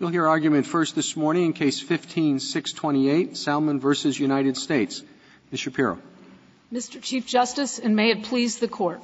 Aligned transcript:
We'll 0.00 0.08
hear 0.08 0.26
argument 0.26 0.64
first 0.64 0.94
this 0.94 1.14
morning 1.14 1.44
in 1.44 1.52
Case 1.52 1.84
15-628, 1.84 3.36
Salman 3.36 3.80
v. 3.80 4.08
United 4.22 4.56
States. 4.56 5.02
Ms. 5.50 5.60
Shapiro. 5.60 5.98
Mr. 6.72 7.02
Chief 7.02 7.26
Justice, 7.26 7.78
and 7.78 7.94
may 7.94 8.10
it 8.10 8.22
please 8.22 8.60
the 8.60 8.66
Court, 8.66 9.02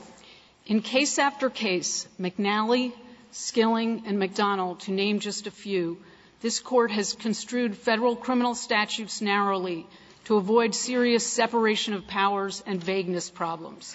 in 0.64 0.80
case 0.80 1.18
after 1.18 1.50
case, 1.50 2.08
McNally, 2.18 2.94
Skilling, 3.30 4.04
and 4.06 4.18
McDonald, 4.18 4.80
to 4.80 4.90
name 4.90 5.20
just 5.20 5.46
a 5.46 5.50
few, 5.50 5.98
this 6.40 6.60
Court 6.60 6.90
has 6.90 7.12
construed 7.12 7.76
Federal 7.76 8.16
criminal 8.16 8.54
statutes 8.54 9.20
narrowly 9.20 9.86
to 10.24 10.36
avoid 10.36 10.74
serious 10.74 11.26
separation 11.26 11.92
of 11.92 12.06
powers 12.06 12.64
and 12.66 12.82
vagueness 12.82 13.28
problems. 13.28 13.94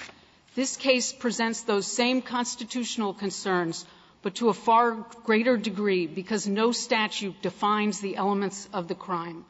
This 0.54 0.78
case 0.78 1.14
presents 1.14 1.62
those 1.64 1.88
same 1.88 2.22
constitutional 2.22 3.16
concerns, 3.16 3.88
but 4.22 4.36
to 4.36 4.50
a 4.50 4.54
far 4.54 5.06
greater 5.26 5.58
degree 5.58 6.08
because 6.08 6.48
no 6.48 6.72
statute 6.72 7.42
defines 7.42 8.00
the 8.00 8.16
elements 8.16 8.70
of 8.74 8.88
the 8.88 8.96
crime. 8.96 9.46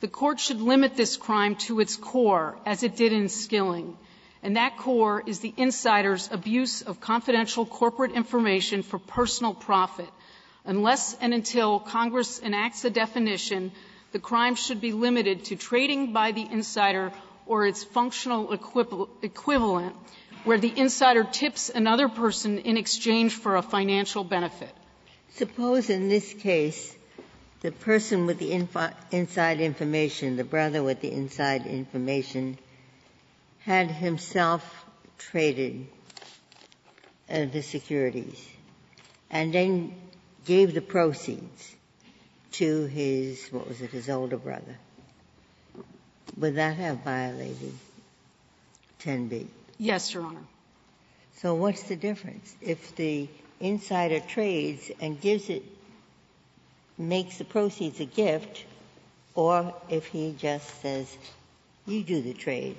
The 0.00 0.08
Court 0.08 0.38
should 0.40 0.60
limit 0.60 0.96
this 0.96 1.16
crime 1.16 1.56
to 1.66 1.80
its 1.80 1.96
core, 1.96 2.56
as 2.64 2.82
it 2.82 2.96
did 2.96 3.12
in 3.12 3.28
Skilling, 3.28 3.96
and 4.42 4.56
that 4.56 4.76
core 4.76 5.22
is 5.26 5.40
the 5.40 5.52
insider's 5.56 6.30
abuse 6.30 6.82
of 6.82 7.00
confidential 7.00 7.66
corporate 7.66 8.12
information 8.12 8.82
for 8.82 8.98
personal 8.98 9.54
profit. 9.54 10.08
Unless 10.64 11.16
and 11.20 11.34
until 11.34 11.80
Congress 11.80 12.38
enacts 12.38 12.84
a 12.84 12.90
definition, 12.90 13.72
the 14.12 14.18
crime 14.18 14.54
should 14.54 14.80
be 14.80 14.92
limited 14.92 15.46
to 15.46 15.56
trading 15.56 16.12
by 16.12 16.32
the 16.32 16.46
insider 16.50 17.12
or 17.46 17.66
its 17.66 17.82
functional 17.82 18.52
equivalent, 18.52 19.96
where 20.44 20.58
the 20.58 20.72
insider 20.76 21.24
tips 21.24 21.70
another 21.70 22.08
person 22.08 22.58
in 22.58 22.76
exchange 22.76 23.34
for 23.34 23.56
a 23.56 23.62
financial 23.62 24.24
benefit. 24.24 24.70
Suppose 25.34 25.90
in 25.90 26.08
this 26.08 26.34
case, 26.34 26.94
the 27.60 27.72
person 27.72 28.26
with 28.26 28.38
the 28.38 28.52
inside 28.52 29.60
information, 29.60 30.36
the 30.36 30.44
brother 30.44 30.82
with 30.82 31.00
the 31.00 31.12
inside 31.12 31.66
information, 31.66 32.58
had 33.60 33.90
himself 33.90 34.84
traded 35.18 35.86
uh, 37.28 37.44
the 37.46 37.62
securities 37.62 38.48
and 39.30 39.52
then 39.52 39.94
gave 40.46 40.72
the 40.72 40.80
proceeds 40.80 41.74
to 42.52 42.86
his, 42.86 43.46
what 43.50 43.68
was 43.68 43.82
it, 43.82 43.90
his 43.90 44.08
older 44.08 44.38
brother. 44.38 44.76
Would 46.38 46.54
that 46.54 46.76
have 46.76 47.04
violated 47.04 47.74
10b? 49.00 49.46
Yes, 49.78 50.12
Your 50.12 50.24
Honor. 50.24 50.44
So 51.36 51.54
what's 51.54 51.84
the 51.84 51.96
difference? 51.96 52.54
If 52.60 52.96
the 52.96 53.28
insider 53.60 54.20
trades 54.20 54.90
and 55.00 55.20
gives 55.20 55.48
it, 55.48 55.62
makes 56.96 57.38
the 57.38 57.44
proceeds 57.44 58.00
a 58.00 58.04
gift, 58.04 58.64
or 59.36 59.72
if 59.88 60.06
he 60.06 60.34
just 60.36 60.68
says, 60.82 61.16
you 61.86 62.02
do 62.02 62.20
the 62.20 62.34
trade, 62.34 62.76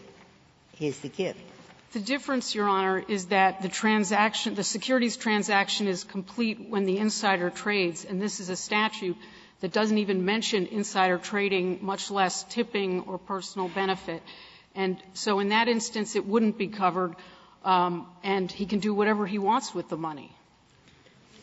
here's 0.77 0.99
the 0.99 1.07
gift. 1.07 1.39
The 1.93 2.01
difference, 2.01 2.53
Your 2.53 2.67
Honor, 2.67 3.03
is 3.07 3.27
that 3.27 3.61
the 3.61 3.69
transaction, 3.69 4.55
the 4.55 4.63
securities 4.63 5.15
transaction 5.15 5.87
is 5.87 6.03
complete 6.03 6.69
when 6.69 6.85
the 6.85 6.97
insider 6.97 7.49
trades, 7.49 8.05
and 8.05 8.21
this 8.21 8.41
is 8.41 8.49
a 8.49 8.55
statute 8.55 9.17
that 9.61 9.71
doesn't 9.71 9.97
even 9.97 10.25
mention 10.25 10.67
insider 10.67 11.17
trading, 11.17 11.79
much 11.81 12.11
less 12.11 12.43
tipping 12.43 13.01
or 13.01 13.17
personal 13.17 13.69
benefit. 13.69 14.21
And 14.79 14.97
so 15.13 15.39
in 15.39 15.49
that 15.49 15.67
instance, 15.67 16.15
it 16.15 16.25
wouldn't 16.25 16.57
be 16.57 16.67
covered, 16.67 17.15
um, 17.65 18.07
and 18.23 18.49
he 18.49 18.65
can 18.65 18.79
do 18.79 18.93
whatever 18.93 19.27
he 19.27 19.37
wants 19.37 19.75
with 19.75 19.89
the 19.89 19.97
money. 19.97 20.31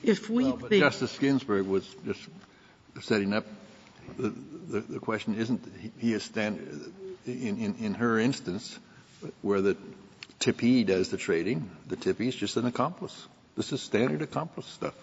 If 0.02 0.30
we 0.30 0.44
think 0.44 0.68
that 0.70 0.80
Justice 0.80 1.18
Ginsburg 1.18 1.66
was 1.66 1.86
just 2.06 2.20
setting 3.02 3.34
up 3.34 3.44
the 4.16 5.00
question, 5.00 5.34
isn't 5.34 5.62
he 5.98 6.14
a 6.14 6.20
standard 6.20 6.92
in 7.26 7.94
her 7.94 8.18
instance 8.18 8.78
where 9.42 9.60
the 9.60 9.76
tippee 10.40 10.86
does 10.86 11.10
the 11.10 11.18
trading, 11.18 11.70
the 11.88 11.96
tippee 11.96 12.28
is 12.28 12.36
just 12.36 12.56
an 12.56 12.64
accomplice? 12.64 13.26
This 13.54 13.70
is 13.70 13.82
standard 13.82 14.22
accomplice 14.22 14.66
stuff. 14.66 14.94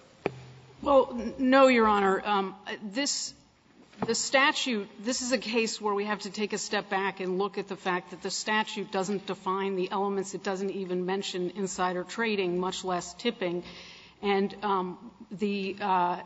Well, 0.82 1.34
no, 1.38 1.68
Your 1.68 1.88
Honor. 1.88 2.22
Um, 2.26 2.56
this, 2.82 3.34
the 4.06 4.16
statute, 4.16 4.90
this 5.04 5.22
is 5.22 5.32
a 5.32 5.38
case 5.38 5.80
where 5.80 5.94
we 5.94 6.06
have 6.06 6.20
to 6.20 6.30
take 6.30 6.54
a 6.54 6.58
step 6.58 6.90
back 6.90 7.20
and 7.20 7.38
look 7.38 7.58
at 7.58 7.68
the 7.68 7.76
fact 7.76 8.12
that 8.12 8.22
the 8.22 8.32
statute 8.32 8.92
doesn't 8.92 9.26
define 9.26 9.76
the 9.76 9.90
elements, 9.92 10.34
it 10.34 10.44
doesn't 10.44 10.72
even 10.72 11.06
mention 11.06 11.52
insider 11.56 12.04
trading, 12.04 12.60
much 12.60 12.84
less 12.84 13.14
tipping. 13.16 13.64
And 14.22 14.56
um, 14.64 14.98
uh, 15.82 16.20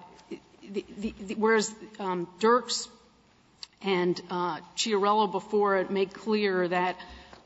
the, 0.70 1.36
whereas 1.38 1.74
um, 2.00 2.28
Dirks 2.40 2.88
and 3.82 4.20
uh, 4.30 4.60
Chiarella 4.76 5.32
before 5.32 5.78
it 5.78 5.92
make 5.92 6.14
clear 6.14 6.68
that 6.68 6.96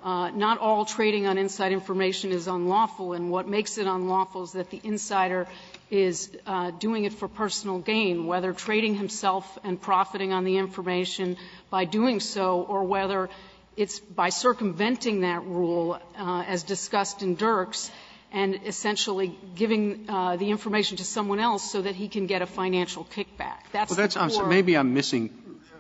uh, 0.04 0.32
not 0.32 0.58
all 0.58 0.86
trading 0.86 1.28
on 1.28 1.38
inside 1.38 1.72
information 1.72 2.32
is 2.32 2.48
unlawful, 2.48 3.14
and 3.14 3.30
what 3.30 3.48
makes 3.48 3.78
it 3.78 3.86
unlawful 3.86 4.44
is 4.44 4.54
that 4.54 4.72
the 4.72 4.82
insider 4.84 5.48
is 5.92 6.32
uh, 6.48 6.72
doing 6.72 7.04
it 7.04 7.14
for 7.14 7.28
personal 7.28 7.80
gain, 7.80 8.26
whether 8.26 8.54
trading 8.54 8.96
himself 8.96 9.60
and 9.64 9.80
profiting 9.80 10.32
on 10.32 10.46
the 10.46 10.58
information 10.58 11.36
by 11.70 11.84
doing 11.84 12.22
so, 12.22 12.62
or 12.62 12.86
whether 12.86 13.30
it's 13.76 14.00
by 14.00 14.30
circumventing 14.30 15.22
that 15.22 15.44
rule, 15.46 16.00
uh, 16.18 16.44
as 16.48 16.64
discussed 16.64 17.22
in 17.24 17.36
Dirks, 17.36 17.92
and 18.32 18.62
essentially 18.66 19.38
giving 19.56 20.10
uh, 20.10 20.38
the 20.38 20.50
information 20.50 20.98
to 20.98 21.04
someone 21.04 21.40
else 21.40 21.70
so 21.70 21.82
that 21.82 21.96
he 21.96 22.08
can 22.08 22.26
get 22.26 22.42
a 22.42 22.46
financial 22.46 23.04
kickback. 23.04 23.60
That's 23.74 23.94
the 23.94 24.08
core. 24.08 24.24
Roberts, 24.24 24.40
maybe 24.48 24.78
I'm 24.78 24.94
missing, 24.94 25.30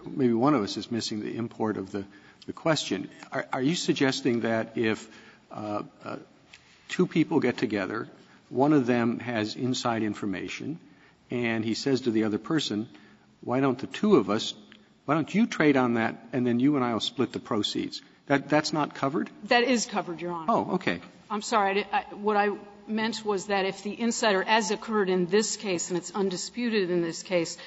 maybe 0.05 0.33
one 0.33 0.53
of 0.53 0.61
us 0.61 0.75
is 0.75 0.91
missing 0.91 1.21
the 1.21 1.37
import 1.37 1.77
of 1.77 1.91
the 1.91 2.05
question. 2.53 3.09
Are 3.53 3.61
you 3.61 3.75
suggesting 3.75 4.41
that 4.41 4.77
if 4.77 5.07
two 6.89 7.07
people 7.07 7.39
get 7.39 7.57
together, 7.57 8.09
one 8.51 8.73
of 8.73 8.85
them 8.85 9.19
has 9.19 9.55
inside 9.55 10.03
information, 10.03 10.79
and 11.31 11.63
he 11.63 11.73
says 11.73 12.01
to 12.01 12.11
the 12.11 12.25
other 12.25 12.37
person, 12.37 12.87
why 13.41 13.61
don't 13.61 13.79
the 13.79 13.87
two 13.87 14.17
of 14.17 14.29
us, 14.29 14.53
why 15.05 15.15
don't 15.15 15.33
you 15.33 15.47
trade 15.47 15.77
on 15.77 15.95
that, 15.95 16.15
and 16.33 16.45
then 16.45 16.59
you 16.59 16.75
and 16.75 16.85
I 16.85 16.93
will 16.93 16.99
split 16.99 17.31
the 17.31 17.39
proceeds? 17.39 18.01
That, 18.27 18.49
that's 18.49 18.73
not 18.73 18.93
covered? 18.93 19.29
That 19.45 19.63
is 19.63 19.85
covered, 19.85 20.21
Your 20.21 20.33
Honor. 20.33 20.45
Oh, 20.49 20.71
okay. 20.75 20.99
I'm 21.29 21.41
sorry. 21.41 21.85
What 22.11 22.37
I 22.37 22.49
meant 22.87 23.25
was 23.25 23.47
that 23.47 23.65
if 23.65 23.83
the 23.83 23.99
insider, 23.99 24.43
as 24.43 24.69
occurred 24.69 25.09
in 25.09 25.27
this 25.27 25.55
case, 25.55 25.89
and 25.89 25.97
it's 25.97 26.11
undisputed 26.11 26.89
in 26.89 27.01
this 27.01 27.23
case, 27.23 27.57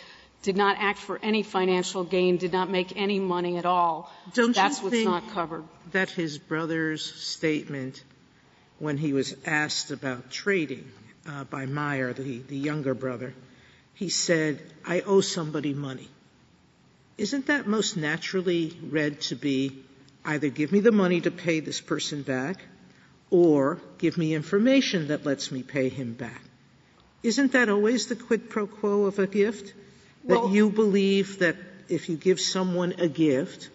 did 0.43 0.57
not 0.57 0.77
act 0.79 0.99
for 0.99 1.19
any 1.23 1.43
financial 1.43 2.05
gain, 2.05 2.37
did 2.37 2.53
not 2.53 2.71
make 2.71 2.93
any 2.97 3.19
money 3.19 3.57
at 3.57 3.65
all, 3.65 4.13
that's 4.35 4.83
what's 4.83 5.05
not 5.05 5.31
covered. 5.31 5.65
Sotomayor, 5.65 5.93
that 5.93 6.11
his 6.11 6.37
brother's 6.39 7.03
statement, 7.03 8.05
when 8.79 8.97
he 8.99 9.13
was 9.13 9.35
asked 9.47 9.91
about 9.91 10.31
trading 10.31 10.91
uh, 11.29 11.45
by 11.45 11.67
Maher, 11.67 12.13
the 12.13 12.57
younger 12.57 12.95
brother, 12.95 13.35
he 13.95 14.09
said, 14.09 14.61
I 14.85 15.01
owe 15.01 15.21
somebody 15.21 15.73
money. 15.73 16.09
Isn't 17.17 17.47
that 17.47 17.67
most 17.69 17.97
naturally 17.97 18.77
read 18.83 19.21
to 19.23 19.37
be 19.37 19.85
either 20.25 20.49
give 20.49 20.73
me 20.73 20.81
the 20.81 20.93
money 20.93 21.21
to 21.21 21.31
pay 21.31 21.61
this 21.61 21.81
person 21.81 22.23
back, 22.23 22.61
or 23.31 23.81
give 23.99 24.19
me 24.19 24.35
information 24.35 25.09
that 25.09 25.25
lets 25.25 25.53
me 25.53 25.63
pay 25.63 25.89
him 25.89 26.15
back? 26.15 26.43
Isn't 27.23 27.53
that 27.53 27.69
always 27.69 28.07
the 28.07 28.17
quid 28.17 28.51
pro 28.51 28.67
quo 28.67 29.05
of 29.05 29.19
a 29.19 29.27
gift, 29.27 29.73
that 30.25 30.51
you 30.51 30.71
believe 30.71 31.39
that 31.39 31.57
if 31.89 32.09
you 32.09 32.17
give 32.17 32.41
someone 32.41 32.95
a 32.99 33.09
gift, 33.09 33.69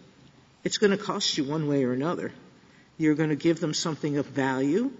it's 0.64 0.78
going 0.78 0.92
to 0.92 0.98
cost 0.98 1.38
you 1.38 1.46
one 1.46 1.68
way 1.68 1.84
or 1.84 1.94
another? 1.94 2.32
You're 3.00 3.16
going 3.16 3.30
to 3.30 3.36
give 3.36 3.60
them 3.60 3.74
something 3.74 4.18
of 4.18 4.28
value, 4.28 4.92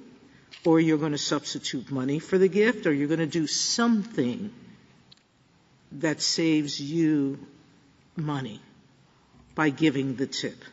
or 0.66 0.80
you're 0.80 0.98
going 0.98 1.12
to 1.12 1.20
substitute 1.20 1.92
money 1.92 2.18
for 2.18 2.40
the 2.40 2.48
gift, 2.48 2.88
or 2.88 2.94
you're 2.94 3.10
going 3.10 3.20
to 3.20 3.28
do 3.28 3.46
something 3.46 4.52
that 5.92 6.22
saves 6.22 6.80
you 6.80 7.38
money 8.16 8.62
by 9.54 9.70
giving 9.70 10.16
the 10.16 10.26
tip? 10.26 10.64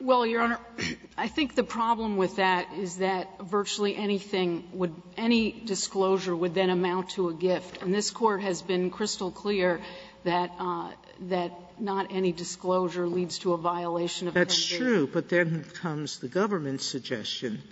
Well, 0.00 0.26
Your 0.26 0.42
Honor, 0.42 0.58
I 1.16 1.28
think 1.28 1.54
the 1.54 1.62
problem 1.62 2.16
with 2.16 2.36
that 2.36 2.72
is 2.76 2.96
that 2.96 3.28
virtually 3.40 3.94
anything 3.94 4.68
would 4.72 4.94
any 5.16 5.52
disclosure 5.52 6.34
would 6.34 6.54
then 6.54 6.70
amount 6.70 7.10
to 7.10 7.28
a 7.28 7.34
gift. 7.34 7.82
And 7.82 7.94
this 7.94 8.10
Court 8.10 8.40
has 8.40 8.62
been 8.62 8.90
crystal 8.90 9.30
clear 9.30 9.80
that 10.24 10.50
uh, 10.58 10.90
not 11.80 12.08
any 12.10 12.32
disclosure 12.32 13.06
leads 13.06 13.38
to 13.40 13.52
a 13.52 13.56
violation 13.56 14.28
of 14.28 14.34
10b. 14.34 14.36
That's 14.36 14.66
true, 14.66 15.06
but 15.06 15.28
then 15.28 15.64
comes 15.74 16.18
the 16.18 16.28
government's 16.28 16.86
suggestion 16.86 17.62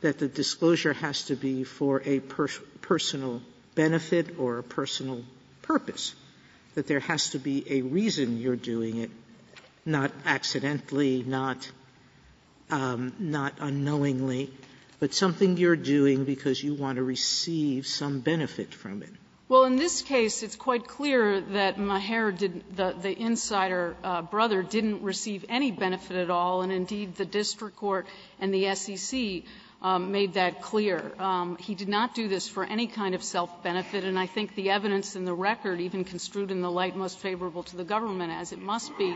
that 0.00 0.18
the 0.18 0.28
disclosure 0.28 0.92
has 0.92 1.24
to 1.26 1.36
be 1.36 1.64
for 1.64 2.02
a 2.04 2.20
personal 2.20 3.40
benefit 3.74 4.38
or 4.38 4.58
a 4.58 4.62
personal 4.62 5.24
purpose, 5.62 6.14
that 6.74 6.86
there 6.86 7.00
has 7.00 7.30
to 7.30 7.38
be 7.38 7.64
a 7.70 7.82
reason 7.82 8.38
you're 8.38 8.56
doing 8.56 8.98
it, 8.98 9.10
not 9.86 10.12
accidentally, 10.26 11.22
not 11.22 11.70
um, 12.70 13.12
not 13.18 13.54
unknowingly, 13.60 14.50
but 15.00 15.14
something 15.14 15.56
you're 15.56 15.76
doing 15.76 16.24
because 16.24 16.62
you 16.62 16.74
want 16.74 16.96
to 16.96 17.02
receive 17.02 17.86
some 17.86 18.20
benefit 18.20 18.72
from 18.74 19.02
it. 19.02 19.10
Well, 19.46 19.64
in 19.64 19.76
this 19.76 20.00
case, 20.00 20.42
it's 20.42 20.56
quite 20.56 20.88
clear 20.88 21.42
that 21.42 21.78
Maher 21.78 22.32
the, 22.32 23.14
insider 23.18 23.94
uh, 24.02 24.22
brother 24.22 24.62
didn't 24.62 25.02
receive 25.02 25.44
any 25.50 25.70
benefit 25.70 26.16
at 26.16 26.30
all, 26.30 26.62
and 26.62 26.72
indeed 26.72 27.16
the 27.16 27.26
district 27.26 27.76
court 27.76 28.06
and 28.40 28.54
the 28.54 28.74
SEC 28.74 29.42
um, 29.82 30.12
made 30.12 30.32
that 30.34 30.62
clear. 30.62 31.12
Um, 31.18 31.58
he 31.58 31.74
did 31.74 31.88
not 31.88 32.14
do 32.14 32.26
this 32.26 32.48
for 32.48 32.64
any 32.64 32.86
kind 32.86 33.14
of 33.14 33.22
self-benefit, 33.22 34.02
and 34.04 34.18
I 34.18 34.24
think 34.24 34.54
the 34.54 34.70
evidence 34.70 35.14
in 35.14 35.26
the 35.26 35.34
record, 35.34 35.78
even 35.78 36.04
construed 36.04 36.50
in 36.50 36.62
the 36.62 36.70
light 36.70 36.96
most 36.96 37.18
favorable 37.18 37.64
to 37.64 37.76
the 37.76 37.84
government, 37.84 38.32
as 38.32 38.52
it 38.52 38.58
must 38.58 38.96
be, 38.96 39.14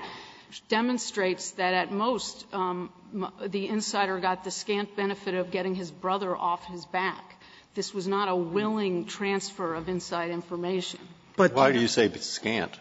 demonstrates 0.69 1.53
that 1.53 1.73
at 1.73 1.91
most 1.91 2.45
um, 2.53 2.91
the 3.47 3.67
insider 3.67 4.19
got 4.19 4.45
the 4.45 4.51
scant 4.51 4.95
benefit 4.95 5.33
of 5.35 5.51
getting 5.51 5.75
his 5.75 5.91
brother 5.91 6.37
off 6.37 6.67
his 6.67 6.85
back. 6.85 7.28
This 7.79 7.95
was 7.95 8.09
not 8.09 8.29
a 8.29 8.35
willing 8.35 9.05
transfer 9.05 9.73
of 9.73 9.89
inside 9.89 10.33
information. 10.33 10.99
But 11.37 11.55
why 11.55 11.71
do 11.71 11.79
you 11.79 11.87
say 11.87 12.11
scant? 12.19 12.77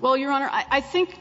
Well, 0.00 0.16
Your 0.16 0.32
Honor, 0.32 0.48
I, 0.50 0.64
I 0.68 0.80
think 0.80 1.16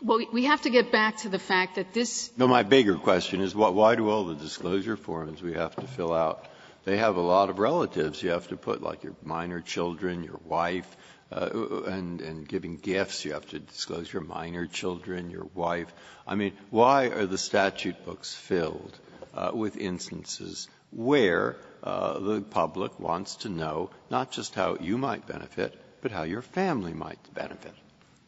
well, 0.00 0.24
we 0.32 0.46
have 0.46 0.62
to 0.62 0.70
get 0.70 0.90
back 0.90 1.18
to 1.18 1.28
the 1.28 1.38
fact 1.38 1.74
that 1.74 1.92
this. 1.92 2.30
No, 2.38 2.48
my 2.48 2.62
bigger 2.62 2.94
question 2.96 3.42
is 3.42 3.54
what, 3.54 3.74
why 3.74 3.94
do 3.94 4.08
all 4.08 4.24
the 4.24 4.34
disclosure 4.34 4.96
forms 4.96 5.42
we 5.42 5.52
have 5.52 5.76
to 5.76 5.86
fill 5.86 6.14
out? 6.14 6.46
They 6.84 6.96
have 6.96 7.16
a 7.16 7.20
lot 7.20 7.50
of 7.50 7.58
relatives 7.58 8.22
you 8.22 8.30
have 8.30 8.48
to 8.48 8.56
put, 8.56 8.80
like 8.82 9.04
your 9.04 9.14
minor 9.22 9.60
children, 9.60 10.24
your 10.24 10.40
wife, 10.46 10.96
uh, 11.30 11.82
and, 11.84 12.22
and 12.22 12.48
giving 12.48 12.78
gifts. 12.78 13.22
You 13.22 13.34
have 13.34 13.46
to 13.50 13.58
disclose 13.58 14.10
your 14.10 14.22
minor 14.22 14.66
children, 14.66 15.28
your 15.28 15.48
wife. 15.52 15.92
I 16.26 16.36
mean, 16.36 16.54
why 16.70 17.08
are 17.08 17.26
the 17.26 17.36
statute 17.36 18.02
books 18.06 18.32
filled 18.32 18.98
uh, 19.34 19.50
with 19.52 19.76
instances 19.76 20.68
where 20.94 21.56
uh, 21.82 22.18
the 22.18 22.40
public 22.40 22.98
wants 22.98 23.36
to 23.36 23.48
know 23.48 23.90
not 24.10 24.30
just 24.30 24.54
how 24.54 24.76
you 24.80 24.96
might 24.96 25.26
benefit, 25.26 25.78
but 26.00 26.12
how 26.12 26.22
your 26.22 26.42
family 26.42 26.94
might 26.94 27.18
benefit? 27.34 27.74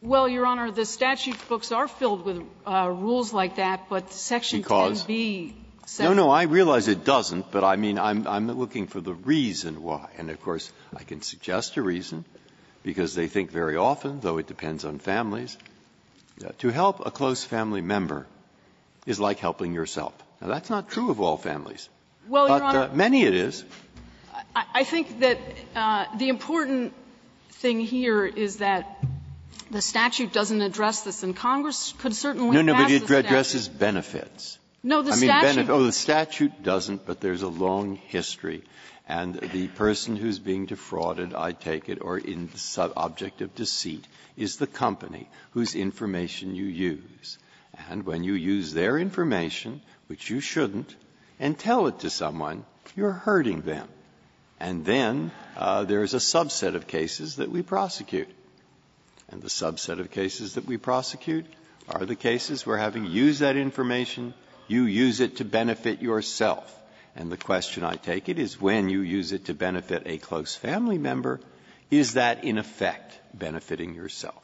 Well, 0.01 0.29
Your 0.29 0.45
Honor, 0.45 0.69
the 0.69 0.85
statute 0.85 1.37
books 1.47 1.71
are 1.71 1.87
filled 1.87 2.23
with 2.23 2.43
uh, 2.67 2.89
rules 2.89 3.33
like 3.33 3.55
that, 3.55 3.89
but 3.89 4.11
Section 4.11 4.61
because? 4.61 5.05
10b. 5.05 5.53
No, 5.99 6.13
no, 6.13 6.29
I 6.29 6.43
realize 6.43 6.89
it 6.89 7.05
doesn't, 7.05 7.49
but 7.49 7.63
I 7.63 7.77
mean, 7.77 7.97
I'm, 7.97 8.27
I'm 8.27 8.51
looking 8.51 8.87
for 8.87 8.99
the 8.99 9.13
reason 9.13 9.81
why. 9.81 10.09
And 10.17 10.29
of 10.29 10.41
course, 10.41 10.71
I 10.95 11.03
can 11.03 11.21
suggest 11.21 11.77
a 11.77 11.81
reason, 11.81 12.25
because 12.83 13.15
they 13.15 13.27
think 13.27 13.51
very 13.51 13.77
often, 13.77 14.19
though 14.19 14.37
it 14.37 14.47
depends 14.47 14.83
on 14.85 14.99
families, 14.99 15.57
to 16.59 16.69
help 16.69 17.05
a 17.05 17.11
close 17.11 17.43
family 17.43 17.81
member 17.81 18.27
is 19.05 19.19
like 19.19 19.39
helping 19.39 19.73
yourself. 19.73 20.13
Now, 20.41 20.47
that's 20.47 20.69
not 20.69 20.89
true 20.89 21.09
of 21.09 21.21
all 21.21 21.37
families. 21.37 21.89
Well, 22.27 22.47
but 22.47 22.57
Your 22.57 22.63
Honor, 22.63 22.79
uh, 22.79 22.93
many 22.93 23.23
it 23.23 23.33
is. 23.33 23.63
I, 24.55 24.65
I 24.75 24.83
think 24.83 25.19
that 25.21 25.39
uh, 25.75 26.05
the 26.17 26.29
important 26.29 26.93
thing 27.51 27.79
here 27.79 28.25
is 28.25 28.57
that 28.57 29.03
the 29.71 29.81
statute 29.81 30.33
doesn't 30.33 30.61
address 30.61 31.01
this, 31.01 31.23
and 31.23 31.35
Congress 31.35 31.93
could 31.99 32.15
certainly 32.15 32.55
no, 32.55 32.61
no, 32.61 32.73
pass 32.73 32.91
but 32.91 33.11
it 33.11 33.25
addresses 33.25 33.67
benefits. 33.67 34.59
No, 34.83 35.01
the 35.01 35.11
I 35.11 35.15
mean, 35.15 35.29
statute. 35.29 35.69
oh, 35.69 35.83
the 35.83 35.91
statute 35.91 36.63
doesn't, 36.63 37.05
but 37.05 37.19
there's 37.19 37.41
a 37.41 37.47
long 37.47 37.95
history. 37.95 38.63
And 39.09 39.35
the 39.35 39.67
person 39.67 40.15
who's 40.17 40.37
being 40.39 40.65
defrauded, 40.65 41.33
I 41.33 41.53
take 41.53 41.87
it, 41.89 41.99
or 42.01 42.17
in 42.17 42.47
the 42.47 42.57
sub- 42.57 42.93
object 42.97 43.41
of 43.41 43.55
deceit, 43.55 44.05
is 44.35 44.57
the 44.57 44.67
company 44.67 45.29
whose 45.51 45.75
information 45.75 46.55
you 46.55 46.65
use. 46.65 47.37
And 47.89 48.05
when 48.05 48.23
you 48.23 48.33
use 48.33 48.73
their 48.73 48.97
information, 48.97 49.81
which 50.07 50.29
you 50.29 50.39
shouldn't, 50.39 50.95
and 51.39 51.57
tell 51.57 51.87
it 51.87 51.99
to 51.99 52.09
someone, 52.09 52.65
you're 52.95 53.11
hurting 53.11 53.61
them. 53.61 53.87
And 54.59 54.85
then 54.85 55.31
uh, 55.55 55.83
there's 55.83 56.13
a 56.13 56.17
subset 56.17 56.75
of 56.75 56.87
cases 56.87 57.35
that 57.35 57.51
we 57.51 57.61
prosecute. 57.61 58.29
And 59.29 59.41
the 59.41 59.49
subset 59.49 59.99
of 59.99 60.09
cases 60.09 60.55
that 60.55 60.65
we 60.65 60.77
prosecute 60.77 61.45
are 61.89 62.05
the 62.05 62.15
cases 62.15 62.65
where 62.65 62.77
having 62.77 63.05
used 63.05 63.41
that 63.41 63.55
information, 63.55 64.33
you 64.67 64.83
use 64.83 65.19
it 65.19 65.37
to 65.37 65.45
benefit 65.45 66.01
yourself. 66.01 66.73
And 67.15 67.31
the 67.31 67.37
question 67.37 67.83
I 67.83 67.95
take 67.95 68.29
it 68.29 68.39
is 68.39 68.61
when 68.61 68.89
you 68.89 69.01
use 69.01 69.31
it 69.31 69.45
to 69.45 69.53
benefit 69.53 70.03
a 70.05 70.17
close 70.17 70.55
family 70.55 70.97
member, 70.97 71.39
is 71.89 72.13
that 72.13 72.43
in 72.43 72.57
effect 72.57 73.19
benefiting 73.33 73.95
yourself? 73.95 74.41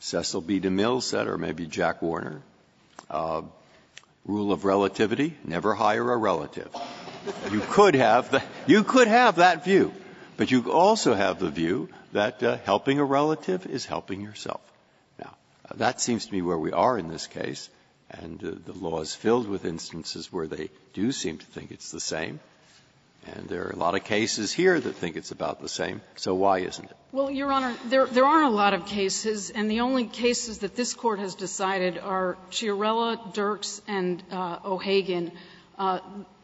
Cecil 0.00 0.42
B. 0.42 0.60
DeMille 0.60 1.02
said, 1.02 1.28
or 1.28 1.38
maybe 1.38 1.66
Jack 1.66 2.02
Warner, 2.02 2.42
uh, 3.08 3.42
rule 4.24 4.52
of 4.52 4.64
relativity, 4.64 5.36
never 5.44 5.74
hire 5.74 6.12
a 6.12 6.16
relative. 6.16 6.68
You 7.50 7.60
could 7.60 7.94
have 7.94 8.30
the, 8.30 8.42
you 8.66 8.84
could 8.84 9.08
have 9.08 9.36
that 9.36 9.64
view, 9.64 9.92
but 10.36 10.50
you 10.50 10.72
also 10.72 11.14
have 11.14 11.38
the 11.38 11.50
view 11.50 11.88
that 12.12 12.42
uh, 12.42 12.58
helping 12.64 12.98
a 12.98 13.04
relative 13.04 13.66
is 13.66 13.86
helping 13.86 14.20
yourself. 14.20 14.60
Now, 15.18 15.34
uh, 15.70 15.74
that 15.76 16.00
seems 16.00 16.26
to 16.26 16.32
me 16.32 16.42
where 16.42 16.58
we 16.58 16.72
are 16.72 16.98
in 16.98 17.08
this 17.08 17.26
case, 17.26 17.68
and 18.10 18.42
uh, 18.44 18.52
the 18.64 18.72
law 18.72 19.00
is 19.00 19.14
filled 19.14 19.48
with 19.48 19.64
instances 19.64 20.32
where 20.32 20.46
they 20.46 20.70
do 20.92 21.12
seem 21.12 21.38
to 21.38 21.46
think 21.46 21.70
it's 21.70 21.90
the 21.90 22.00
same. 22.00 22.40
And 23.26 23.48
there 23.48 23.64
are 23.66 23.70
a 23.70 23.76
lot 23.76 23.94
of 23.94 24.04
cases 24.04 24.52
here 24.52 24.78
that 24.78 24.96
think 24.96 25.16
it's 25.16 25.30
about 25.30 25.60
the 25.60 25.68
same. 25.68 26.02
So 26.16 26.34
why 26.34 26.58
isn't 26.58 26.84
it? 26.84 26.96
Well, 27.12 27.30
Your 27.30 27.50
Honor, 27.52 27.74
there, 27.86 28.06
there 28.06 28.26
are 28.26 28.42
a 28.42 28.50
lot 28.50 28.74
of 28.74 28.86
cases, 28.86 29.50
and 29.50 29.70
the 29.70 29.80
only 29.80 30.06
cases 30.06 30.58
that 30.58 30.76
this 30.76 30.94
Court 30.94 31.18
has 31.20 31.34
decided 31.34 31.98
are 31.98 32.36
Chiarella, 32.50 33.32
Dirks, 33.32 33.80
and 33.88 34.22
uh, 34.30 34.58
O'Hagan. 34.64 35.32
Uh, 35.78 36.00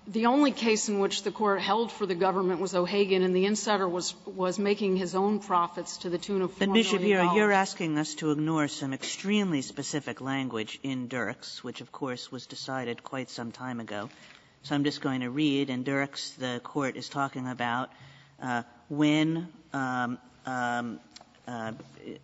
the 0.06 0.26
only 0.26 0.50
case 0.50 0.88
in 0.88 0.98
which 0.98 1.22
the 1.22 1.30
court 1.30 1.60
held 1.60 1.92
for 1.92 2.04
the 2.04 2.14
government 2.14 2.60
was 2.60 2.74
O'Hagan, 2.74 3.22
and 3.22 3.34
the 3.34 3.44
insider 3.46 3.88
was 3.88 4.14
was 4.26 4.58
making 4.58 4.96
his 4.96 5.14
own 5.14 5.38
profits 5.38 5.98
to 5.98 6.10
the 6.10 6.18
tune 6.18 6.42
of 6.42 6.50
four 6.52 6.66
but 6.66 6.72
million 6.72 6.84
Shapiro, 6.84 7.34
you're 7.34 7.52
asking 7.52 7.96
us 7.98 8.14
to 8.16 8.32
ignore 8.32 8.66
some 8.66 8.92
extremely 8.92 9.62
specific 9.62 10.20
language 10.20 10.80
in 10.82 11.06
Dirks, 11.06 11.62
which 11.62 11.80
of 11.80 11.92
course 11.92 12.32
was 12.32 12.46
decided 12.46 13.04
quite 13.04 13.30
some 13.30 13.52
time 13.52 13.78
ago. 13.78 14.08
So 14.62 14.74
I'm 14.74 14.84
just 14.84 15.00
going 15.00 15.20
to 15.20 15.30
read. 15.30 15.70
In 15.70 15.82
Dirks, 15.84 16.30
the 16.32 16.60
court 16.62 16.96
is 16.96 17.08
talking 17.08 17.48
about 17.48 17.90
uh, 18.42 18.62
when 18.88 19.48
um, 19.72 20.18
um, 20.46 21.00
uh, 21.48 21.72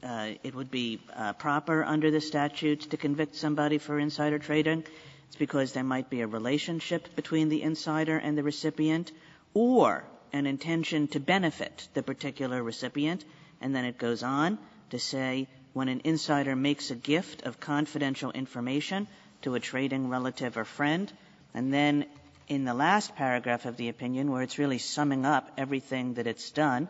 uh, 0.02 0.28
it 0.42 0.54
would 0.54 0.70
be 0.70 1.00
proper 1.38 1.82
under 1.84 2.10
the 2.10 2.20
statutes 2.20 2.86
to 2.86 2.96
convict 2.96 3.36
somebody 3.36 3.78
for 3.78 3.98
insider 3.98 4.38
trading 4.38 4.84
it's 5.28 5.36
because 5.36 5.72
there 5.72 5.84
might 5.84 6.08
be 6.08 6.20
a 6.20 6.26
relationship 6.26 7.14
between 7.16 7.48
the 7.48 7.62
insider 7.62 8.16
and 8.16 8.38
the 8.38 8.42
recipient 8.42 9.10
or 9.54 10.04
an 10.32 10.46
intention 10.46 11.08
to 11.08 11.20
benefit 11.20 11.88
the 11.94 12.02
particular 12.02 12.62
recipient. 12.62 13.24
And 13.60 13.74
then 13.74 13.84
it 13.84 13.98
goes 13.98 14.22
on 14.22 14.58
to 14.90 14.98
say 14.98 15.48
when 15.72 15.88
an 15.88 16.02
insider 16.04 16.54
makes 16.54 16.90
a 16.90 16.94
gift 16.94 17.42
of 17.42 17.60
confidential 17.60 18.30
information 18.30 19.08
to 19.42 19.54
a 19.54 19.60
trading 19.60 20.08
relative 20.08 20.56
or 20.56 20.64
friend, 20.64 21.12
and 21.52 21.72
then 21.72 22.06
in 22.48 22.64
the 22.64 22.74
last 22.74 23.16
paragraph 23.16 23.64
of 23.66 23.76
the 23.76 23.88
opinion, 23.88 24.30
where 24.30 24.42
it's 24.42 24.58
really 24.58 24.78
summing 24.78 25.26
up 25.26 25.50
everything 25.56 26.14
that 26.14 26.26
it's 26.26 26.50
done, 26.50 26.88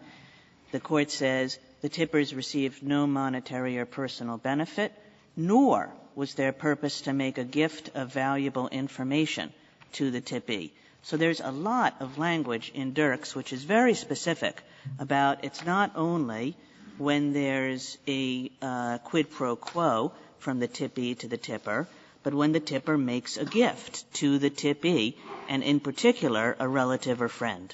the 0.72 0.80
court 0.80 1.10
says 1.10 1.58
the 1.80 1.88
tippers 1.88 2.34
received 2.34 2.82
no 2.82 3.06
monetary 3.06 3.78
or 3.78 3.86
personal 3.86 4.36
benefit, 4.36 4.92
nor 5.36 5.90
was 6.14 6.34
their 6.34 6.52
purpose 6.52 7.02
to 7.02 7.12
make 7.12 7.38
a 7.38 7.44
gift 7.44 7.90
of 7.94 8.12
valuable 8.12 8.68
information 8.68 9.52
to 9.92 10.10
the 10.10 10.20
tippee. 10.20 10.70
So 11.02 11.16
there's 11.16 11.40
a 11.40 11.52
lot 11.52 11.94
of 12.00 12.18
language 12.18 12.72
in 12.74 12.92
Dirks 12.92 13.34
which 13.34 13.52
is 13.52 13.62
very 13.62 13.94
specific 13.94 14.62
about 14.98 15.44
it's 15.44 15.64
not 15.64 15.92
only 15.94 16.56
when 16.98 17.32
there's 17.32 17.98
a 18.08 18.50
uh, 18.60 18.98
quid 18.98 19.30
pro 19.30 19.56
quo 19.56 20.12
from 20.38 20.58
the 20.58 20.68
tippee 20.68 21.18
to 21.18 21.28
the 21.28 21.36
tipper, 21.36 21.86
but 22.26 22.34
when 22.34 22.50
the 22.50 22.58
tipper 22.58 22.98
makes 22.98 23.36
a 23.36 23.44
gift 23.44 24.12
to 24.14 24.40
the 24.40 24.50
tippee, 24.50 25.14
and 25.48 25.62
in 25.62 25.78
particular, 25.78 26.56
a 26.58 26.66
relative 26.66 27.22
or 27.22 27.28
friend. 27.28 27.72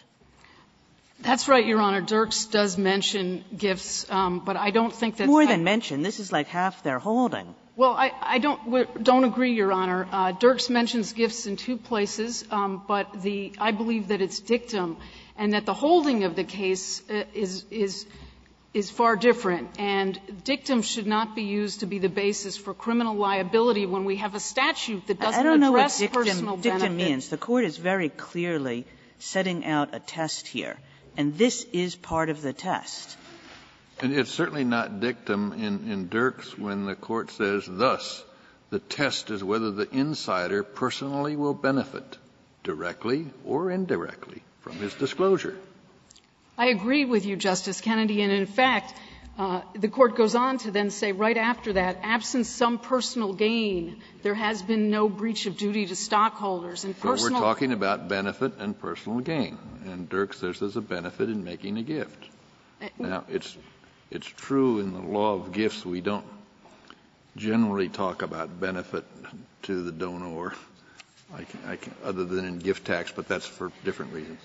That's 1.20 1.48
right, 1.48 1.64
Your 1.64 1.80
Honor. 1.80 2.02
Dirks 2.02 2.44
does 2.44 2.76
mention 2.76 3.46
gifts, 3.56 4.04
um, 4.10 4.40
but 4.44 4.58
I 4.58 4.68
don't 4.68 4.94
think 4.94 5.16
that 5.16 5.26
more 5.26 5.46
than 5.46 5.64
mention. 5.64 6.02
This 6.02 6.20
is 6.20 6.32
like 6.32 6.48
half 6.48 6.82
their 6.82 6.98
holding. 6.98 7.54
Well, 7.76 7.92
I, 7.92 8.12
I 8.20 8.40
don't 8.40 9.02
don't 9.02 9.24
agree, 9.24 9.54
Your 9.54 9.72
Honor. 9.72 10.06
Uh, 10.12 10.32
Dirks 10.32 10.68
mentions 10.68 11.14
gifts 11.14 11.46
in 11.46 11.56
two 11.56 11.78
places, 11.78 12.44
um, 12.50 12.82
but 12.86 13.22
the 13.22 13.54
I 13.58 13.70
believe 13.70 14.08
that 14.08 14.20
it's 14.20 14.38
dictum, 14.40 14.98
and 15.38 15.54
that 15.54 15.64
the 15.64 15.72
holding 15.72 16.24
of 16.24 16.36
the 16.36 16.44
case 16.44 17.00
uh, 17.08 17.24
is 17.32 17.64
is 18.74 18.86
is 18.86 18.90
far 18.90 19.16
different. 19.16 19.78
And 19.78 20.18
dictum 20.44 20.82
should 20.82 21.06
not 21.06 21.34
be 21.34 21.42
used 21.42 21.80
to 21.80 21.86
be 21.86 21.98
the 21.98 22.08
basis 22.08 22.56
for 22.56 22.74
criminal 22.74 23.14
liability 23.16 23.86
when 23.86 24.04
we 24.04 24.16
have 24.16 24.34
a 24.34 24.40
statute 24.40 25.06
that 25.08 25.20
doesn't 25.20 25.40
I 25.40 25.42
don't 25.42 25.60
know 25.60 25.74
address 25.74 26.00
what 26.00 26.12
personal 26.12 26.56
dictum, 26.56 26.80
dictum 26.80 26.96
means. 26.96 27.28
The 27.28 27.36
court 27.36 27.64
is 27.64 27.76
very 27.76 28.08
clearly 28.08 28.86
setting 29.18 29.64
out 29.64 29.94
a 29.94 30.00
test 30.00 30.46
here, 30.48 30.76
and 31.16 31.36
this 31.36 31.64
is 31.72 31.94
part 31.94 32.28
of 32.28 32.42
the 32.42 32.52
test. 32.52 33.16
And 34.00 34.12
it's 34.12 34.30
certainly 34.30 34.64
not 34.64 35.00
dictum 35.00 35.52
in, 35.52 35.92
in 35.92 36.08
Dirks 36.08 36.58
when 36.58 36.86
the 36.86 36.96
court 36.96 37.30
says, 37.30 37.64
thus, 37.68 38.24
the 38.70 38.80
test 38.80 39.30
is 39.30 39.44
whether 39.44 39.70
the 39.70 39.88
insider 39.94 40.64
personally 40.64 41.36
will 41.36 41.54
benefit, 41.54 42.16
directly 42.64 43.26
or 43.44 43.70
indirectly, 43.70 44.42
from 44.62 44.72
his 44.76 44.94
disclosure. 44.94 45.56
I 46.62 46.66
agree 46.66 47.04
with 47.04 47.26
you, 47.26 47.34
Justice 47.34 47.80
Kennedy. 47.80 48.22
And 48.22 48.30
in 48.30 48.46
fact, 48.46 48.94
uh, 49.36 49.62
the 49.74 49.88
court 49.88 50.14
goes 50.14 50.36
on 50.36 50.58
to 50.58 50.70
then 50.70 50.90
say 50.90 51.10
right 51.10 51.36
after 51.36 51.72
that, 51.72 51.98
absent 52.04 52.46
some 52.46 52.78
personal 52.78 53.32
gain, 53.32 54.00
there 54.22 54.34
has 54.34 54.62
been 54.62 54.88
no 54.88 55.08
breach 55.08 55.46
of 55.46 55.56
duty 55.56 55.86
to 55.86 55.96
stockholders. 55.96 56.84
And 56.84 56.96
personal. 56.96 57.40
But 57.40 57.46
we're 57.46 57.54
talking 57.54 57.72
about 57.72 58.06
benefit 58.06 58.58
and 58.60 58.78
personal 58.78 59.18
gain. 59.18 59.58
And 59.86 60.08
Dirk 60.08 60.34
says 60.34 60.60
there's 60.60 60.76
a 60.76 60.80
benefit 60.80 61.28
in 61.30 61.42
making 61.42 61.78
a 61.78 61.82
gift. 61.82 62.28
Uh, 62.80 62.88
now, 62.96 63.24
it's, 63.28 63.56
it's 64.12 64.28
true 64.28 64.78
in 64.78 64.92
the 64.92 65.00
law 65.00 65.34
of 65.34 65.50
gifts 65.50 65.84
we 65.84 66.00
don't 66.00 66.26
generally 67.34 67.88
talk 67.88 68.22
about 68.22 68.60
benefit 68.60 69.04
to 69.62 69.82
the 69.82 69.90
donor, 69.90 70.54
I 71.34 71.42
can, 71.42 71.60
I 71.66 71.74
can, 71.74 71.92
other 72.04 72.24
than 72.24 72.44
in 72.44 72.60
gift 72.60 72.86
tax, 72.86 73.10
but 73.10 73.26
that's 73.26 73.46
for 73.46 73.72
different 73.84 74.12
reasons. 74.12 74.38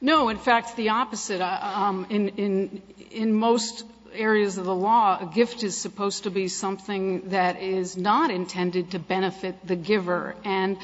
No, 0.00 0.28
in 0.28 0.38
fact, 0.38 0.76
the 0.76 0.90
opposite. 0.90 1.40
Uh, 1.40 1.58
um, 1.62 2.06
in, 2.10 2.28
in, 2.30 2.82
in 3.10 3.34
most 3.34 3.84
areas 4.12 4.58
of 4.58 4.64
the 4.64 4.74
law, 4.74 5.18
a 5.20 5.26
gift 5.26 5.62
is 5.62 5.76
supposed 5.76 6.24
to 6.24 6.30
be 6.30 6.48
something 6.48 7.30
that 7.30 7.60
is 7.60 7.96
not 7.96 8.30
intended 8.30 8.92
to 8.92 8.98
benefit 8.98 9.66
the 9.66 9.76
giver. 9.76 10.34
And 10.44 10.78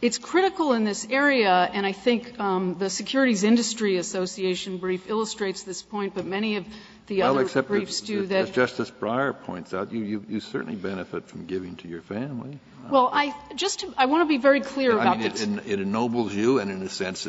it's 0.00 0.16
critical 0.18 0.72
in 0.72 0.84
this 0.84 1.06
area, 1.10 1.52
and 1.52 1.84
I 1.84 1.92
think 1.92 2.38
um, 2.40 2.76
the 2.78 2.88
Securities 2.88 3.44
Industry 3.44 3.98
Association 3.98 4.78
brief 4.78 5.10
illustrates 5.10 5.62
this 5.62 5.82
point, 5.82 6.14
but 6.14 6.24
many 6.24 6.56
of 6.56 6.64
the 7.06 7.22
other 7.22 7.44
briefs 7.62 8.00
do 8.00 8.24
that. 8.26 8.42
As 8.44 8.50
Justice 8.50 8.90
Breyer 8.90 9.38
points 9.42 9.74
out, 9.74 9.92
you, 9.92 10.40
certainly 10.40 10.76
benefit 10.76 11.26
from 11.28 11.44
giving 11.44 11.76
to 11.76 11.88
your 11.88 12.00
family. 12.02 12.58
Well, 12.88 13.10
I 13.12 13.34
just 13.56 13.84
I 13.98 14.06
want 14.06 14.22
to 14.22 14.28
be 14.28 14.38
very 14.38 14.60
clear 14.60 14.92
about 14.92 15.18
this. 15.18 15.42
it, 15.42 15.66
it 15.66 15.80
ennobles 15.80 16.32
you, 16.32 16.60
and 16.60 16.70
in 16.70 16.80
a 16.82 16.88
sense, 16.88 17.28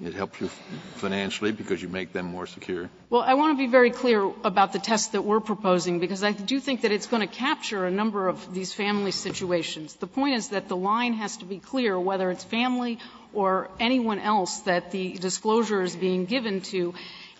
it 0.00 0.14
helps 0.14 0.40
you 0.40 0.48
financially 0.96 1.52
because 1.52 1.82
you 1.82 1.88
make 1.88 2.12
them 2.12 2.26
more 2.26 2.46
secure. 2.46 2.88
Well, 3.10 3.22
I 3.22 3.34
want 3.34 3.56
to 3.56 3.58
be 3.58 3.70
very 3.70 3.90
clear 3.90 4.22
about 4.44 4.72
the 4.72 4.78
test 4.78 5.12
that 5.12 5.22
we're 5.22 5.40
proposing 5.40 5.98
because 5.98 6.24
I 6.24 6.32
do 6.32 6.60
think 6.60 6.82
that 6.82 6.92
it's 6.92 7.06
going 7.06 7.26
to 7.26 7.32
capture 7.32 7.84
a 7.84 7.90
number 7.90 8.28
of 8.28 8.54
these 8.54 8.72
family 8.72 9.10
situations. 9.10 9.94
The 9.94 10.06
point 10.06 10.36
is 10.36 10.48
that 10.48 10.68
the 10.68 10.76
line 10.76 11.14
has 11.14 11.36
to 11.38 11.44
be 11.44 11.58
clear 11.58 11.98
whether 11.98 12.30
it's 12.30 12.44
family 12.44 12.98
or 13.34 13.70
anyone 13.78 14.18
else 14.18 14.60
that 14.60 14.90
the 14.90 15.12
disclosure 15.12 15.82
is 15.82 15.94
being 15.94 16.24
given 16.24 16.60
to. 16.72 16.94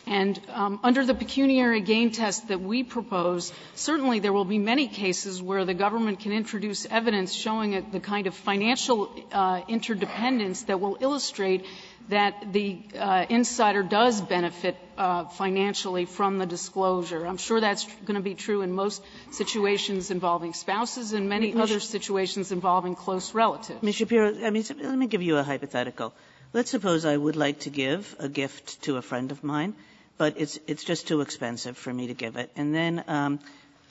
And 0.06 0.40
um, 0.48 0.80
under 0.82 1.06
the 1.06 1.14
pecuniary 1.14 1.80
gain 1.80 2.10
test 2.10 2.48
that 2.48 2.60
we 2.60 2.82
propose, 2.82 3.52
certainly 3.74 4.18
there 4.18 4.32
will 4.32 4.44
be 4.44 4.58
many 4.58 4.88
cases 4.88 5.40
where 5.40 5.64
the 5.64 5.74
government 5.74 6.20
can 6.20 6.32
introduce 6.32 6.86
evidence 6.86 7.32
showing 7.32 7.76
a, 7.76 7.82
the 7.82 8.00
kind 8.00 8.26
of 8.26 8.34
financial 8.34 9.14
uh, 9.30 9.60
interdependence 9.68 10.62
that 10.64 10.80
will 10.80 10.98
illustrate 11.00 11.64
that 12.08 12.52
the 12.52 12.80
uh, 12.98 13.26
insider 13.28 13.82
does 13.82 14.20
benefit 14.20 14.76
uh, 14.98 15.24
financially 15.24 16.04
from 16.04 16.38
the 16.38 16.46
disclosure. 16.46 17.24
I'm 17.24 17.36
sure 17.36 17.60
that's 17.60 17.86
going 18.04 18.16
to 18.16 18.22
be 18.22 18.34
true 18.34 18.62
in 18.62 18.72
most 18.72 19.02
situations 19.30 20.10
involving 20.10 20.52
spouses 20.52 21.12
and 21.12 21.28
many 21.28 21.54
other 21.54 21.78
situations 21.78 22.50
involving 22.50 22.96
close 22.96 23.34
relatives. 23.34 23.82
Ms. 23.82 23.94
Shapiro, 23.94 24.34
I 24.44 24.50
mean, 24.50 24.64
let 24.82 24.98
me 24.98 25.06
give 25.06 25.22
you 25.22 25.36
a 25.36 25.44
hypothetical. 25.44 26.12
Let's 26.52 26.70
suppose 26.70 27.04
I 27.04 27.16
would 27.16 27.36
like 27.36 27.60
to 27.60 27.70
give 27.70 28.14
a 28.18 28.28
gift 28.28 28.82
to 28.82 28.96
a 28.96 29.02
friend 29.02 29.30
of 29.30 29.42
mine, 29.42 29.74
but 30.18 30.34
it's 30.38 30.58
it's 30.66 30.84
just 30.84 31.08
too 31.08 31.20
expensive 31.20 31.76
for 31.76 31.92
me 31.92 32.08
to 32.08 32.14
give 32.14 32.36
it. 32.36 32.50
And 32.56 32.74
then 32.74 33.04
um, 33.08 33.40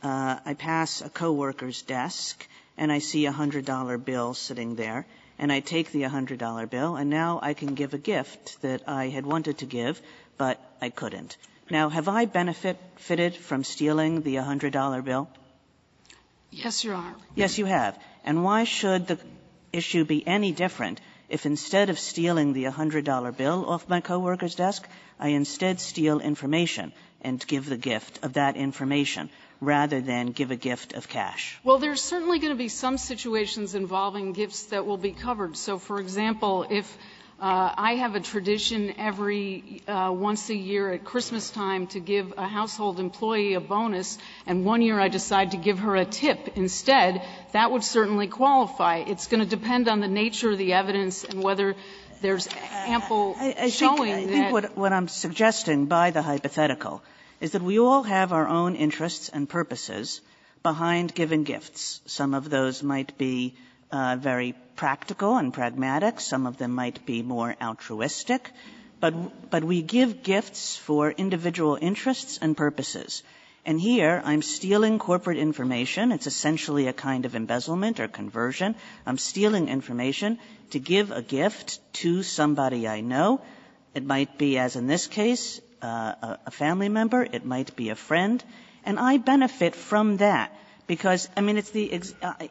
uh, 0.03 0.39
I 0.45 0.53
pass 0.53 1.01
a 1.01 1.09
coworker's 1.09 1.81
desk 1.81 2.47
and 2.77 2.91
I 2.91 2.99
see 2.99 3.25
a 3.25 3.31
hundred 3.31 3.65
dollar 3.65 3.97
bill 3.97 4.33
sitting 4.33 4.75
there 4.75 5.05
and 5.41 5.51
I 5.51 5.59
take 5.59 5.91
the 5.91 6.03
$100 6.03 6.69
bill, 6.69 6.95
and 6.95 7.09
now 7.09 7.39
I 7.41 7.55
can 7.55 7.73
give 7.73 7.95
a 7.95 7.97
gift 7.97 8.61
that 8.61 8.87
I 8.87 9.09
had 9.09 9.25
wanted 9.25 9.57
to 9.57 9.65
give, 9.65 9.99
but 10.37 10.59
I 10.79 10.89
couldn't. 10.89 11.35
Now, 11.71 11.89
have 11.89 12.07
I 12.07 12.25
benefited 12.25 13.35
from 13.35 13.63
stealing 13.63 14.21
the 14.21 14.35
$100 14.35 15.03
bill? 15.03 15.27
Yes, 16.51 16.83
Your 16.83 16.93
Honor. 16.93 17.15
Yes, 17.33 17.57
you 17.57 17.65
have. 17.65 17.97
And 18.23 18.43
why 18.43 18.65
should 18.65 19.07
the 19.07 19.17
issue 19.73 20.05
be 20.05 20.25
any 20.27 20.51
different 20.51 21.01
if 21.31 21.45
instead 21.45 21.89
of 21.89 21.97
stealing 21.97 22.53
the 22.53 22.65
$100 22.65 23.37
bill 23.37 23.69
off 23.69 23.89
my 23.89 24.01
coworker's 24.01 24.55
desk, 24.55 24.87
I 25.19 25.29
instead 25.29 25.79
steal 25.79 26.19
information 26.19 26.93
and 27.21 27.45
give 27.47 27.67
the 27.67 27.77
gift 27.77 28.19
of 28.23 28.33
that 28.33 28.55
information? 28.55 29.29
rather 29.61 30.01
than 30.01 30.31
give 30.31 30.51
a 30.51 30.55
gift 30.55 30.93
of 30.93 31.07
cash? 31.07 31.59
Well, 31.63 31.77
there's 31.77 32.01
certainly 32.01 32.39
going 32.39 32.51
to 32.51 32.57
be 32.57 32.67
some 32.67 32.97
situations 32.97 33.75
involving 33.75 34.33
gifts 34.33 34.63
that 34.65 34.85
will 34.87 34.97
be 34.97 35.11
covered. 35.11 35.55
So, 35.55 35.77
for 35.77 35.99
example, 35.99 36.65
if 36.69 36.97
I 37.41 37.95
have 37.95 38.15
a 38.15 38.19
tradition 38.19 38.93
every 38.99 39.81
uh, 39.87 40.11
once 40.13 40.49
a 40.49 40.55
year 40.55 40.93
at 40.93 41.03
Christmas 41.03 41.49
time 41.49 41.87
to 41.87 41.99
give 41.99 42.33
a 42.37 42.47
household 42.47 42.99
employee 42.99 43.55
a 43.55 43.59
bonus, 43.59 44.17
and 44.45 44.63
one 44.63 44.81
year 44.81 44.99
I 44.99 45.07
decide 45.07 45.51
to 45.51 45.57
give 45.57 45.79
her 45.79 45.95
a 45.95 46.05
tip 46.05 46.55
instead, 46.55 47.23
that 47.53 47.71
would 47.71 47.83
certainly 47.83 48.27
qualify. 48.27 48.97
It's 48.97 49.27
going 49.27 49.43
to 49.43 49.49
depend 49.49 49.87
on 49.87 50.01
the 50.01 50.07
nature 50.07 50.51
of 50.51 50.57
the 50.59 50.73
evidence 50.73 51.23
and 51.23 51.41
whether 51.41 51.75
there's 52.21 52.47
ample 52.71 53.33
showing 53.69 54.13
think, 54.13 54.29
I 54.29 54.31
think 54.31 54.51
what, 54.51 54.77
what 54.77 54.93
I'm 54.93 55.07
suggesting 55.07 55.87
by 55.87 56.11
the 56.11 56.21
hypothetical 56.21 57.01
is 57.39 57.53
that 57.53 57.63
we 57.63 57.79
all 57.79 58.03
have 58.03 58.33
our 58.33 58.47
own 58.47 58.75
interests 58.75 59.29
and 59.29 59.49
purposes 59.49 60.21
behind 60.61 61.15
giving 61.15 61.43
gifts. 61.43 62.01
Some 62.05 62.35
of 62.35 62.51
those 62.51 62.83
might 62.83 63.17
be 63.17 63.55
uh, 63.55 63.70
very 63.91 64.55
practical 64.75 65.37
and 65.37 65.53
pragmatic. 65.53 66.19
Some 66.19 66.47
of 66.47 66.57
them 66.57 66.71
might 66.71 67.05
be 67.05 67.21
more 67.21 67.55
altruistic. 67.61 68.51
But, 68.99 69.49
but 69.49 69.63
we 69.63 69.81
give 69.81 70.23
gifts 70.23 70.77
for 70.77 71.11
individual 71.11 71.77
interests 71.81 72.37
and 72.41 72.55
purposes. 72.55 73.23
And 73.65 73.79
here, 73.79 74.21
I'm 74.23 74.41
stealing 74.41 74.97
corporate 74.97 75.37
information. 75.37 76.11
It's 76.11 76.27
essentially 76.27 76.87
a 76.87 76.93
kind 76.93 77.25
of 77.25 77.35
embezzlement 77.35 77.99
or 77.99 78.07
conversion. 78.07 78.75
I'm 79.05 79.17
stealing 79.17 79.69
information 79.69 80.39
to 80.71 80.79
give 80.79 81.11
a 81.11 81.21
gift 81.21 81.79
to 82.01 82.23
somebody 82.23 82.87
I 82.87 83.01
know. 83.01 83.41
It 83.93 84.03
might 84.05 84.37
be, 84.37 84.57
as 84.57 84.75
in 84.75 84.87
this 84.87 85.07
case, 85.07 85.61
uh, 85.81 86.37
a 86.45 86.51
family 86.51 86.89
member, 86.89 87.23
it 87.23 87.45
might 87.45 87.75
be 87.75 87.89
a 87.89 87.95
friend, 87.95 88.43
and 88.85 88.99
I 88.99 89.17
benefit 89.17 89.75
from 89.75 90.17
that 90.17 90.55
because 90.91 91.29
I 91.37 91.41
mean 91.47 91.57
it's 91.57 91.69
the 91.71 91.85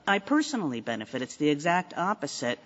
I 0.06 0.18
personally 0.18 0.80
benefit. 0.80 1.20
It's 1.26 1.36
the 1.36 1.50
exact 1.50 1.92
opposite 2.04 2.58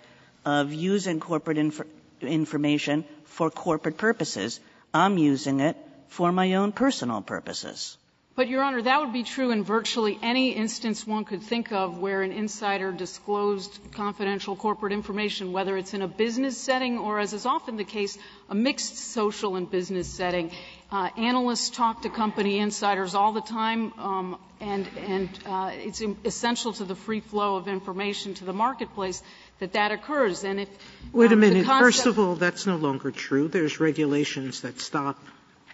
of 0.45 0.71
using 0.73 1.19
corporate 1.19 1.57
inf- 1.57 1.81
information 2.21 3.03
for 3.25 3.49
corporate 3.49 3.97
purposes. 3.97 4.59
I'm 4.93 5.17
using 5.17 5.59
it 5.59 5.75
for 6.07 6.31
my 6.31 6.47
own 6.55 6.71
personal 6.71 7.21
purposes. 7.21 7.97
But, 8.37 8.49
Your 8.49 8.63
Honor, 8.63 8.81
that 8.81 8.99
would 8.99 9.13
be 9.13 9.23
true 9.23 9.51
in 9.51 9.63
virtually 9.63 10.19
any 10.21 10.49
instance 10.51 11.07
one 11.07 11.23
could 11.23 11.41
think 11.41 11.71
of 11.71 11.99
where 11.99 12.21
an 12.21 12.33
insider 12.33 12.91
disclosed 12.91 13.79
confidential 13.93 14.57
corporate 14.57 14.91
information, 14.91 15.53
whether 15.53 15.77
it's 15.77 15.93
in 15.93 16.01
a 16.01 16.07
business 16.07 16.57
setting 16.57 16.97
or, 16.97 17.19
as 17.19 17.31
is 17.31 17.45
often 17.45 17.77
the 17.77 17.85
case, 17.85 18.17
a 18.49 18.55
mixed 18.55 18.97
social 18.97 19.55
and 19.55 19.71
business 19.71 20.09
setting. 20.09 20.51
Uh, 20.91 21.09
analysts 21.17 21.71
talk 21.71 22.03
to 22.03 22.09
company 22.09 22.59
insiders 22.59 23.15
all 23.15 23.33
the 23.33 23.41
time, 23.41 23.91
um, 23.97 24.37
and, 24.61 24.87
and 25.07 25.29
uh, 25.47 25.71
it's 25.73 26.01
essential 26.23 26.73
to 26.73 26.83
the 26.83 26.95
free 26.95 27.19
flow 27.19 27.55
of 27.55 27.67
information 27.67 28.35
to 28.35 28.45
the 28.45 28.53
marketplace 28.53 29.23
that 29.59 29.73
that 29.73 29.91
occurs. 29.91 30.43
And 30.43 30.59
if 30.59 30.69
wait 31.11 31.31
a 31.31 31.33
um, 31.33 31.39
minute, 31.39 31.65
first 31.65 32.05
of 32.05 32.19
all, 32.19 32.35
that's 32.35 32.67
no 32.67 32.75
longer 32.75 33.09
true. 33.11 33.47
There's 33.47 33.79
regulations 33.79 34.61
that 34.61 34.79
stop 34.79 35.17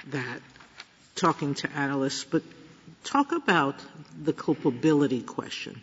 that 0.08 0.40
talking 1.16 1.56
to 1.56 1.70
analysts, 1.72 2.24
but 2.24 2.44
talk 3.04 3.34
about 3.34 3.76
the 4.24 4.34
culpability 4.34 5.22
question. 5.22 5.82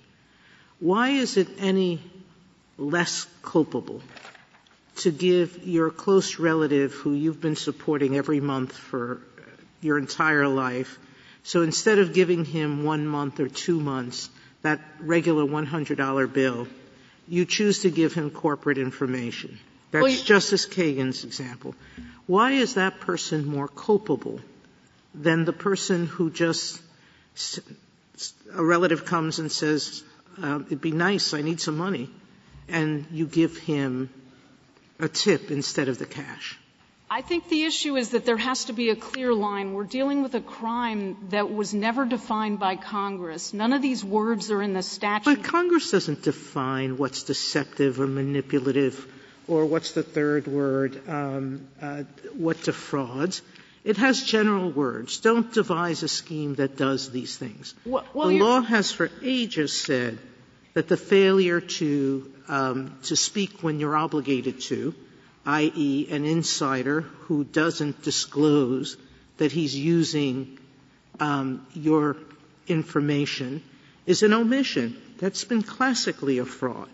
Why 0.80 1.10
is 1.10 1.36
it 1.36 1.48
any 1.58 2.00
less 2.78 3.26
culpable 3.42 4.00
to 4.98 5.10
give 5.10 5.66
your 5.66 5.90
close 5.90 6.38
relative 6.38 6.92
who 6.92 7.12
you've 7.12 7.40
been 7.40 7.56
supporting 7.56 8.16
every 8.16 8.40
month 8.40 8.76
for 8.76 9.20
your 9.80 9.98
entire 9.98 10.48
life, 10.48 10.98
so 11.44 11.62
instead 11.62 11.98
of 11.98 12.12
giving 12.12 12.44
him 12.44 12.84
one 12.84 13.06
month 13.06 13.40
or 13.40 13.48
two 13.48 13.80
months, 13.80 14.28
that 14.62 14.80
regular 15.00 15.44
$100 15.44 16.32
bill, 16.32 16.66
you 17.28 17.44
choose 17.44 17.80
to 17.80 17.90
give 17.90 18.12
him 18.12 18.30
corporate 18.30 18.78
information. 18.78 19.58
That's 19.90 20.02
well, 20.02 20.24
Justice 20.24 20.66
Kagan's 20.66 21.24
example. 21.24 21.74
Why 22.26 22.52
is 22.52 22.74
that 22.74 23.00
person 23.00 23.46
more 23.46 23.68
culpable 23.68 24.40
than 25.14 25.44
the 25.44 25.52
person 25.52 26.06
who 26.06 26.30
just 26.30 26.80
a 28.52 28.62
relative 28.62 29.04
comes 29.04 29.38
and 29.38 29.50
says, 29.50 30.02
uh, 30.42 30.60
"It'd 30.66 30.80
be 30.80 30.92
nice. 30.92 31.32
I 31.32 31.42
need 31.42 31.60
some 31.60 31.78
money," 31.78 32.10
and 32.68 33.06
you 33.10 33.26
give 33.26 33.56
him 33.56 34.10
a 34.98 35.08
tip 35.08 35.50
instead 35.50 35.88
of 35.88 35.98
the 35.98 36.06
cash. 36.06 36.58
I 37.10 37.22
think 37.22 37.48
the 37.48 37.64
issue 37.64 37.96
is 37.96 38.10
that 38.10 38.26
there 38.26 38.36
has 38.36 38.66
to 38.66 38.74
be 38.74 38.90
a 38.90 38.96
clear 38.96 39.32
line. 39.32 39.72
We're 39.72 39.84
dealing 39.84 40.22
with 40.22 40.34
a 40.34 40.42
crime 40.42 41.16
that 41.30 41.50
was 41.50 41.72
never 41.72 42.04
defined 42.04 42.58
by 42.58 42.76
Congress. 42.76 43.54
None 43.54 43.72
of 43.72 43.80
these 43.80 44.04
words 44.04 44.50
are 44.50 44.60
in 44.60 44.74
the 44.74 44.82
statute. 44.82 45.24
But 45.24 45.42
Congress 45.42 45.90
doesn't 45.90 46.22
define 46.22 46.98
what's 46.98 47.22
deceptive 47.22 47.98
or 47.98 48.06
manipulative 48.06 49.06
or 49.46 49.64
what's 49.64 49.92
the 49.92 50.02
third 50.02 50.46
word, 50.46 51.08
um, 51.08 51.66
uh, 51.80 52.02
what 52.34 52.62
defrauds. 52.62 53.40
It 53.84 53.96
has 53.96 54.22
general 54.22 54.70
words. 54.70 55.20
Don't 55.20 55.50
devise 55.50 56.02
a 56.02 56.08
scheme 56.08 56.56
that 56.56 56.76
does 56.76 57.10
these 57.10 57.38
things. 57.38 57.74
Well, 57.86 58.04
the 58.12 58.38
law 58.38 58.60
has 58.60 58.92
for 58.92 59.10
ages 59.22 59.72
said 59.72 60.18
that 60.78 60.86
the 60.86 60.96
failure 60.96 61.60
to 61.60 62.32
um, 62.46 62.96
to 63.02 63.16
speak 63.16 63.64
when 63.64 63.80
you're 63.80 63.96
obligated 63.96 64.60
to, 64.60 64.94
i.e., 65.44 66.06
an 66.08 66.24
insider 66.24 67.00
who 67.00 67.42
doesn't 67.42 68.04
disclose 68.04 68.96
that 69.38 69.50
he's 69.50 69.74
using 69.74 70.56
um, 71.18 71.66
your 71.74 72.16
information, 72.68 73.60
is 74.06 74.22
an 74.22 74.32
omission. 74.32 74.96
That's 75.18 75.42
been 75.42 75.64
classically 75.64 76.38
a 76.38 76.44
fraud. 76.44 76.88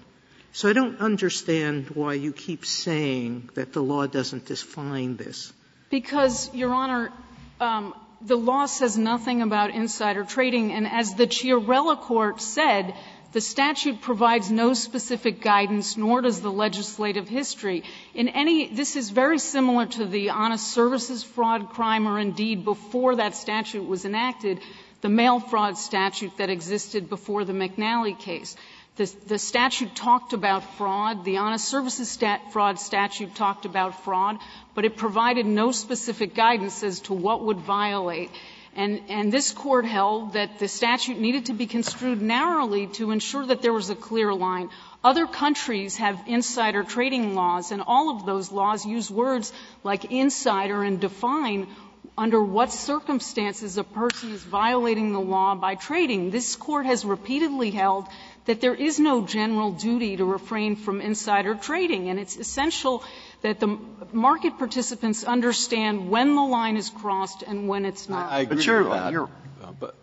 So 0.55 0.71
I 0.71 0.73
don't 0.73 0.99
understand 1.01 1.91
why 1.91 2.15
you 2.15 2.33
keep 2.33 2.65
saying 2.65 3.51
that 3.53 3.75
the 3.75 3.83
law 3.83 4.07
doesn't 4.07 4.47
define 4.47 5.19
this. 5.19 5.53
Because, 5.91 6.49
Your 6.55 6.73
Honor, 6.73 7.13
um, 7.61 7.93
the 8.23 8.37
law 8.37 8.65
says 8.65 8.97
nothing 8.97 9.43
about 9.43 9.71
insider 9.71 10.25
trading, 10.25 10.73
and 10.73 10.87
as 10.87 11.15
the 11.15 11.27
Chiarella 11.27 12.01
court 12.01 12.41
said, 12.41 12.95
the 13.35 13.41
statute 13.41 14.01
provides 14.01 14.49
no 14.49 14.75
specific 14.75 15.41
guidance, 15.41 15.97
nor 15.97 16.21
does 16.21 16.41
the 16.41 16.53
legislative 16.53 17.29
history. 17.29 17.83
In 18.15 18.29
any, 18.29 18.69
this 18.69 18.95
is 18.95 19.11
very 19.11 19.41
similar 19.41 19.87
to 19.87 20.07
the 20.07 20.31
honest 20.31 20.69
services 20.69 21.25
fraud 21.25 21.71
crime, 21.71 22.07
or 22.07 22.21
indeed 22.21 22.65
before 22.65 23.17
that 23.17 23.35
statute 23.35 23.87
was 23.89 24.05
enacted, 24.05 24.61
the 25.01 25.09
mail 25.09 25.41
fraud 25.41 25.77
statute 25.77 26.37
that 26.37 26.49
existed 26.49 27.11
before 27.11 27.45
the 27.45 27.53
McNally 27.53 28.17
case. 28.17 28.55
The, 28.97 29.13
the 29.27 29.39
statute 29.41 29.97
talked 29.97 30.33
about 30.33 30.77
fraud. 30.77 31.25
The 31.25 31.39
honest 31.39 31.67
services 31.67 32.17
fraud 32.53 32.79
statute 32.79 33.35
talked 33.35 33.65
about 33.65 34.05
fraud, 34.05 34.39
but 34.77 34.85
it 34.85 34.97
provided 34.97 35.45
no 35.45 35.73
specific 35.73 36.37
guidance 36.37 36.85
as 36.85 37.01
to 37.01 37.15
what 37.15 37.43
would 37.43 37.59
violate. 37.59 38.31
And, 38.77 39.03
and 39.09 39.33
this 39.33 39.53
court 39.53 39.85
held 39.85 40.33
that 40.33 40.59
the 40.59 40.67
statute 40.67 41.19
needed 41.19 41.47
to 41.47 41.53
be 41.53 41.67
construed 41.67 42.21
narrowly 42.21 42.89
to 42.99 43.13
ensure 43.13 43.47
that 43.47 43.63
there 43.63 43.73
was 43.73 43.91
a 43.91 43.95
clear 43.95 44.35
line. 44.35 44.69
Other 45.03 45.27
countries 45.27 45.97
have 45.99 46.21
insider 46.27 46.83
trading 46.83 47.35
laws, 47.35 47.71
and 47.71 47.83
all 47.87 48.17
of 48.17 48.27
those 48.27 48.51
laws 48.51 48.85
use 48.85 49.11
words 49.11 49.53
like 49.85 50.11
insider 50.11 50.83
and 50.83 50.99
define 50.99 51.69
under 52.17 52.43
what 52.43 52.73
circumstances 52.73 53.77
a 53.77 53.85
person 53.85 54.33
is 54.33 54.43
violating 54.43 55.13
the 55.13 55.21
law 55.21 55.55
by 55.55 55.75
trading. 55.75 56.31
This 56.31 56.57
court 56.57 56.87
has 56.87 57.05
repeatedly 57.05 57.71
held 57.71 58.07
that 58.47 58.61
there 58.61 58.75
is 58.75 58.99
no 58.99 59.27
general 59.27 59.73
duty 59.73 60.17
to 60.17 60.25
refrain 60.25 60.77
from 60.77 61.01
insider 61.01 61.55
trading, 61.55 62.09
and 62.09 62.19
it's 62.19 62.37
essential 62.37 63.03
that 63.45 63.61
the 63.61 63.79
market 64.11 64.57
participants 64.59 65.23
understand 65.23 66.09
when 66.09 66.35
the 66.35 66.43
line 66.43 66.79
is 66.79 66.89
crossed 66.89 67.43
and 67.43 67.69
when 67.69 67.85
it's 67.85 68.09
not. 68.09 68.33
I, 68.33 68.37
I 68.37 68.41
agree 68.41 68.57
with 68.57 68.89
that. 68.89 69.15
Uh, 69.15 69.73
but, 69.79 69.95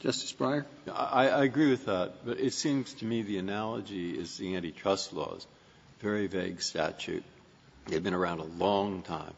Justice 0.00 0.32
Breyer? 0.32 0.64
I, 0.92 1.28
I 1.28 1.44
agree 1.44 1.70
with 1.70 1.86
that, 1.86 2.26
but 2.26 2.40
it 2.40 2.52
seems 2.52 2.94
to 2.94 3.04
me 3.04 3.22
the 3.22 3.38
analogy 3.38 4.18
is 4.18 4.36
the 4.38 4.56
antitrust 4.56 5.12
laws. 5.12 5.46
Very 6.00 6.26
vague 6.26 6.60
statute. 6.60 7.22
They've 7.86 8.02
been 8.02 8.12
around 8.12 8.40
a 8.40 8.44
long 8.64 9.02
time. 9.02 9.34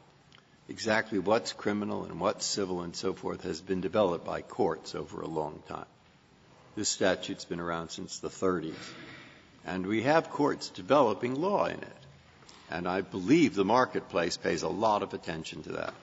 Exactly 0.70 1.18
what's 1.18 1.52
criminal 1.52 2.04
and 2.04 2.18
what's 2.18 2.46
civil 2.46 2.80
and 2.80 2.96
so 2.96 3.12
forth 3.12 3.42
has 3.42 3.60
been 3.60 3.82
developed 3.82 4.24
by 4.24 4.40
courts 4.40 4.94
over 4.94 5.20
a 5.20 5.28
long 5.28 5.62
time. 5.68 5.84
This 6.74 6.88
statute's 6.88 7.44
been 7.44 7.60
around 7.60 7.90
since 7.90 8.20
the 8.20 8.30
30s. 8.30 8.72
And 9.66 9.86
we 9.86 10.04
have 10.04 10.30
courts 10.30 10.70
developing 10.70 11.34
law 11.34 11.66
in 11.66 11.76
it. 11.76 12.03
And 12.70 12.88
I 12.88 13.02
believe 13.02 13.54
the 13.54 13.64
marketplace 13.64 14.36
pays 14.36 14.62
a 14.62 14.68
lot 14.68 15.02
of 15.02 15.14
attention 15.14 15.62
to 15.64 15.72
that. 15.72 15.94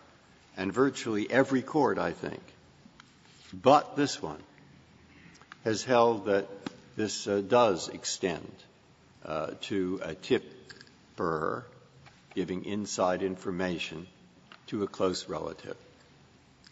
And 0.57 0.71
virtually 0.71 1.29
every 1.29 1.61
court, 1.61 1.97
I 1.97 2.11
think, 2.11 2.41
but 3.53 3.95
this 3.95 4.21
one, 4.21 4.41
has 5.63 5.83
held 5.83 6.25
that 6.25 6.47
this 6.95 7.27
uh, 7.27 7.41
does 7.41 7.89
extend 7.89 8.51
uh, 9.25 9.51
to 9.61 9.99
a 10.03 10.15
tipper 10.15 11.65
giving 12.35 12.65
inside 12.65 13.21
information 13.21 14.07
to 14.67 14.83
a 14.83 14.87
close 14.87 15.27
relative. 15.29 15.77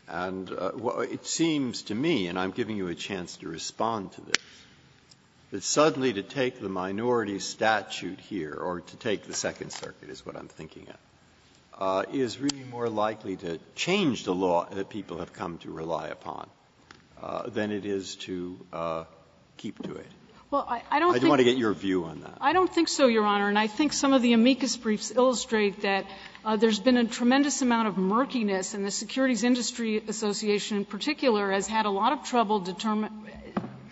And 0.08 0.49
uh, 0.49 0.71
it 1.02 1.25
seems 1.28 1.84
to 1.84 1.95
me, 1.95 2.28
and 2.28 2.39
I'm 2.39 2.52
giving 2.52 2.78
you 2.78 2.88
a 2.88 2.95
chance 2.95 3.38
to 3.38 3.47
respond 3.47 4.12
to 4.13 4.21
this, 4.21 4.43
that 5.51 5.63
suddenly 5.63 6.13
to 6.13 6.23
take 6.23 6.59
the 6.59 6.69
minority 6.69 7.39
statute 7.39 8.19
here, 8.19 8.53
or 8.53 8.81
to 8.81 8.97
take 8.97 9.23
the 9.23 9.33
Second 9.33 9.71
Circuit 9.71 10.09
is 10.09 10.25
what 10.25 10.35
I'm 10.35 10.47
thinking 10.47 10.88
of, 10.89 10.97
uh, 11.79 12.03
is 12.13 12.39
really 12.39 12.63
more 12.69 12.89
likely 12.89 13.35
to 13.38 13.59
change 13.75 14.23
the 14.25 14.35
law 14.35 14.65
that 14.65 14.89
people 14.89 15.17
have 15.17 15.33
come 15.33 15.57
to 15.59 15.71
rely 15.71 16.07
upon 16.07 16.47
uh, 17.21 17.49
than 17.49 17.71
it 17.71 17.85
is 17.85 18.15
to 18.15 18.59
uh, 18.71 19.03
keep 19.57 19.81
to 19.83 19.95
it. 19.95 20.07
Well, 20.51 20.65
I, 20.67 20.81
I 20.89 20.99
don't. 20.99 21.15
I 21.15 21.19
think, 21.19 21.29
want 21.29 21.39
to 21.39 21.45
get 21.45 21.57
your 21.57 21.73
view 21.73 22.05
on 22.05 22.21
that. 22.21 22.39
I 22.41 22.53
don't 22.53 22.73
think 22.73 22.88
so, 22.88 23.05
Your 23.05 23.23
Honor. 23.23 23.49
And 23.49 23.59
I 23.59 23.67
think 23.67 23.93
some 23.93 24.13
of 24.13 24.23
the 24.23 24.33
amicus 24.33 24.77
briefs 24.77 25.12
illustrate 25.12 25.83
that 25.83 26.05
uh, 26.43 26.55
there's 26.55 26.79
been 26.79 26.97
a 26.97 27.05
tremendous 27.05 27.62
amount 27.62 27.88
of 27.88 27.97
murkiness, 27.97 28.73
and 28.73 28.83
the 28.83 28.89
Securities 28.89 29.43
Industry 29.43 30.01
Association, 30.07 30.77
in 30.77 30.85
particular, 30.85 31.51
has 31.51 31.67
had 31.67 31.85
a 31.85 31.91
lot 31.91 32.13
of 32.13 32.23
trouble 32.23 32.59
determining 32.59 33.12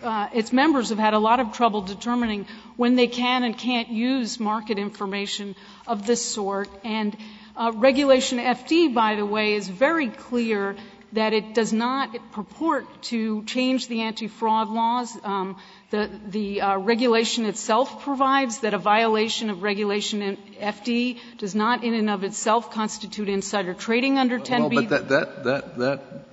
uh, 0.02 0.28
its 0.32 0.52
members 0.52 0.90
have 0.90 0.98
had 0.98 1.14
a 1.14 1.18
lot 1.18 1.40
of 1.40 1.52
trouble 1.52 1.82
determining 1.82 2.46
when 2.76 2.96
they 2.96 3.06
can 3.06 3.42
and 3.44 3.56
can't 3.56 3.88
use 3.88 4.38
market 4.38 4.78
information 4.78 5.54
of 5.86 6.06
this 6.06 6.24
sort. 6.24 6.68
And 6.84 7.16
uh, 7.56 7.72
Regulation 7.74 8.38
FD, 8.38 8.94
by 8.94 9.16
the 9.16 9.26
way, 9.26 9.54
is 9.54 9.68
very 9.68 10.08
clear 10.08 10.76
that 11.12 11.32
it 11.32 11.54
does 11.54 11.72
not 11.72 12.14
purport 12.32 12.86
to 13.02 13.42
change 13.44 13.88
the 13.88 14.02
anti-fraud 14.02 14.68
laws. 14.68 15.16
Um, 15.24 15.56
the, 15.90 16.10
the 16.26 16.60
uh, 16.60 16.78
regulation 16.78 17.46
itself 17.46 18.02
provides 18.02 18.60
that 18.60 18.74
a 18.74 18.78
violation 18.78 19.48
of 19.48 19.62
Regulation 19.62 20.36
FD 20.60 21.18
does 21.38 21.54
not, 21.54 21.82
in 21.82 21.94
and 21.94 22.10
of 22.10 22.24
itself, 22.24 22.70
constitute 22.72 23.28
insider 23.30 23.72
trading 23.72 24.18
under 24.18 24.38
10b. 24.38 24.60
Well, 24.60 24.68
but 24.68 24.88
that, 24.90 25.08
that, 25.08 25.44
that, 25.44 25.78
that 25.78 26.27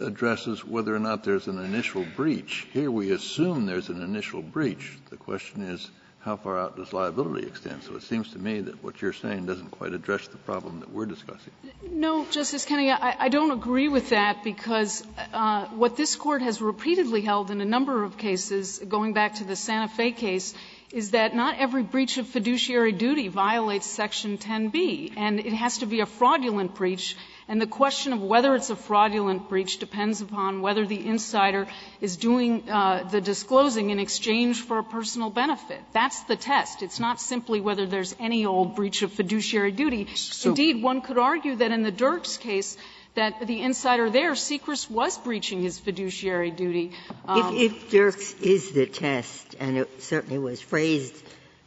addresses 0.00 0.64
whether 0.64 0.94
or 0.94 0.98
not 0.98 1.24
there's 1.24 1.46
an 1.46 1.58
initial 1.58 2.04
breach. 2.16 2.66
Here 2.72 2.90
we 2.90 3.12
assume 3.12 3.66
there's 3.66 3.88
an 3.88 4.02
initial 4.02 4.42
breach. 4.42 4.98
The 5.10 5.16
question 5.16 5.62
is, 5.62 5.90
how 6.20 6.36
far 6.36 6.58
out 6.58 6.76
does 6.76 6.92
liability 6.92 7.46
extend? 7.46 7.82
So 7.82 7.96
it 7.96 8.02
seems 8.02 8.32
to 8.32 8.38
me 8.38 8.60
that 8.60 8.84
what 8.84 9.00
you're 9.00 9.14
saying 9.14 9.46
doesn't 9.46 9.70
quite 9.70 9.94
address 9.94 10.28
the 10.28 10.36
problem 10.36 10.80
that 10.80 10.92
we're 10.92 11.06
discussing. 11.06 11.52
No, 11.90 12.26
Justice 12.26 12.66
Kennedy, 12.66 12.90
I, 12.90 13.30
don't 13.30 13.52
agree 13.52 13.88
with 13.88 14.10
that 14.10 14.44
because 14.44 15.02
uh, 15.32 15.64
what 15.68 15.96
this 15.96 16.16
court 16.16 16.42
has 16.42 16.60
repeatedly 16.60 17.22
held 17.22 17.50
in 17.50 17.62
a 17.62 17.64
number 17.64 18.04
of 18.04 18.18
cases, 18.18 18.78
going 18.86 19.14
back 19.14 19.36
to 19.36 19.44
the 19.44 19.56
Santa 19.56 19.88
Fe 19.88 20.12
case, 20.12 20.52
is 20.92 21.12
that 21.12 21.34
not 21.34 21.58
every 21.58 21.82
breach 21.82 22.18
of 22.18 22.26
fiduciary 22.26 22.92
duty 22.92 23.28
violates 23.28 23.86
Section 23.86 24.36
10b, 24.36 25.14
and 25.16 25.40
it 25.40 25.52
has 25.52 25.78
to 25.78 25.86
be 25.86 26.00
a 26.00 26.06
fraudulent 26.06 26.74
breach 26.74 27.16
and 27.48 27.60
the 27.60 27.66
question 27.66 28.12
of 28.12 28.22
whether 28.22 28.54
it's 28.54 28.70
a 28.70 28.76
fraudulent 28.76 29.48
breach 29.48 29.78
depends 29.78 30.20
upon 30.20 30.62
whether 30.62 30.86
the 30.86 31.06
insider 31.06 31.66
is 32.00 32.16
doing 32.16 32.68
uh, 32.70 33.08
the 33.10 33.20
disclosing 33.20 33.90
in 33.90 33.98
exchange 33.98 34.62
for 34.62 34.78
a 34.78 34.84
personal 34.84 35.30
benefit. 35.30 35.80
That's 35.92 36.20
the 36.24 36.36
test. 36.36 36.82
It's 36.82 37.00
not 37.00 37.20
simply 37.20 37.60
whether 37.60 37.86
there's 37.86 38.14
any 38.20 38.46
old 38.46 38.76
breach 38.76 39.02
of 39.02 39.12
fiduciary 39.12 39.72
duty. 39.72 40.08
Indeed, 40.44 40.82
one 40.82 41.00
could 41.00 41.18
argue 41.18 41.56
that 41.56 41.72
in 41.72 41.82
the 41.82 41.90
Dirks 41.90 42.36
case, 42.36 42.76
that 43.14 43.46
the 43.46 43.62
insider 43.62 44.08
there, 44.10 44.32
Secrist, 44.32 44.90
was 44.90 45.18
breaching 45.18 45.62
his 45.62 45.78
fiduciary 45.78 46.50
duty. 46.50 46.92
Um, 47.26 47.56
if, 47.56 47.72
if 47.72 47.90
Dirks 47.90 48.34
is 48.34 48.72
the 48.72 48.86
test, 48.86 49.56
and 49.58 49.76
it 49.78 50.02
certainly 50.02 50.38
was 50.38 50.60
phrased 50.60 51.16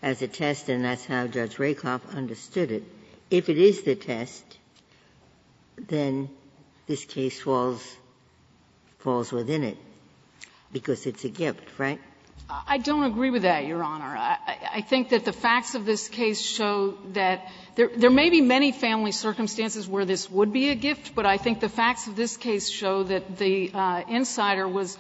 as 0.02 0.22
a 0.22 0.28
test, 0.28 0.70
and 0.70 0.84
that's 0.86 1.06
how 1.06 1.28
Judge 1.28 1.60
Rakoff 1.60 2.16
understood 2.16 2.72
it, 2.72 2.84
if 3.30 3.50
it 3.50 3.58
is 3.58 3.84
the 3.84 3.96
test, 3.96 4.44
then 5.78 6.30
this 6.88 7.06
case 7.06 7.42
falls 7.42 7.96
falls 9.00 9.32
within 9.32 9.64
it 9.64 9.78
because 10.72 11.06
it's 11.06 11.24
a 11.26 11.30
gift, 11.30 11.78
right? 11.78 12.00
I 12.50 12.78
don't 12.78 13.04
agree 13.04 13.30
with 13.30 13.44
that, 13.44 13.66
Your 13.66 13.84
Honor. 13.84 14.16
I, 14.16 14.82
think 14.82 15.10
that 15.10 15.26
the 15.26 15.34
facts 15.34 15.76
of 15.76 15.86
this 15.86 16.08
case 16.08 16.42
show 16.42 16.98
that 17.14 17.48
there, 17.76 17.90
there 17.96 18.10
may 18.10 18.30
be 18.30 18.42
many 18.42 18.72
family 18.72 19.12
circumstances 19.12 19.88
where 19.88 20.06
this 20.06 20.30
would 20.30 20.52
be 20.54 20.70
a 20.70 20.76
gift, 20.76 21.16
but 21.16 21.26
I 21.26 21.38
think 21.38 21.62
the 21.62 21.70
facts 21.70 22.08
of 22.08 22.16
this 22.16 22.38
case 22.38 22.70
show 22.70 23.04
that 23.04 23.38
the 23.38 23.72
uh, 23.74 24.04
insider 24.08 24.68
was 24.68 24.98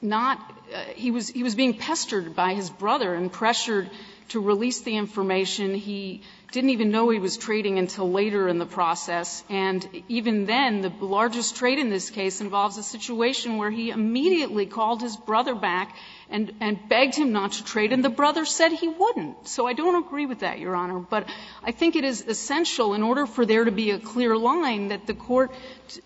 not, 0.00 0.38
uh, 0.72 0.84
he, 0.94 1.10
was, 1.10 1.28
he 1.28 1.42
was 1.42 1.54
being 1.54 1.74
pestered 1.74 2.34
by 2.34 2.54
his 2.54 2.70
brother 2.70 3.14
and 3.14 3.30
pressured 3.30 3.90
to 4.30 4.40
release 4.40 4.80
the 4.82 4.96
information. 4.96 5.74
He 5.74 6.22
didn't 6.50 6.70
even 6.70 6.90
know 6.90 7.10
he 7.10 7.18
was 7.18 7.36
trading 7.36 7.78
until 7.78 8.10
later 8.10 8.48
in 8.48 8.58
the 8.58 8.66
process. 8.66 9.44
And 9.50 9.86
even 10.08 10.46
then, 10.46 10.80
the 10.80 10.92
largest 11.00 11.56
trade 11.56 11.78
in 11.78 11.90
this 11.90 12.08
case 12.10 12.40
involves 12.40 12.78
a 12.78 12.82
situation 12.82 13.58
where 13.58 13.70
he 13.70 13.90
immediately 13.90 14.64
called 14.64 15.02
his 15.02 15.16
brother 15.16 15.54
back 15.54 15.94
and 16.30 16.78
begged 16.90 17.14
him 17.14 17.32
not 17.32 17.52
to 17.52 17.64
trade, 17.64 17.90
and 17.90 18.04
the 18.04 18.10
brother 18.10 18.44
said 18.44 18.70
he 18.70 18.86
wouldn't. 18.86 19.48
So 19.48 19.66
I 19.66 19.72
don't 19.72 20.04
agree 20.04 20.26
with 20.26 20.40
that, 20.40 20.58
Your 20.58 20.76
Honor. 20.76 20.98
But 20.98 21.26
I 21.62 21.72
think 21.72 21.96
it 21.96 22.04
is 22.04 22.20
essential, 22.20 22.92
in 22.92 23.02
order 23.02 23.24
for 23.24 23.46
there 23.46 23.64
to 23.64 23.70
be 23.70 23.92
a 23.92 23.98
clear 23.98 24.36
line, 24.36 24.88
that 24.88 25.06
the 25.06 25.14
Court 25.14 25.50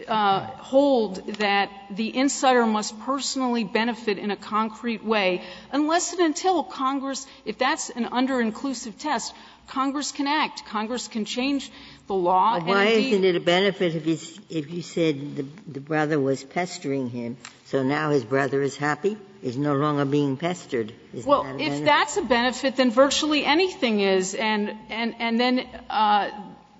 uh, 0.06 0.40
hold 0.40 1.26
that 1.38 1.70
the 1.90 2.16
insider 2.16 2.64
must 2.66 3.00
personally 3.00 3.64
benefit 3.64 4.18
in 4.18 4.30
a 4.30 4.36
concrete 4.36 5.04
way, 5.04 5.42
unless 5.72 6.12
and 6.12 6.20
until 6.20 6.62
Congress, 6.62 7.26
if 7.44 7.58
that's 7.58 7.90
an 7.90 8.04
under-inclusive 8.04 8.96
test, 8.98 9.34
Congress 9.72 10.12
can 10.12 10.26
act. 10.26 10.66
Congress 10.66 11.08
can 11.08 11.24
change 11.24 11.70
the 12.06 12.14
law. 12.14 12.56
And 12.56 12.66
why 12.66 12.86
isn't 12.86 13.24
it 13.24 13.36
a 13.36 13.40
benefit 13.40 13.94
if 14.06 14.70
you 14.70 14.82
said 14.82 15.36
the 15.36 15.46
the 15.66 15.80
brother 15.80 16.20
was 16.20 16.44
pestering 16.44 17.08
him, 17.10 17.36
so 17.64 17.82
now 17.82 18.10
his 18.10 18.24
brother 18.24 18.60
is 18.60 18.76
happy, 18.76 19.16
is 19.42 19.56
no 19.56 19.74
longer 19.74 20.04
being 20.04 20.36
pestered? 20.36 20.92
Isn't 21.14 21.22
that 21.22 21.26
a? 21.26 21.28
Well, 21.28 21.56
if 21.58 21.84
that's 21.84 22.16
a 22.18 22.22
benefit, 22.22 22.76
then 22.76 22.90
virtually 22.90 23.44
anything 23.44 24.00
is. 24.00 24.34
And 24.34 24.74
and 24.90 25.14
and 25.18 25.40
then 25.40 25.60
uh, 25.88 26.30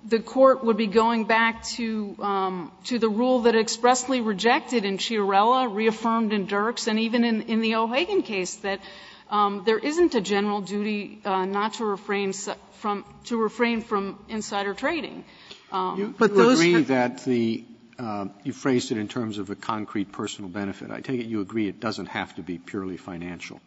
the 0.05 0.19
Court 0.19 0.63
would 0.63 0.77
be 0.77 0.87
going 0.87 1.25
back 1.25 1.63
to 1.63 2.15
um, 2.19 2.71
to 2.91 2.99
the 2.99 3.09
rule 3.09 3.39
that 3.47 3.55
expressly 3.55 4.21
rejected 4.21 4.85
in 4.85 4.97
Chiarella, 4.97 5.73
reaffirmed 5.73 6.31
in 6.33 6.45
Dirks, 6.45 6.87
and 6.87 6.99
even 6.99 7.23
in 7.23 7.41
in 7.43 7.61
the 7.61 7.75
O'Hagan 7.75 8.21
case, 8.21 8.55
that 8.67 8.79
Um, 9.29 9.63
there 9.65 9.79
isn't 9.79 10.15
a 10.15 10.21
general 10.21 10.61
duty 10.61 11.19
uh, 11.25 11.45
not 11.45 11.75
to 11.75 11.85
refrain 11.85 12.33
from 12.33 13.05
to 13.25 13.37
refrain 13.37 13.81
from 13.81 14.19
insider 14.29 14.73
trading. 14.73 15.23
Um, 15.71 16.15
you 16.19 16.41
agree 16.51 16.83
that 16.83 17.23
the 17.23 17.63
uh, 17.97 18.27
you 18.43 18.53
phrased 18.53 18.91
it 18.91 18.97
in 18.97 19.07
terms 19.07 19.37
of 19.37 19.49
a 19.49 19.55
concrete 19.55 20.11
personal 20.11 20.49
benefit. 20.49 20.91
I 20.91 21.01
take 21.01 21.19
it 21.19 21.25
you 21.25 21.41
agree 21.41 21.67
it 21.67 21.79
doesn't 21.79 22.07
have 22.07 22.35
to 22.35 22.43
be 22.43 22.57
purely 22.57 22.97
financial. 22.97 23.61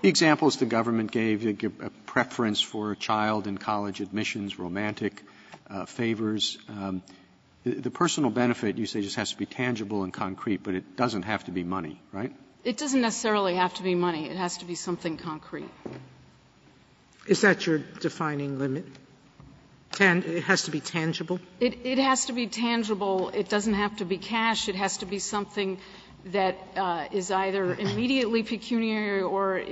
The 0.00 0.08
examples 0.08 0.56
the 0.56 0.64
government 0.64 1.10
gave, 1.10 1.44
a 1.46 1.90
preference 2.06 2.62
for 2.62 2.92
a 2.92 2.96
child 2.96 3.46
in 3.46 3.58
college 3.58 4.00
admissions, 4.00 4.58
romantic 4.58 5.22
uh, 5.68 5.84
favors. 5.84 6.56
Um, 6.68 7.02
the 7.64 7.90
personal 7.90 8.30
benefit, 8.30 8.78
you 8.78 8.86
say, 8.86 9.02
just 9.02 9.16
has 9.16 9.32
to 9.32 9.36
be 9.36 9.44
tangible 9.44 10.02
and 10.04 10.12
concrete, 10.12 10.62
but 10.62 10.74
it 10.74 10.96
doesn't 10.96 11.24
have 11.24 11.44
to 11.44 11.50
be 11.50 11.62
money, 11.62 12.00
right? 12.12 12.32
It 12.66 12.78
doesn't 12.78 13.00
necessarily 13.00 13.54
have 13.54 13.74
to 13.74 13.84
be 13.84 13.94
money. 13.94 14.28
It 14.28 14.36
has 14.36 14.56
to 14.58 14.64
be 14.64 14.74
something 14.74 15.16
concrete. 15.18 15.70
Is 17.28 17.42
that 17.42 17.64
your 17.64 17.78
defining 17.78 18.58
limit? 18.58 18.86
It 20.00 20.42
has 20.42 20.64
to 20.64 20.72
be 20.72 20.80
tangible? 20.80 21.38
It 21.60 21.98
has 21.98 22.26
to 22.26 22.32
be 22.32 22.48
tangible. 22.48 23.28
It 23.28 23.48
doesn't 23.48 23.74
have 23.74 23.96
to 23.98 24.04
be 24.04 24.18
cash. 24.18 24.68
It 24.68 24.74
has 24.74 24.98
to 24.98 25.06
be 25.06 25.20
something 25.20 25.78
that 26.32 26.56
uh, 26.76 27.06
is 27.12 27.30
either 27.30 27.72
immediately 27.72 28.42
pecuniary 28.42 29.22
or 29.22 29.62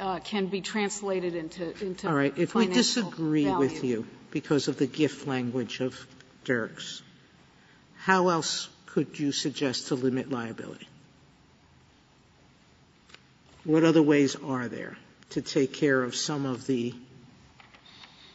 uh, 0.00 0.18
can 0.24 0.46
be 0.46 0.60
translated 0.60 1.36
into 1.36 1.72
value. 1.74 2.08
All 2.08 2.14
right. 2.14 2.36
If 2.36 2.56
we 2.56 2.66
disagree 2.66 3.48
with 3.50 3.84
you 3.84 4.06
because 4.32 4.66
of 4.66 4.78
the 4.78 4.86
gift 4.86 5.28
language 5.28 5.80
of 5.80 6.06
Dirks, 6.44 7.02
how 7.98 8.30
else 8.30 8.68
could 8.86 9.18
you 9.18 9.30
suggest 9.30 9.88
to 9.88 9.94
limit 9.94 10.28
liability? 10.28 10.88
What 13.64 13.84
other 13.84 14.02
ways 14.02 14.36
are 14.36 14.68
there 14.68 14.96
to 15.30 15.42
take 15.42 15.72
care 15.72 16.02
of 16.02 16.14
some 16.14 16.46
of 16.46 16.66
the 16.66 16.94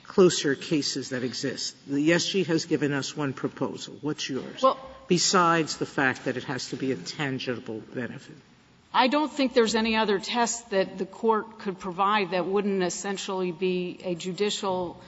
closer 0.03 0.55
cases 0.55 1.09
that 1.09 1.23
exist? 1.23 1.75
The 1.87 2.09
SG 2.09 2.45
has 2.45 2.65
given 2.65 2.93
us 2.93 3.15
one 3.15 3.33
proposal. 3.33 3.95
What's 4.01 4.29
yours? 4.29 4.61
Well, 4.63 4.77
besides 5.07 5.77
the 5.77 5.85
fact 5.85 6.25
that 6.25 6.37
it 6.37 6.45
has 6.45 6.69
to 6.69 6.75
be 6.75 6.91
a 6.91 6.95
tangible 6.95 7.81
benefit. 7.93 8.35
I 8.93 9.07
don't 9.07 9.31
think 9.31 9.53
there's 9.53 9.75
any 9.75 9.95
other 9.95 10.17
test 10.17 10.69
that 10.71 10.97
the 10.97 11.05
Court 11.05 11.59
could 11.59 11.77
provide 11.77 12.31
that 12.31 12.45
wouldn't 12.45 12.81
essentially 12.83 13.51
be 13.51 13.99
a 14.03 14.15
judicial 14.15 14.99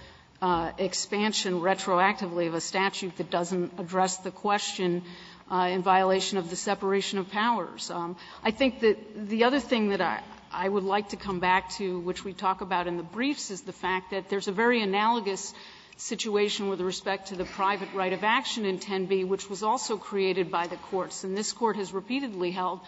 uh, 0.42 0.72
expansion 0.78 1.62
retroactively 1.62 2.48
of 2.48 2.54
a 2.54 2.62
statute 2.62 3.18
that 3.18 3.30
doesn't 3.30 3.80
address 3.80 4.18
the 4.18 4.32
question 4.32 5.04
Uh, 5.52 5.68
in 5.74 5.82
violation 5.82 6.38
of 6.38 6.52
the 6.52 6.56
separation 6.56 7.18
of 7.18 7.28
powers. 7.32 7.90
Um, 7.90 8.18
I 8.44 8.52
think 8.52 8.82
that 8.82 9.30
the 9.30 9.46
other 9.46 9.60
thing 9.60 9.90
that 9.90 10.24
I 10.54 10.70
would 10.70 10.84
like 10.84 11.10
to 11.10 11.18
come 11.18 11.40
back 11.40 11.72
to, 11.78 12.00
which 12.02 12.24
we 12.24 12.34
talk 12.34 12.62
about 12.62 12.86
in 12.86 12.98
the 12.98 13.08
briefs, 13.18 13.50
is 13.50 13.62
the 13.62 13.74
fact 13.74 14.12
that 14.12 14.30
there's 14.30 14.48
a 14.48 14.52
very 14.52 14.84
analogous 14.84 15.56
situation 15.98 16.70
with 16.70 16.82
respect 16.82 17.30
to 17.30 17.36
the 17.36 17.46
private 17.46 17.90
right 17.96 18.14
of 18.14 18.24
action 18.24 18.64
in 18.64 18.78
10b, 18.78 19.28
which 19.28 19.50
was 19.50 19.64
also 19.64 19.98
created 19.98 20.52
by 20.52 20.68
the 20.68 20.78
courts. 20.78 21.24
And 21.24 21.36
this 21.36 21.52
Court 21.52 21.78
has 21.78 21.94
repeatedly 21.94 22.52
held 22.52 22.80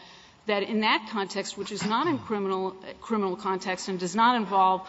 that 0.45 0.61
in 0.61 0.81
that 0.81 1.09
context, 1.09 1.57
which 1.57 1.71
is 1.71 1.83
not 1.83 2.05
in 2.05 2.19
criminal 2.19 3.35
context 3.37 3.89
and 3.89 3.99
does 3.99 4.15
not 4.15 4.35
involve 4.35 4.87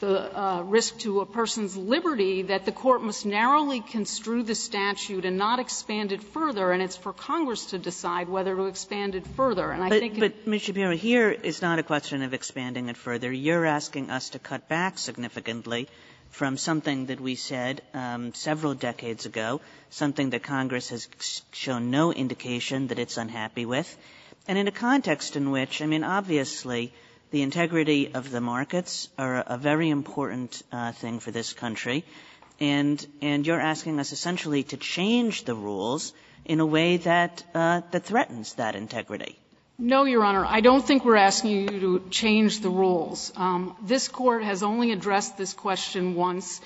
the 0.00 0.38
uh, 0.38 0.62
risk 0.62 0.98
to 0.98 1.20
a 1.20 1.26
person's 1.26 1.76
liberty, 1.76 2.42
that 2.42 2.64
the 2.64 2.72
Court 2.72 3.02
must 3.02 3.24
narrowly 3.24 3.80
construe 3.80 4.42
the 4.42 4.54
statute 4.54 5.24
and 5.24 5.38
not 5.38 5.58
expand 5.58 6.12
it 6.12 6.22
further, 6.22 6.72
and 6.72 6.82
it's 6.82 6.96
for 6.96 7.12
Congress 7.12 7.66
to 7.66 7.78
decide 7.78 8.28
whether 8.28 8.54
to 8.56 8.64
expand 8.64 9.14
it 9.14 9.26
further. 9.26 9.70
And 9.70 9.82
I 9.82 9.90
think 9.90 10.18
it's 10.18 10.20
But, 10.20 10.46
Ms. 10.46 10.62
Shapiro, 10.62 10.96
here 10.96 11.30
is 11.30 11.62
not 11.62 11.78
a 11.78 11.82
question 11.82 12.22
of 12.22 12.34
expanding 12.34 12.88
it 12.88 12.96
further. 12.96 13.30
You're 13.32 13.64
asking 13.64 14.10
us 14.10 14.30
to 14.30 14.38
cut 14.38 14.68
back 14.68 14.98
significantly 14.98 15.88
from 16.30 16.56
something 16.56 17.06
that 17.06 17.20
we 17.20 17.36
said 17.36 17.80
um, 17.94 18.34
several 18.34 18.74
decades 18.74 19.24
ago, 19.24 19.60
something 19.90 20.30
that 20.30 20.42
Congress 20.42 20.88
has 20.88 21.08
shown 21.52 21.90
no 21.92 22.12
indication 22.12 22.88
that 22.88 22.98
it's 22.98 23.16
unhappy 23.16 23.64
with, 23.64 23.96
and 24.48 24.58
in 24.58 24.66
a 24.66 24.72
context 24.72 25.36
in 25.36 25.52
which, 25.52 25.80
I 25.80 25.86
mean, 25.86 26.02
obviously, 26.02 26.92
the 27.34 27.42
integrity 27.42 28.14
of 28.14 28.30
the 28.30 28.40
markets 28.40 29.08
are 29.18 29.42
a 29.44 29.58
very 29.58 29.90
important 29.90 30.62
uh, 30.70 30.92
thing 30.92 31.18
for 31.18 31.32
this 31.32 31.52
country, 31.52 32.04
and 32.60 33.04
you're 33.20 33.60
asking 33.60 33.98
us 33.98 34.12
essentially 34.12 34.62
to 34.62 34.76
change 34.76 35.42
the 35.42 35.56
rules 35.56 36.12
in 36.44 36.60
a 36.60 36.66
way 36.74 36.94
uh, 36.94 37.80
that 37.90 38.04
threatens 38.04 38.54
that 38.54 38.76
integrity. 38.76 39.36
No, 39.76 40.04
Your 40.04 40.22
Honor. 40.22 40.44
I 40.46 40.60
don't 40.60 40.86
think 40.86 41.04
we're 41.04 41.16
asking 41.16 41.50
you 41.50 41.80
to 41.80 42.08
change 42.08 42.60
the 42.60 42.70
rules. 42.70 43.32
Um, 43.34 43.76
this 43.82 44.06
Court 44.06 44.44
has 44.44 44.62
only 44.62 44.92
addressed 44.92 45.36
this 45.36 45.54
question 45.54 46.14
once. 46.14 46.60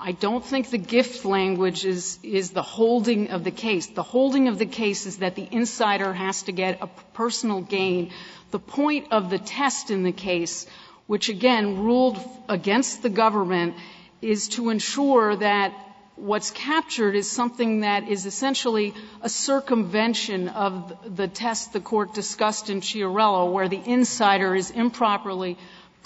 I 0.00 0.12
don't 0.12 0.44
think 0.44 0.70
the 0.70 0.78
gift 0.78 1.24
language 1.24 1.84
is 1.84 2.50
the 2.50 2.62
holding 2.62 3.30
of 3.30 3.42
the 3.42 3.50
case. 3.50 3.88
The 3.88 4.04
holding 4.04 4.46
of 4.46 4.58
the 4.58 4.66
case 4.66 5.06
is 5.06 5.18
that 5.18 5.34
the 5.34 5.48
insider 5.50 6.12
has 6.12 6.42
to 6.44 6.52
get 6.52 6.78
a 6.80 6.86
personal 7.14 7.62
gain. 7.62 8.12
The 8.52 8.60
point 8.60 9.08
of 9.10 9.28
the 9.28 9.38
test 9.38 9.90
in 9.90 10.04
the 10.04 10.12
case, 10.12 10.66
which, 11.08 11.28
again, 11.28 11.78
ruled 11.78 12.18
against 12.48 13.02
the 13.02 13.08
government, 13.08 13.74
is 14.22 14.48
to 14.50 14.70
ensure 14.70 15.34
that 15.36 15.74
what's 16.14 16.52
captured 16.52 17.16
is 17.16 17.28
something 17.28 17.80
that 17.80 18.08
is 18.08 18.24
essentially 18.24 18.94
a 19.22 19.28
circumvention 19.28 20.48
of 20.48 21.16
the 21.16 21.28
test 21.28 21.72
the 21.72 21.80
Court 21.80 22.14
discussed 22.14 22.70
in 22.70 22.80
Chiarella, 22.80 23.50
where 23.50 23.68
the 23.68 23.82
insider 23.84 24.54
is 24.54 24.70
improperly 24.70 25.58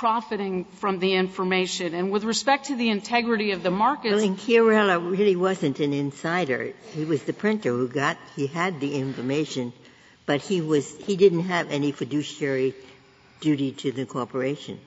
profiting 0.03 0.65
from 0.83 0.99
the 0.99 1.15
information. 1.15 1.95
And 1.95 2.11
with 2.11 2.25
respect 2.25 2.67
to 2.71 2.75
the 2.75 2.89
integrity 2.91 3.53
of 3.53 3.63
the 3.63 3.71
markets 3.71 4.17
Well, 4.17 4.25
in 4.25 4.35
Chiarella, 4.35 4.97
it 4.97 5.11
really 5.17 5.37
wasn't 5.37 5.79
an 5.79 5.93
insider. 5.93 6.73
He 6.93 7.05
was 7.05 7.23
the 7.23 7.33
printer 7.33 7.71
who 7.71 7.87
got 7.87 8.17
he 8.35 8.49
had 8.49 8.81
the 8.81 8.97
information, 8.97 9.73
but 10.27 10.41
he 10.41 10.61
was 10.61 10.91
he 11.07 11.15
didn't 11.15 11.45
have 11.53 11.71
any 11.71 11.93
fiduciary 11.93 12.75
duty 13.41 13.71
to 13.85 13.93
the 13.93 14.05
corporation. 14.05 14.81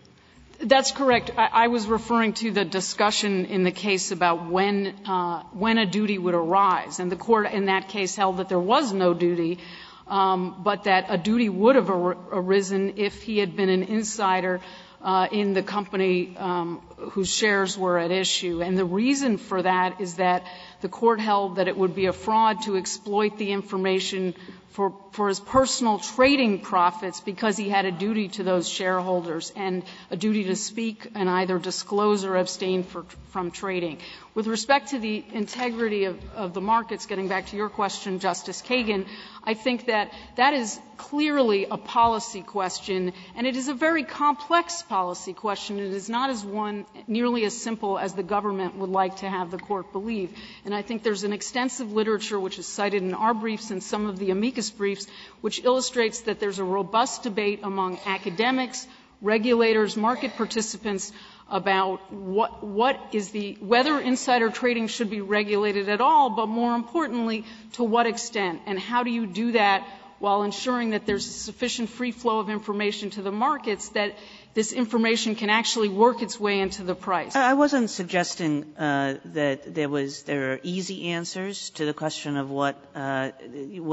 That's 0.60 0.92
correct. 0.92 1.32
I 1.38 1.68
was 1.70 1.88
referring 1.88 2.34
to 2.44 2.52
the 2.52 2.66
discussion 2.66 3.46
in 3.46 3.64
the 3.64 3.72
case 3.72 4.12
about 4.12 4.40
uh, 4.40 5.44
when 5.64 5.78
a 5.78 5.86
duty 5.86 6.18
would 6.18 6.36
arise. 6.44 7.00
And 7.00 7.10
the 7.10 7.22
Court 7.28 7.52
in 7.60 7.68
that 7.74 7.88
case 7.88 8.16
held 8.24 8.38
that 8.38 8.50
there 8.50 8.66
was 8.76 8.92
no 8.92 9.14
duty, 9.14 9.60
um, 10.08 10.56
but 10.70 10.84
that 10.86 11.06
a 11.10 11.18
duty 11.18 11.50
would 11.50 11.76
have 11.76 11.90
arisen 11.90 12.96
if 12.98 13.22
he 13.30 13.38
had 13.44 13.56
been 13.56 13.70
an 13.70 13.84
insider 13.84 14.60
Uh, 15.06 15.28
in 15.32 15.54
the 15.54 15.62
company 15.62 16.36
um, 16.36 16.82
whose 16.98 17.30
shares 17.32 17.78
were 17.78 18.00
at 18.00 18.10
issue. 18.10 18.64
And 18.64 18.76
the 18.76 18.86
reason 18.86 19.38
for 19.38 19.62
that 19.62 20.02
is 20.02 20.16
that 20.16 20.48
the 20.82 20.90
Court 20.90 21.20
held 21.20 21.58
that 21.58 21.68
it 21.68 21.78
would 21.78 21.94
be 21.94 22.08
a 22.08 22.12
fraud 22.12 22.64
to 22.64 22.76
exploit 22.76 23.38
the 23.38 23.52
information 23.52 24.34
for 24.72 25.28
his 25.28 25.40
personal 25.40 26.00
trading 26.00 26.60
profits 26.60 27.22
because 27.22 27.56
he 27.56 27.70
had 27.70 27.86
a 27.86 27.92
duty 27.92 28.28
to 28.30 28.44
those 28.44 28.68
shareholders 28.68 29.54
and 29.56 29.84
a 30.12 30.18
duty 30.18 30.46
to 30.46 30.56
speak 30.56 31.08
and 31.16 31.30
either 31.30 31.60
disclose 31.60 32.26
or 32.26 32.36
abstain 32.36 32.84
from 32.84 33.52
trading. 33.52 34.00
With 34.36 34.48
respect 34.48 34.90
to 34.90 35.00
the 35.00 35.24
integrity 35.32 36.04
of 36.04 36.54
the 36.54 36.60
markets, 36.60 37.06
getting 37.06 37.30
back 37.30 37.48
to 37.48 37.56
your 37.56 37.70
question, 37.70 38.20
Justice 38.20 38.62
Kagan, 38.62 39.08
I 39.46 39.54
think 39.54 39.86
that 39.86 40.12
that 40.36 40.54
is 40.54 40.78
clearly 40.98 41.68
a 41.72 41.78
policy 41.78 42.42
question, 42.42 43.14
and 43.38 43.48
it 43.48 43.56
is 43.56 43.70
a 43.70 43.74
very 43.74 44.04
complex 44.04 44.82
policy 44.82 45.32
question. 45.32 45.80
It 45.80 45.94
is 45.94 46.10
not 46.10 46.30
as 46.32 46.44
one 46.44 46.86
nearly 47.08 47.46
as 47.46 47.56
simple 47.56 47.98
as 47.98 48.14
the 48.14 48.24
government 48.24 48.76
would 48.76 48.90
like 48.90 49.16
to 49.18 49.30
have 49.30 49.52
the 49.52 49.58
Court 49.58 49.94
believe. 49.94 50.38
And 50.66 50.76
I 50.76 50.82
think 50.82 51.02
there's 51.02 51.24
an 51.24 51.32
extensive 51.32 51.94
literature 51.94 52.38
which 52.38 52.60
is 52.60 52.68
cited 52.68 53.04
in 53.04 53.14
our 53.14 53.34
briefs 53.34 53.72
and 53.72 53.82
some 53.82 54.06
of 54.06 54.20
the 54.20 54.32
amicus 54.32 54.70
briefs 54.70 55.08
which 55.40 55.64
illustrates 55.64 56.22
that 56.22 56.42
there's 56.42 56.60
a 56.60 56.64
robust 56.66 57.24
debate 57.24 57.62
among 57.64 58.00
academics, 58.06 58.86
regulators, 59.26 59.98
market 59.98 60.36
participants 60.38 61.12
about 61.50 62.12
what, 62.12 62.64
what 62.64 63.00
is 63.12 63.30
the, 63.30 63.54
whether 63.60 64.00
insider 64.00 64.50
trading 64.50 64.88
should 64.88 65.10
be 65.10 65.22
regulated 65.22 65.90
at 65.90 66.02
all, 66.02 66.30
but 66.30 66.48
more 66.48 66.76
importantly, 66.76 67.44
to 67.74 67.84
what 67.84 68.08
extent, 68.08 68.62
and 68.66 68.80
how 68.80 69.04
do 69.04 69.12
you 69.12 69.26
do 69.28 69.52
that 69.52 69.86
while 70.20 70.44
ensuring 70.44 70.92
that 70.92 71.06
there's 71.06 71.26
sufficient 71.26 71.90
free 71.90 72.12
flow 72.12 72.40
of 72.40 72.50
information 72.50 73.10
to 73.10 73.22
the 73.22 73.32
markets 73.32 73.90
that 73.90 74.16
this 74.54 74.72
information 74.72 75.36
can 75.36 75.50
actually 75.50 75.90
work 75.90 76.22
its 76.22 76.40
way 76.40 76.60
into 76.60 76.84
the 76.84 76.96
price. 76.96 77.36
I 77.36 77.54
wasn't 77.54 77.90
suggesting 77.90 78.64
uh, 78.78 79.18
that 79.34 79.76
there 79.76 79.90
was 79.90 80.24
there 80.24 80.54
are 80.54 80.60
easy 80.64 81.10
answers 81.10 81.70
to 81.72 81.86
the 81.86 81.94
question 81.94 82.38
of 82.38 82.50
what 82.50 82.78
uh, 82.96 83.32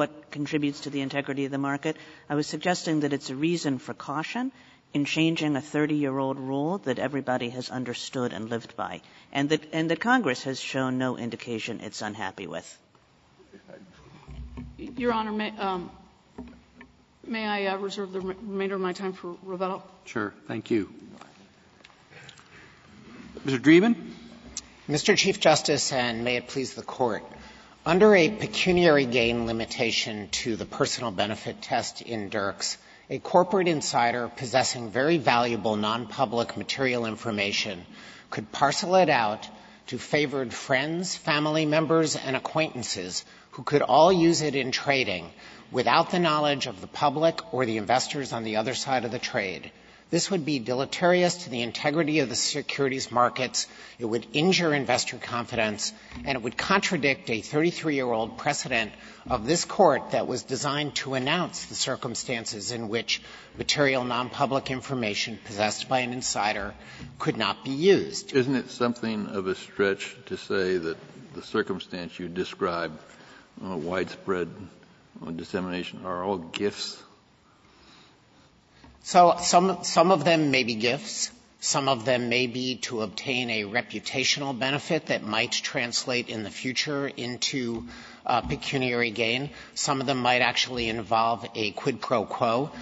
what 0.00 0.30
contributes 0.30 0.82
to 0.82 0.90
the 0.90 1.00
integrity 1.00 1.44
of 1.44 1.50
the 1.50 1.58
market. 1.58 1.96
I 2.30 2.36
was 2.36 2.46
suggesting 2.46 3.00
that 3.00 3.12
it's 3.12 3.30
a 3.30 3.34
reason 3.34 3.78
for 3.78 3.92
caution 3.92 4.52
in 4.94 5.04
changing 5.04 5.56
a 5.56 5.60
30-year-old 5.60 6.38
rule 6.38 6.78
that 6.78 6.98
everybody 6.98 7.50
has 7.50 7.70
understood 7.70 8.32
and 8.32 8.50
lived 8.50 8.76
by, 8.76 9.00
and 9.32 9.48
that 9.48 9.62
and 9.72 9.90
that 9.90 10.00
Congress 10.00 10.42
has 10.44 10.60
shown 10.60 10.98
no 10.98 11.16
indication 11.16 11.80
it's 11.80 12.02
unhappy 12.02 12.46
with. 12.46 12.78
Your 14.78 15.12
Honor, 15.12 15.32
may, 15.32 15.50
um, 15.58 15.90
may 17.26 17.46
I 17.46 17.66
uh, 17.66 17.76
reserve 17.78 18.12
the 18.12 18.20
remainder 18.20 18.74
of 18.74 18.80
my 18.80 18.92
time 18.92 19.12
for 19.12 19.36
rebuttal? 19.44 19.82
Sure. 20.04 20.34
Thank 20.48 20.70
you. 20.70 20.92
Mr. 23.46 23.58
Dreeben? 23.60 23.96
Mr. 24.88 25.16
Chief 25.16 25.38
Justice, 25.40 25.92
and 25.92 26.24
may 26.24 26.36
it 26.36 26.48
please 26.48 26.74
the 26.74 26.82
Court, 26.82 27.24
under 27.86 28.14
a 28.14 28.28
pecuniary 28.28 29.06
gain 29.06 29.46
limitation 29.46 30.28
to 30.30 30.56
the 30.56 30.64
personal 30.64 31.10
benefit 31.10 31.62
test 31.62 32.02
in 32.02 32.28
Dirks, 32.28 32.76
a 33.12 33.18
corporate 33.18 33.68
insider 33.68 34.26
possessing 34.36 34.90
very 34.90 35.18
valuable 35.18 35.76
non-public 35.76 36.56
material 36.56 37.04
information 37.04 37.84
could 38.30 38.50
parcel 38.50 38.94
it 38.94 39.10
out 39.10 39.46
to 39.86 39.98
favored 39.98 40.50
friends, 40.50 41.14
family 41.14 41.66
members, 41.66 42.16
and 42.16 42.34
acquaintances 42.34 43.22
who 43.50 43.64
could 43.64 43.82
all 43.82 44.10
use 44.10 44.40
it 44.40 44.54
in 44.54 44.72
trading 44.72 45.30
without 45.70 46.10
the 46.10 46.18
knowledge 46.18 46.66
of 46.66 46.80
the 46.80 46.86
public 46.86 47.52
or 47.52 47.66
the 47.66 47.76
investors 47.76 48.32
on 48.32 48.44
the 48.44 48.56
other 48.56 48.72
side 48.72 49.04
of 49.04 49.10
the 49.10 49.18
trade. 49.18 49.70
This 50.12 50.30
would 50.30 50.44
be 50.44 50.58
deleterious 50.58 51.44
to 51.44 51.50
the 51.50 51.62
integrity 51.62 52.18
of 52.18 52.28
the 52.28 52.34
securities 52.34 53.10
markets. 53.10 53.66
It 53.98 54.04
would 54.04 54.26
injure 54.34 54.74
investor 54.74 55.16
confidence, 55.16 55.90
and 56.26 56.36
it 56.36 56.42
would 56.42 56.58
contradict 56.58 57.30
a 57.30 57.40
33-year-old 57.40 58.36
precedent 58.36 58.92
of 59.30 59.46
this 59.46 59.64
court 59.64 60.10
that 60.10 60.26
was 60.26 60.42
designed 60.42 60.96
to 60.96 61.14
announce 61.14 61.64
the 61.64 61.74
circumstances 61.74 62.72
in 62.72 62.90
which 62.90 63.22
material 63.56 64.04
non-public 64.04 64.70
information 64.70 65.38
possessed 65.46 65.88
by 65.88 66.00
an 66.00 66.12
insider 66.12 66.74
could 67.18 67.38
not 67.38 67.64
be 67.64 67.70
used. 67.70 68.34
Isn't 68.34 68.56
it 68.56 68.68
something 68.68 69.28
of 69.28 69.46
a 69.46 69.54
stretch 69.54 70.14
to 70.26 70.36
say 70.36 70.76
that 70.76 70.98
the 71.32 71.42
circumstance 71.42 72.18
you 72.18 72.28
described, 72.28 73.00
uh, 73.64 73.74
widespread 73.78 74.50
uh, 75.26 75.30
dissemination, 75.30 76.04
are 76.04 76.22
all 76.22 76.36
gifts 76.36 77.02
so 79.02 79.36
some, 79.40 79.84
some 79.84 80.10
of 80.10 80.24
them 80.24 80.50
may 80.50 80.64
be 80.64 80.74
gifts. 80.74 81.30
Some 81.60 81.88
of 81.88 82.04
them 82.04 82.28
may 82.28 82.48
be 82.48 82.76
to 82.88 83.02
obtain 83.02 83.48
a 83.48 83.62
reputational 83.62 84.58
benefit 84.58 85.06
that 85.06 85.22
might 85.22 85.52
translate 85.52 86.28
in 86.28 86.42
the 86.42 86.50
future 86.50 87.06
into 87.06 87.86
uh, 88.26 88.40
pecuniary 88.40 89.10
gain. 89.10 89.50
Some 89.74 90.00
of 90.00 90.08
them 90.08 90.18
might 90.18 90.42
actually 90.42 90.88
involve 90.88 91.46
a 91.54 91.70
quid 91.70 92.00
pro 92.00 92.24
quo. 92.24 92.72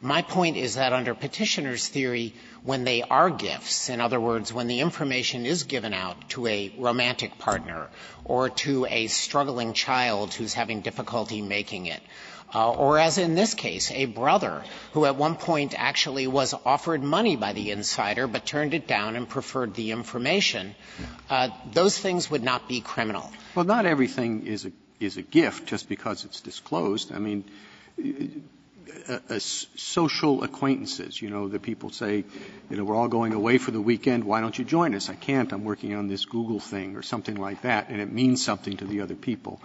My 0.00 0.22
point 0.22 0.56
is 0.56 0.76
that 0.76 0.94
under 0.94 1.14
petitioner's 1.14 1.86
theory, 1.86 2.32
when 2.62 2.84
they 2.84 3.02
are 3.02 3.28
gifts, 3.28 3.90
in 3.90 4.00
other 4.00 4.18
words, 4.18 4.50
when 4.50 4.66
the 4.66 4.80
information 4.80 5.44
is 5.44 5.64
given 5.64 5.92
out 5.92 6.30
to 6.30 6.46
a 6.46 6.72
romantic 6.78 7.38
partner 7.38 7.88
or 8.24 8.48
to 8.48 8.86
a 8.86 9.06
struggling 9.08 9.74
child 9.74 10.32
who's 10.32 10.54
having 10.54 10.80
difficulty 10.80 11.42
making 11.42 11.84
it, 11.86 12.00
or 12.54 12.98
as 12.98 13.18
in 13.18 13.34
this 13.34 13.54
case, 13.54 13.90
a 13.90 14.06
brother 14.06 14.62
who 14.92 15.04
at 15.04 15.16
one 15.16 15.34
point 15.34 15.74
actually 15.76 16.26
was 16.26 16.54
offered 16.64 17.02
money 17.02 17.36
by 17.36 17.52
the 17.52 17.70
insider 17.70 18.26
but 18.26 18.46
turned 18.46 18.74
it 18.74 18.86
down 18.86 19.16
and 19.16 19.28
preferred 19.28 19.74
the 19.74 19.90
information, 19.90 20.74
uh, 21.30 21.48
those 21.72 21.98
things 21.98 22.30
would 22.30 22.42
not 22.42 22.68
be 22.68 22.80
criminal. 22.80 23.30
Well, 23.54 23.64
not 23.64 23.86
everything 23.86 24.46
is 24.46 24.66
a, 24.66 24.72
is 25.00 25.16
a 25.16 25.22
gift 25.22 25.66
just 25.66 25.88
because 25.88 26.24
it's 26.24 26.40
disclosed. 26.40 27.12
I 27.12 27.18
mean, 27.18 27.44
uh, 29.08 29.18
uh, 29.28 29.38
social 29.38 30.44
acquaintances, 30.44 31.20
you 31.20 31.30
know, 31.30 31.48
the 31.48 31.58
people 31.58 31.90
say, 31.90 32.24
you 32.70 32.76
know, 32.76 32.84
we're 32.84 32.96
all 32.96 33.08
going 33.08 33.32
away 33.32 33.58
for 33.58 33.70
the 33.70 33.80
weekend, 33.80 34.24
why 34.24 34.40
don't 34.40 34.56
you 34.56 34.64
join 34.64 34.94
us? 34.94 35.08
I 35.08 35.14
can't, 35.14 35.52
I'm 35.52 35.64
working 35.64 35.94
on 35.94 36.06
this 36.06 36.24
Google 36.24 36.60
thing 36.60 36.96
or 36.96 37.02
something 37.02 37.34
like 37.34 37.62
that, 37.62 37.88
and 37.88 38.00
it 38.00 38.12
means 38.12 38.44
something 38.44 38.76
to 38.76 38.84
the 38.84 39.00
other 39.00 39.14
people 39.14 39.60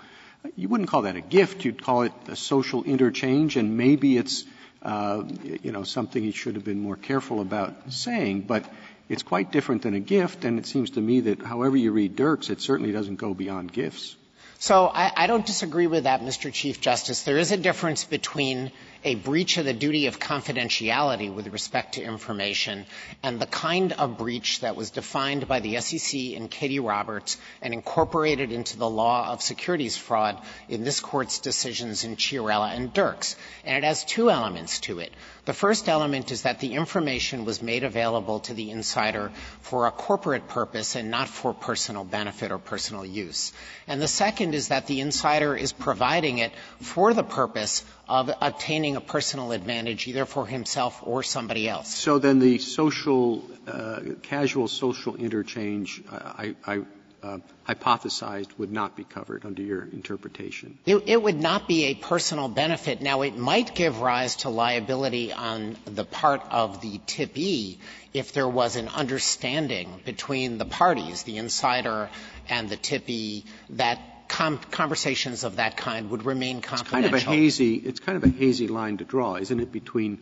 you 0.56 0.69
wouldn't 0.69 0.89
call 0.89 1.04
that 1.04 1.15
a 1.15 1.21
gift. 1.21 1.65
You'd 1.65 1.82
call 1.82 2.04
it 2.04 2.13
a 2.28 2.36
social 2.36 2.84
interchange, 2.84 3.58
and 3.58 3.78
maybe 3.78 4.17
it's, 4.17 4.45
uh, 4.82 5.23
you 5.63 5.71
know, 5.71 5.84
something 5.84 6.21
he 6.21 6.32
should 6.32 6.56
have 6.56 6.63
been 6.63 6.80
more 6.80 6.95
careful 6.95 7.41
about 7.41 7.91
saying. 7.91 8.41
But 8.41 8.65
it's 9.10 9.23
quite 9.23 9.52
different 9.52 9.82
than 9.82 9.95
a 9.95 9.99
gift, 9.99 10.45
and 10.45 10.60
it 10.60 10.65
seems 10.65 10.91
to 10.91 11.02
me 11.02 11.21
that 11.21 11.41
however 11.41 11.75
you 11.75 11.91
read 11.91 12.15
Dirks, 12.15 12.49
it 12.49 12.62
certainly 12.62 12.91
doesn't 12.91 13.15
go 13.15 13.34
beyond 13.34 13.73
gifts. 13.73 14.15
So 14.62 14.88
I, 14.88 15.12
I 15.15 15.28
don't 15.28 15.45
disagree 15.45 15.88
with 15.88 16.04
that, 16.04 16.21
Mr. 16.21 16.52
Chief 16.52 16.82
Justice. 16.82 17.23
There 17.23 17.38
is 17.38 17.54
a 17.54 17.58
difference 17.58 18.04
between 18.04 18.71
a 19.03 19.15
breach 19.15 19.57
of 19.57 19.65
the 19.65 19.73
duty 19.73 20.07
of 20.07 20.19
confidentiality 20.19 21.33
with 21.33 21.47
respect 21.47 21.95
to 21.95 22.03
information 22.03 22.85
and 23.23 23.39
the 23.39 23.45
kind 23.45 23.93
of 23.93 24.17
breach 24.17 24.59
that 24.62 24.75
was 24.75 24.91
defined 24.91 25.47
by 25.47 25.59
the 25.59 25.79
SEC 25.79 26.19
in 26.19 26.47
Cady 26.47 26.79
Roberts 26.79 27.38
and 27.62 27.73
incorporated 27.73 28.51
into 28.51 28.77
the 28.77 28.89
law 28.89 29.31
of 29.31 29.41
securities 29.41 29.97
fraud 29.97 30.41
in 30.67 30.83
this 30.83 30.99
court's 30.99 31.39
decisions 31.39 32.03
in 32.03 32.15
Chiarella 32.15 32.75
and 32.75 32.93
Dirks. 32.93 33.35
And 33.63 33.77
it 33.77 33.88
has 33.88 34.03
two 34.03 34.29
elements 34.29 34.79
to 34.81 34.99
it. 34.99 35.13
The 35.45 35.53
first 35.53 35.89
element 35.89 36.31
is 36.31 36.43
that 36.43 36.59
the 36.59 36.73
information 36.73 37.45
was 37.45 37.62
made 37.62 37.83
available 37.83 38.41
to 38.41 38.53
the 38.53 38.69
insider 38.69 39.31
for 39.62 39.88
a 39.88 39.91
corporate 39.91 40.47
purpose 40.47 40.95
and 40.95 41.09
not 41.09 41.27
for 41.27 41.53
personal 41.53 42.03
benefit 42.03 42.51
or 42.51 42.59
personal 42.59 43.05
use. 43.05 43.51
And 43.88 43.99
the 44.01 44.07
second 44.07 44.53
is 44.53 44.67
that 44.67 44.85
the 44.85 44.99
insider 44.99 45.55
is 45.55 45.71
providing 45.71 46.38
it 46.38 46.51
for 46.81 47.13
the 47.13 47.23
purpose 47.23 47.83
of 48.10 48.32
obtaining 48.41 48.95
a 48.95 49.02
personal 49.02 49.52
advantage 49.52 50.08
either 50.08 50.26
for 50.26 50.45
himself 50.45 51.02
or 51.04 51.22
somebody 51.22 51.69
else. 51.69 51.95
So 51.95 52.17
then 52.17 52.39
the 52.39 52.58
social, 52.58 53.43
uh, 53.67 54.00
casual 54.24 54.67
social 54.67 55.15
interchange, 55.15 56.02
I, 56.12 56.56
I 56.65 56.82
uh, 57.22 57.38
hypothesized 57.67 58.58
would 58.58 58.72
not 58.72 58.95
be 58.95 59.04
covered 59.04 59.45
under 59.45 59.62
your 59.62 59.84
interpretation? 59.84 60.78
It, 60.86 61.04
it, 61.08 61.22
would 61.22 61.39
not 61.39 61.67
be 61.67 61.86
a 61.86 61.95
personal 61.95 62.48
benefit. 62.48 63.02
Now, 63.02 63.22
it 63.22 63.38
might 63.38 63.76
give 63.76 64.00
rise 64.00 64.38
to 64.38 64.50
liability 64.50 65.34
on 65.34 65.76
the 65.86 66.06
part 66.06 66.41
of 66.50 66.82
the 66.82 67.00
tippee 67.00 67.78
if 68.13 68.32
there 68.32 68.48
was 68.48 68.76
an 68.76 68.88
understanding 68.88 70.02
between 70.06 70.58
the 70.58 70.65
parties, 70.65 71.24
the 71.24 71.38
insider 71.38 72.10
and 72.48 72.69
the 72.69 72.78
tippee, 72.78 73.43
that 73.72 74.00
conversations 74.29 75.43
of 75.43 75.57
that 75.57 75.75
kind 75.75 76.09
would 76.11 76.23
remain 76.23 76.61
confidential. 76.61 77.15
It's 77.15 77.25
kind 77.25 77.33
of 77.33 77.37
a 77.37 77.41
hazy, 77.41 77.75
it's 77.75 77.99
kind 77.99 78.15
of 78.15 78.23
a 78.23 78.29
hazy 78.29 78.67
line 78.67 78.97
to 78.97 79.03
draw, 79.03 79.35
isn't 79.35 79.59
it, 79.59 79.71
between 79.71 80.19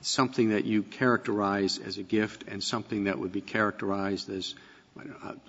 something 0.00 0.50
that 0.50 0.64
you 0.64 0.82
characterize 0.82 1.78
as 1.78 1.98
a 1.98 2.02
gift 2.02 2.44
and 2.48 2.62
something 2.62 3.04
that 3.04 3.18
would 3.18 3.32
be 3.32 3.40
characterized 3.40 4.30
as 4.30 4.54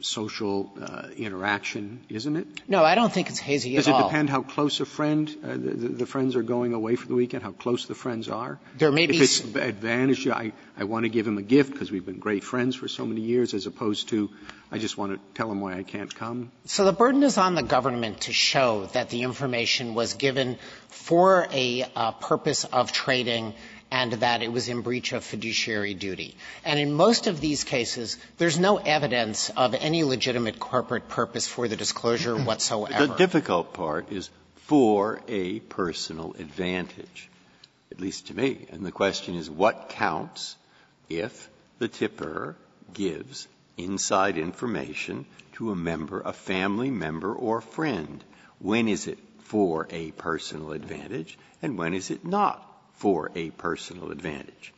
social 0.01 0.71
uh, 0.81 1.07
interaction, 1.15 2.05
isn't 2.09 2.35
it? 2.35 2.47
No, 2.67 2.83
I 2.83 2.95
don't 2.95 3.11
think 3.11 3.29
it's 3.29 3.39
hazy 3.39 3.77
at 3.77 3.87
all. 3.87 3.93
Does 3.93 4.05
it 4.05 4.07
depend 4.07 4.29
how 4.29 4.41
close 4.41 4.79
a 4.79 4.85
friend, 4.85 5.35
uh, 5.43 5.47
the, 5.53 5.57
the, 5.57 6.05
friends 6.05 6.35
are 6.35 6.43
going 6.43 6.73
away 6.73 6.95
for 6.95 7.07
the 7.07 7.15
weekend, 7.15 7.43
how 7.43 7.51
close 7.51 7.85
the 7.85 7.95
friends 7.95 8.29
are? 8.29 8.59
There 8.77 8.91
may 8.91 9.07
be. 9.07 9.15
If 9.15 9.21
it's 9.21 9.39
advantage, 9.55 10.27
I, 10.27 10.53
I 10.77 10.83
want 10.83 11.05
to 11.05 11.09
give 11.09 11.27
him 11.27 11.37
a 11.37 11.41
gift 11.41 11.71
because 11.71 11.91
we've 11.91 12.05
been 12.05 12.19
great 12.19 12.43
friends 12.43 12.75
for 12.75 12.87
so 12.87 13.05
many 13.05 13.21
years, 13.21 13.53
as 13.53 13.65
opposed 13.65 14.09
to 14.09 14.29
I 14.71 14.77
just 14.77 14.97
want 14.97 15.13
to 15.13 15.19
tell 15.33 15.51
him 15.51 15.61
why 15.61 15.73
I 15.73 15.83
can't 15.83 16.13
come. 16.13 16.51
So 16.65 16.85
the 16.85 16.93
burden 16.93 17.23
is 17.23 17.37
on 17.37 17.55
the 17.55 17.63
government 17.63 18.21
to 18.21 18.33
show 18.33 18.85
that 18.93 19.09
the 19.09 19.23
information 19.23 19.95
was 19.95 20.13
given 20.13 20.57
for 20.89 21.47
a 21.51 21.85
uh, 21.95 22.11
purpose 22.11 22.65
of 22.65 22.91
trading 22.91 23.55
and 23.91 24.13
that 24.13 24.41
it 24.41 24.51
was 24.51 24.69
in 24.69 24.81
breach 24.81 25.13
of 25.13 25.23
fiduciary 25.23 25.93
duty. 25.93 26.35
And 26.63 26.79
in 26.79 26.93
most 26.93 27.27
of 27.27 27.41
these 27.41 27.63
cases, 27.63 28.17
there's 28.37 28.59
no 28.59 28.77
evidence 28.77 29.49
of 29.49 29.73
any 29.73 30.03
legitimate 30.03 30.59
corporate 30.59 31.09
purpose 31.09 31.47
for 31.47 31.67
the 31.67 31.75
disclosure 31.75 32.35
whatsoever. 32.49 33.07
The 33.07 33.15
difficult 33.15 33.73
part 33.73 34.11
is 34.11 34.29
for 34.67 35.21
a 35.27 35.59
personal 35.59 36.35
advantage, 36.37 37.29
at 37.91 37.99
least 37.99 38.27
to 38.27 38.35
me. 38.35 38.67
And 38.71 38.85
the 38.85 38.91
question 38.91 39.35
is 39.35 39.49
what 39.49 39.89
counts 39.89 40.55
if 41.09 41.49
the 41.79 41.87
tipper 41.87 42.55
gives 42.93 43.47
inside 43.77 44.37
information 44.37 45.25
to 45.53 45.71
a 45.71 45.75
member, 45.75 46.21
a 46.21 46.33
family 46.33 46.91
member 46.91 47.33
or 47.33 47.61
friend? 47.61 48.23
When 48.59 48.87
is 48.87 49.07
it 49.07 49.17
for 49.39 49.87
a 49.89 50.11
personal 50.11 50.73
advantage, 50.73 51.39
and 51.63 51.75
when 51.75 51.95
is 51.95 52.11
it 52.11 52.23
not 52.23 52.68
for 52.99 53.31
a 53.35 53.49
personal 53.51 54.11
advantage? 54.11 54.73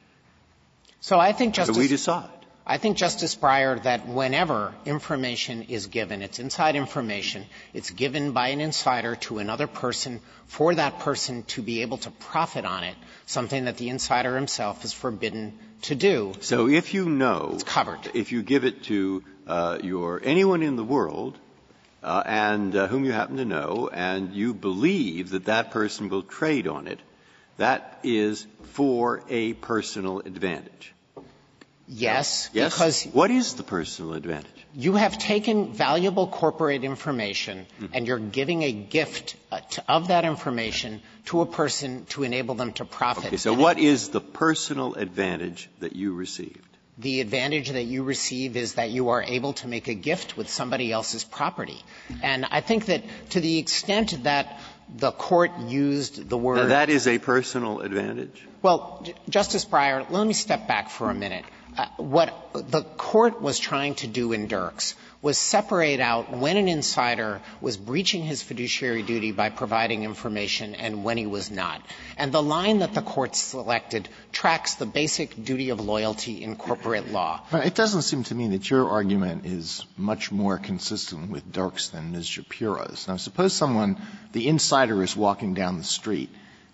So 1.00 1.20
I 1.20 1.32
think, 1.34 1.56
How 1.56 1.62
Justice. 1.64 1.76
do 1.76 1.82
we 1.82 1.88
decide? 1.88 2.30
I 2.66 2.78
think, 2.78 2.96
Justice 2.98 3.36
Breyer, 3.36 3.82
that 3.84 4.08
whenever 4.08 4.74
information 4.86 5.64
is 5.64 5.88
given, 5.88 6.22
it's 6.22 6.38
inside 6.38 6.76
information, 6.76 7.46
it's 7.74 7.90
given 7.90 8.34
by 8.34 8.50
an 8.50 8.62
insider 8.62 9.16
to 9.28 9.40
another 9.40 9.66
person 9.66 10.20
for 10.46 10.76
that 10.76 11.00
person 11.00 11.42
to 11.56 11.64
be 11.64 11.82
able 11.82 11.98
to 12.06 12.12
profit 12.12 12.64
on 12.66 12.84
it, 12.84 12.96
something 13.26 13.66
that 13.66 13.78
the 13.78 13.90
insider 13.90 14.36
himself 14.36 14.86
is 14.86 14.94
forbidden 14.94 15.58
to 15.90 15.96
do. 15.96 16.34
So 16.42 16.68
if 16.68 16.94
you 16.94 17.10
know, 17.10 17.52
It's 17.56 17.64
covered. 17.64 18.12
if 18.14 18.32
you 18.32 18.44
give 18.44 18.64
it 18.66 18.84
to 18.84 19.24
uh, 19.48 19.80
your 19.82 20.22
anyone 20.24 20.62
in 20.62 20.76
the 20.76 20.84
world 20.84 21.40
uh, 22.04 22.22
and 22.26 22.76
uh, 22.76 22.88
whom 22.88 23.04
you 23.06 23.12
happen 23.12 23.38
to 23.38 23.46
know, 23.46 23.90
and 23.92 24.34
you 24.34 24.54
believe 24.54 25.32
that 25.32 25.46
that 25.46 25.72
person 25.72 26.10
will 26.10 26.22
trade 26.22 26.68
on 26.68 26.88
it, 26.88 27.00
that 27.62 28.00
is 28.04 28.46
for 28.78 29.22
a 29.30 29.54
personal 29.54 30.20
advantage. 30.20 30.94
Yes, 31.88 32.50
Yes. 32.54 32.74
because 32.74 33.04
what 33.14 33.32
is 33.32 33.56
the 33.56 33.64
personal 33.64 34.14
advantage? 34.14 34.58
you 34.74 34.94
have 34.96 35.18
taken 35.18 35.74
valuable 35.74 36.28
corporate 36.28 36.86
information 36.86 37.66
Mm-hmm. 37.66 37.94
and 37.94 38.08
you're 38.08 38.20
giving 38.36 38.64
a 38.64 38.72
gift 38.72 39.36
uh, 39.52 39.60
of 39.90 40.08
that 40.08 40.24
information 40.24 41.02
to 41.26 41.42
a 41.42 41.46
person 41.46 42.06
to 42.16 42.24
enable 42.24 42.56
them 42.56 42.72
to 42.80 42.86
profit. 42.86 43.26
Okay, 43.26 43.38
so 43.38 43.54
what 43.54 43.78
is 43.80 44.10
the 44.10 44.22
personal 44.22 44.94
advantage 44.96 45.70
that 45.80 45.96
you 45.96 46.14
received? 46.14 46.68
the 46.98 47.20
advantage 47.22 47.70
that 47.72 47.86
you 47.92 48.04
receive 48.04 48.56
is 48.62 48.74
that 48.76 48.92
you 48.92 49.10
are 49.10 49.24
able 49.36 49.54
to 49.60 49.68
make 49.68 49.88
a 49.88 49.94
gift 50.08 50.34
with 50.38 50.50
somebody 50.56 50.92
else's 50.92 51.24
property. 51.24 51.78
And 52.22 52.46
I 52.58 52.60
think 52.62 52.86
that 52.88 53.02
to 53.32 53.40
the 53.46 53.58
extent 53.58 54.14
that 54.26 54.60
the 54.96 55.12
court 55.12 55.52
used 55.60 56.30
the 56.30 56.38
word 56.38 56.58
Now, 56.58 56.66
that 56.68 56.90
is 56.90 57.08
a 57.08 57.18
personal 57.18 57.80
advantage. 57.82 58.46
Well, 58.62 59.02
J- 59.04 59.16
Justice 59.30 59.66
Breyer, 59.66 60.10
let 60.10 60.28
me 60.28 60.34
step 60.34 60.68
back 60.68 60.90
for 60.90 61.10
a 61.10 61.14
minute. 61.14 61.46
Uh, 61.78 61.86
what 61.98 62.34
the 62.54 62.84
court 62.84 63.42
was 63.42 63.58
trying 63.58 63.96
to 63.96 64.08
do 64.08 64.34
in 64.34 64.48
Dirks 64.48 64.96
was 65.22 65.38
separate 65.38 66.00
out 66.00 66.36
when 66.36 66.58
an 66.58 66.68
insider 66.68 67.42
was 67.62 67.78
breaching 67.78 68.24
his 68.24 68.42
fiduciary 68.42 69.04
duty 69.04 69.32
by 69.32 69.50
providing 69.50 70.04
information 70.04 70.74
and 70.74 71.04
when 71.04 71.18
he 71.18 71.28
was 71.28 71.52
not. 71.52 71.82
And 72.18 72.32
the 72.32 72.42
line 72.42 72.80
that 72.80 72.96
the 72.96 73.04
court 73.04 73.36
selected 73.36 74.10
tracks 74.32 74.76
the 74.76 74.88
basic 74.88 75.44
duty 75.44 75.70
of 75.70 75.80
loyalty 75.80 76.44
in 76.44 76.56
corporate 76.56 77.12
law. 77.12 77.42
It 77.54 77.76
doesn't 77.76 78.02
seem 78.02 78.24
to 78.26 78.36
me 78.36 78.50
that 78.50 78.70
your 78.70 78.90
argument 78.90 79.46
is 79.46 79.86
much 79.96 80.32
more 80.32 80.58
consistent 80.58 81.30
with 81.30 81.52
Dirks 81.52 81.90
than 81.90 82.12
Ms. 82.14 82.28
Shapiro's. 82.28 83.08
Now, 83.08 83.18
suppose 83.18 83.54
someone, 83.54 84.02
the 84.32 84.48
insider 84.48 85.04
is 85.04 85.16
walking 85.16 85.54
down 85.54 85.78
the 85.78 85.84
street 85.84 86.30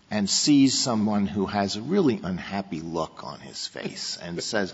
and 0.10 0.30
sees 0.30 0.78
someone 0.78 1.28
who 1.28 1.48
has 1.48 1.76
a 1.76 1.82
really 1.82 2.22
unhappy 2.24 2.80
look 2.80 3.26
on 3.26 3.42
his 3.42 3.68
face 3.68 4.18
and 4.22 4.42
says, 4.42 4.74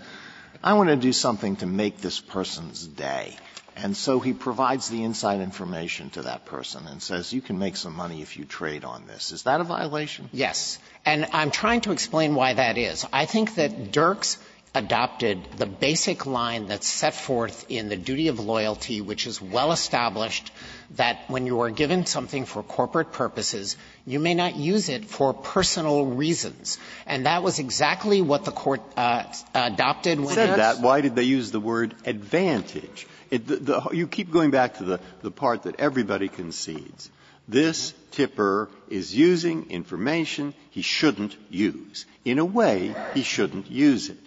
I 0.62 0.74
want 0.74 0.90
to 0.90 0.96
do 0.96 1.12
something 1.12 1.56
to 1.56 1.66
make 1.66 1.98
this 1.98 2.20
person's 2.20 2.86
day. 2.86 3.36
And 3.76 3.96
so 3.96 4.20
he 4.20 4.32
provides 4.32 4.88
the 4.88 5.02
inside 5.02 5.40
information 5.40 6.10
to 6.10 6.22
that 6.22 6.44
person 6.44 6.86
and 6.86 7.02
says, 7.02 7.32
you 7.32 7.40
can 7.40 7.58
make 7.58 7.76
some 7.76 7.94
money 7.94 8.22
if 8.22 8.36
you 8.36 8.44
trade 8.44 8.84
on 8.84 9.06
this. 9.06 9.32
Is 9.32 9.42
that 9.44 9.60
a 9.60 9.64
violation? 9.64 10.28
Yes. 10.32 10.78
And 11.04 11.26
I'm 11.32 11.50
trying 11.50 11.80
to 11.82 11.92
explain 11.92 12.34
why 12.34 12.54
that 12.54 12.78
is. 12.78 13.04
I 13.12 13.26
think 13.26 13.56
that 13.56 13.90
Dirks 13.90 14.38
adopted 14.74 15.44
the 15.56 15.66
basic 15.66 16.26
line 16.26 16.66
that's 16.66 16.86
set 16.86 17.14
forth 17.14 17.66
in 17.68 17.88
the 17.88 17.96
duty 17.96 18.28
of 18.28 18.40
loyalty, 18.40 19.00
which 19.00 19.26
is 19.26 19.40
well 19.40 19.70
established 19.70 20.50
that 20.92 21.20
when 21.28 21.46
you 21.46 21.60
are 21.60 21.70
given 21.70 22.06
something 22.06 22.44
for 22.44 22.62
corporate 22.62 23.12
purposes, 23.12 23.76
you 24.04 24.18
may 24.18 24.34
not 24.34 24.56
use 24.56 24.88
it 24.88 25.04
for 25.04 25.32
personal 25.32 26.06
reasons. 26.06 26.78
And 27.06 27.26
that 27.26 27.42
was 27.42 27.58
exactly 27.58 28.20
what 28.20 28.44
the 28.44 28.50
court 28.50 28.82
uh, 28.96 29.24
adopted 29.54 30.18
when 30.18 30.34
said 30.34 30.58
that, 30.58 30.80
why 30.80 31.00
did 31.00 31.14
they 31.14 31.22
use 31.22 31.50
the 31.52 31.60
word 31.60 31.94
advantage? 32.04 33.06
It, 33.30 33.46
the, 33.46 33.56
the, 33.56 33.88
you 33.92 34.08
keep 34.08 34.30
going 34.30 34.50
back 34.50 34.78
to 34.78 34.84
the, 34.84 35.00
the 35.22 35.30
part 35.30 35.62
that 35.62 35.78
everybody 35.78 36.28
concedes. 36.28 37.10
This 37.46 37.92
tipper 38.10 38.70
is 38.88 39.14
using 39.14 39.70
information 39.70 40.54
he 40.70 40.82
shouldn't 40.82 41.36
use. 41.50 42.06
In 42.24 42.38
a 42.38 42.44
way, 42.44 42.94
he 43.12 43.22
shouldn't 43.22 43.70
use 43.70 44.08
it. 44.08 44.18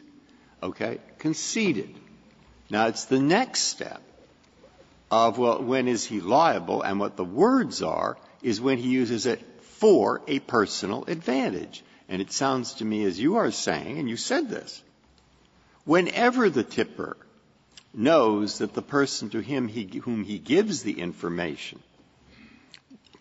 Okay? 0.61 0.99
Conceded. 1.19 1.95
Now, 2.69 2.87
it's 2.87 3.05
the 3.05 3.19
next 3.19 3.61
step 3.61 4.01
of, 5.09 5.37
well, 5.37 5.61
when 5.61 5.87
is 5.87 6.05
he 6.05 6.19
liable? 6.19 6.81
And 6.81 6.99
what 6.99 7.15
the 7.15 7.25
words 7.25 7.81
are 7.81 8.17
is 8.41 8.59
when 8.59 8.77
he 8.77 8.89
uses 8.89 9.25
it 9.25 9.41
for 9.61 10.21
a 10.27 10.39
personal 10.39 11.05
advantage. 11.05 11.83
And 12.09 12.21
it 12.21 12.31
sounds 12.31 12.75
to 12.75 12.85
me 12.85 13.05
as 13.05 13.19
you 13.19 13.37
are 13.37 13.51
saying, 13.51 13.99
and 13.99 14.09
you 14.09 14.17
said 14.17 14.49
this, 14.49 14.81
whenever 15.85 16.49
the 16.49 16.63
tipper 16.63 17.17
knows 17.93 18.59
that 18.59 18.73
the 18.73 18.81
person 18.81 19.29
to 19.29 19.39
him 19.39 19.67
he, 19.67 20.01
whom 20.03 20.23
he 20.23 20.39
gives 20.39 20.83
the 20.83 20.99
information 20.99 21.81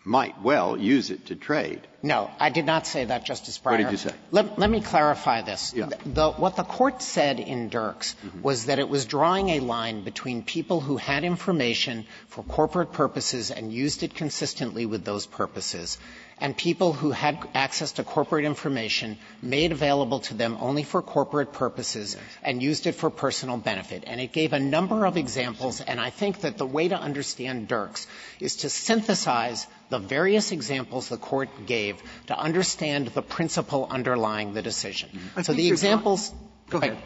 might 0.07 0.41
well 0.41 0.77
use 0.77 1.11
it 1.11 1.27
to 1.27 1.35
trade. 1.35 1.81
No, 2.01 2.31
I 2.39 2.51
did 2.51 2.65
not 2.65 2.87
say 2.87 3.05
that, 3.07 3.27
Justice 3.27 3.59
Breyer. 3.59 3.73
What 3.73 3.77
did 3.79 3.91
you 3.91 3.97
say? 3.97 4.13
Let, 4.31 4.57
let 4.57 4.71
me 4.71 4.81
clarify 4.81 5.43
this. 5.43 5.75
Yeah. 5.75 5.89
The, 6.05 6.31
what 6.31 6.55
the 6.55 6.63
court 6.63 7.03
said 7.03 7.41
in 7.41 7.69
Dirks 7.69 8.15
Mm-hmm. 8.25 8.43
was 8.43 8.67
that 8.67 8.79
it 8.79 8.89
was 8.89 9.05
drawing 9.05 9.49
a 9.51 9.61
line 9.61 10.05
between 10.05 10.43
people 10.45 10.81
who 10.81 10.97
had 10.97 11.25
information 11.25 12.05
for 12.29 12.45
corporate 12.45 12.93
purposes 12.93 13.51
and 13.51 13.73
used 13.73 14.05
it 14.05 14.15
consistently 14.15 14.87
with 14.87 15.05
those 15.05 15.27
purposes, 15.27 15.99
and 16.41 16.57
people 16.57 16.93
who 16.93 17.11
had 17.11 17.39
access 17.55 17.93
to 17.93 18.05
corporate 18.05 18.45
information 18.45 19.19
made 19.43 19.73
available 19.73 20.21
to 20.21 20.35
them 20.35 20.57
only 20.61 20.85
for 20.85 21.03
corporate 21.03 21.53
purposes 21.53 22.17
and 22.43 22.63
used 22.63 22.87
it 22.87 22.93
for 22.95 23.11
personal 23.11 23.57
benefit. 23.57 24.05
And 24.07 24.21
it 24.21 24.33
gave 24.33 24.53
a 24.53 24.61
number 24.61 25.05
of 25.05 25.17
examples, 25.17 25.81
and 25.81 26.01
I 26.01 26.11
think 26.11 26.43
that 26.43 26.59
the 26.59 26.67
way 26.67 26.89
to 26.89 26.97
understand 26.97 27.67
Dirks 27.69 28.07
is 28.39 28.57
to 28.57 28.71
synthesize 28.71 29.67
the 29.89 29.99
various 29.99 30.53
examples 30.53 31.09
the 31.09 31.17
court 31.17 31.49
gave 31.67 32.03
to 32.27 32.39
understand 32.39 33.09
the 33.09 33.23
principle 33.23 33.87
underlying 33.91 34.55
the 34.55 34.63
decision. 34.63 35.09
Mm-hmm. 35.11 35.39
I 35.39 35.43
So 35.43 35.53
the 35.53 35.69
examples, 35.69 36.33
Go 36.71 36.79
ahead. 36.79 36.97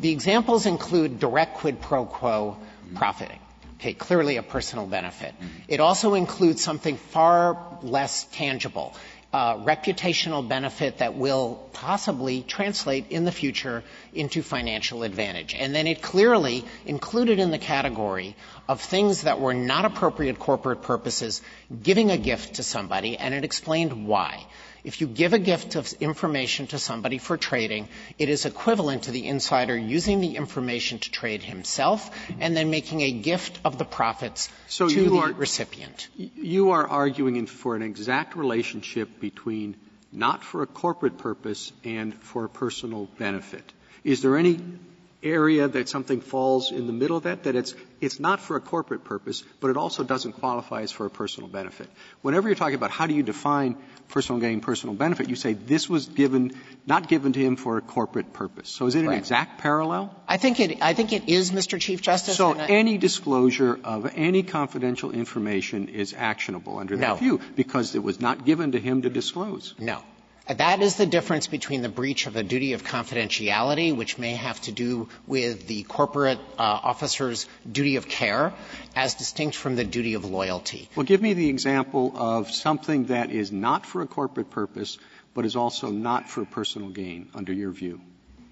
the 0.00 0.10
examples 0.10 0.66
include 0.66 1.18
direct 1.18 1.56
quid 1.56 1.80
pro 1.80 2.04
quo 2.06 2.56
mm-hmm. 2.58 2.96
profiting. 2.96 3.38
Okay, 3.80 3.94
clearly 3.94 4.36
a 4.36 4.44
personal 4.44 4.86
benefit. 4.86 5.34
Mm-hmm. 5.34 5.46
It 5.66 5.80
also 5.80 6.14
includes 6.14 6.62
something 6.62 6.96
far 6.96 7.78
less 7.82 8.24
tangible, 8.30 8.94
Uh, 9.32 9.56
reputational 9.64 10.46
benefit 10.46 10.98
that 10.98 11.14
will 11.14 11.66
possibly 11.72 12.42
translate 12.42 13.06
in 13.08 13.24
the 13.24 13.32
future 13.32 13.82
into 14.12 14.42
financial 14.42 15.04
advantage. 15.04 15.54
And 15.54 15.74
then 15.74 15.86
it 15.86 16.02
clearly 16.02 16.66
included 16.84 17.38
in 17.38 17.50
the 17.50 17.58
category 17.58 18.36
of 18.68 18.82
things 18.82 19.22
that 19.22 19.40
were 19.40 19.54
not 19.54 19.86
appropriate 19.86 20.38
corporate 20.38 20.82
purposes, 20.82 21.40
giving 21.82 22.10
a 22.10 22.18
gift 22.18 22.56
to 22.56 22.62
somebody, 22.62 23.16
and 23.16 23.32
it 23.32 23.42
explained 23.42 24.06
why. 24.06 24.44
If 24.84 25.00
you 25.00 25.06
give 25.06 25.32
a 25.32 25.38
gift 25.38 25.76
of 25.76 25.92
information 26.00 26.66
to 26.68 26.78
somebody 26.78 27.18
for 27.18 27.36
trading, 27.36 27.88
it 28.18 28.28
is 28.28 28.46
equivalent 28.46 29.04
to 29.04 29.12
the 29.12 29.26
insider 29.26 29.76
using 29.76 30.20
the 30.20 30.36
information 30.36 30.98
to 30.98 31.10
trade 31.10 31.42
himself 31.42 32.10
and 32.40 32.56
then 32.56 32.70
making 32.70 33.00
a 33.00 33.12
gift 33.12 33.60
of 33.64 33.78
the 33.78 33.84
profits 33.84 34.48
So 34.66 34.88
to 34.88 35.08
the 35.08 35.34
recipient. 35.36 36.08
You 36.16 36.70
are 36.70 36.86
arguing 36.86 37.46
for 37.46 37.76
an 37.76 37.82
exact 37.82 38.34
relationship 38.34 39.20
between 39.20 39.76
not 40.12 40.42
for 40.44 40.62
a 40.62 40.66
corporate 40.66 41.18
purpose 41.18 41.72
and 41.84 42.14
for 42.14 42.44
a 42.44 42.48
personal 42.48 43.08
benefit. 43.18 43.72
Is 44.04 44.20
there 44.20 44.36
any 44.36 44.58
area 45.22 45.68
that 45.68 45.88
something 45.88 46.20
falls 46.20 46.72
in 46.72 46.86
the 46.86 46.92
middle 46.92 47.16
of 47.16 47.22
that, 47.24 47.44
that 47.44 47.54
it's, 47.56 47.74
it's 48.00 48.18
not 48.18 48.40
for 48.40 48.56
a 48.56 48.60
corporate 48.60 49.04
purpose, 49.04 49.44
but 49.60 49.70
it 49.70 49.76
also 49.76 50.02
doesn't 50.02 50.32
qualify 50.32 50.82
as 50.82 50.90
for 50.90 51.06
a 51.06 51.10
personal 51.10 51.48
benefit? 51.48 51.88
Whenever 52.22 52.48
you're 52.48 52.56
talking 52.56 52.74
about 52.74 52.90
how 52.90 53.06
do 53.06 53.14
you 53.14 53.22
define 53.22 53.76
personal 54.08 54.40
gain, 54.40 54.60
personal 54.60 54.94
benefit, 54.94 55.28
you 55.28 55.36
say 55.36 55.52
this 55.54 55.88
was 55.88 56.06
given, 56.06 56.52
not 56.86 57.08
given 57.08 57.32
to 57.32 57.40
him 57.40 57.56
for 57.56 57.78
a 57.78 57.80
corporate 57.80 58.32
purpose. 58.32 58.68
So 58.68 58.86
is 58.86 58.94
it 58.94 59.04
an 59.04 59.12
exact 59.12 59.58
parallel? 59.58 60.14
I 60.28 60.36
think 60.36 60.60
it, 60.60 60.82
I 60.82 60.92
think 60.94 61.12
it 61.12 61.28
is, 61.28 61.50
Mr. 61.50 61.80
Chief 61.80 62.02
Justice. 62.02 62.36
So 62.36 62.52
and 62.52 62.60
I- 62.62 62.66
any 62.66 62.98
disclosure 62.98 63.78
of 63.84 64.10
any 64.14 64.42
confidential 64.42 65.12
information 65.12 65.88
is 65.88 66.14
actionable 66.16 66.78
under 66.78 66.96
No. 66.96 67.14
that 67.14 67.18
view, 67.20 67.40
because 67.56 67.94
it 67.94 68.02
was 68.02 68.20
not 68.20 68.44
given 68.44 68.72
to 68.72 68.80
him 68.80 69.02
to 69.02 69.10
disclose. 69.10 69.74
No. 69.78 70.02
That 70.48 70.82
is 70.82 70.96
the 70.96 71.06
difference 71.06 71.46
between 71.46 71.82
the 71.82 71.88
breach 71.88 72.26
of 72.26 72.36
a 72.36 72.42
duty 72.42 72.72
of 72.72 72.82
confidentiality, 72.82 73.96
which 73.96 74.18
may 74.18 74.34
have 74.34 74.60
to 74.62 74.72
do 74.72 75.08
with 75.26 75.66
the 75.68 75.84
corporate 75.84 76.38
uh, 76.58 76.62
officer's 76.62 77.48
duty 77.70 77.96
of 77.96 78.08
care, 78.08 78.52
as 78.96 79.14
distinct 79.14 79.56
from 79.56 79.76
the 79.76 79.84
duty 79.84 80.14
of 80.14 80.24
loyalty. 80.24 80.88
Well, 80.96 81.06
give 81.06 81.22
me 81.22 81.34
the 81.34 81.48
example 81.48 82.12
of 82.16 82.50
something 82.50 83.06
that 83.06 83.30
is 83.30 83.52
not 83.52 83.86
for 83.86 84.02
a 84.02 84.06
corporate 84.06 84.50
purpose, 84.50 84.98
but 85.32 85.44
is 85.44 85.56
also 85.56 85.90
not 85.90 86.28
for 86.28 86.44
personal 86.44 86.88
gain, 86.88 87.28
under 87.34 87.52
your 87.52 87.70
view. 87.70 88.00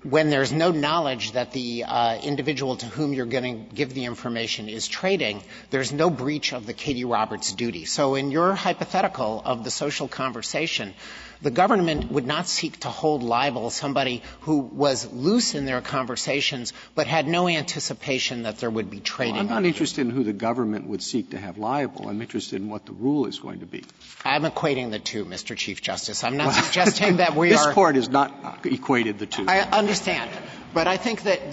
When 0.03 0.31
there's 0.31 0.51
no 0.51 0.71
knowledge 0.71 1.33
that 1.33 1.53
the 1.53 1.85
uh, 1.85 2.19
individual 2.23 2.77
to 2.77 2.87
whom 2.87 3.13
you're 3.13 3.27
going 3.27 3.69
to 3.69 3.75
give 3.75 3.93
the 3.93 4.07
information 4.07 4.71
is 4.71 4.89
trading, 4.89 5.43
there's 5.69 5.93
no 5.93 6.09
breach 6.09 6.55
of 6.55 6.65
the 6.65 6.73
Cady 6.73 7.05
Roberts 7.05 7.53
duty. 7.53 7.85
So 7.85 8.15
in 8.15 8.31
your 8.31 8.55
hypothetical 8.55 9.43
of 9.45 9.63
the 9.63 9.71
social 9.71 10.09
conversation, 10.09 10.95
the 11.43 11.51
government 11.51 12.11
would 12.13 12.27
not 12.27 12.47
seek 12.47 12.81
to 12.81 12.89
hold 12.89 13.23
liable 13.23 13.71
somebody 13.71 14.23
who 14.43 14.59
was 14.59 15.11
loose 15.11 15.55
in 15.55 15.65
their 15.65 15.81
conversations 15.81 16.73
but 16.95 17.07
had 17.07 17.27
no 17.27 17.49
anticipation 17.49 18.43
that 18.43 18.59
there 18.59 18.71
would 18.71 18.91
be 18.91 19.01
trading. 19.01 19.35
Well, 19.35 19.43
I'm 19.43 19.49
not 19.49 19.65
interested 19.65 20.03
in 20.03 20.11
who 20.11 20.25
the 20.25 20.35
government 20.35 20.87
would 20.87 21.03
seek 21.03 21.31
to 21.31 21.39
have 21.39 21.57
liable. 21.57 22.09
I'm 22.09 22.21
interested 22.21 22.61
in 22.61 22.69
what 22.69 22.85
the 22.85 22.93
rule 22.93 23.27
is 23.27 23.39
going 23.39 23.61
to 23.61 23.67
be. 23.67 23.85
I'm 24.25 24.43
equating 24.43 24.91
the 24.91 24.99
two, 24.99 25.25
Mr. 25.25 25.57
Chief 25.57 25.81
Justice. 25.81 26.25
I'm 26.25 26.37
not 26.37 26.53
suggesting 26.53 27.17
that 27.17 27.35
we 27.35 27.49
this 27.51 27.61
are. 27.61 27.67
This 27.67 27.75
court 27.75 27.95
has 27.97 28.09
not 28.09 28.67
equated 28.67 29.19
the 29.19 29.27
two. 29.27 29.47
I 29.49 29.67
understand. 29.91 30.31
But 30.73 30.87
I 30.87 30.97
think 30.97 31.23
that, 31.25 31.53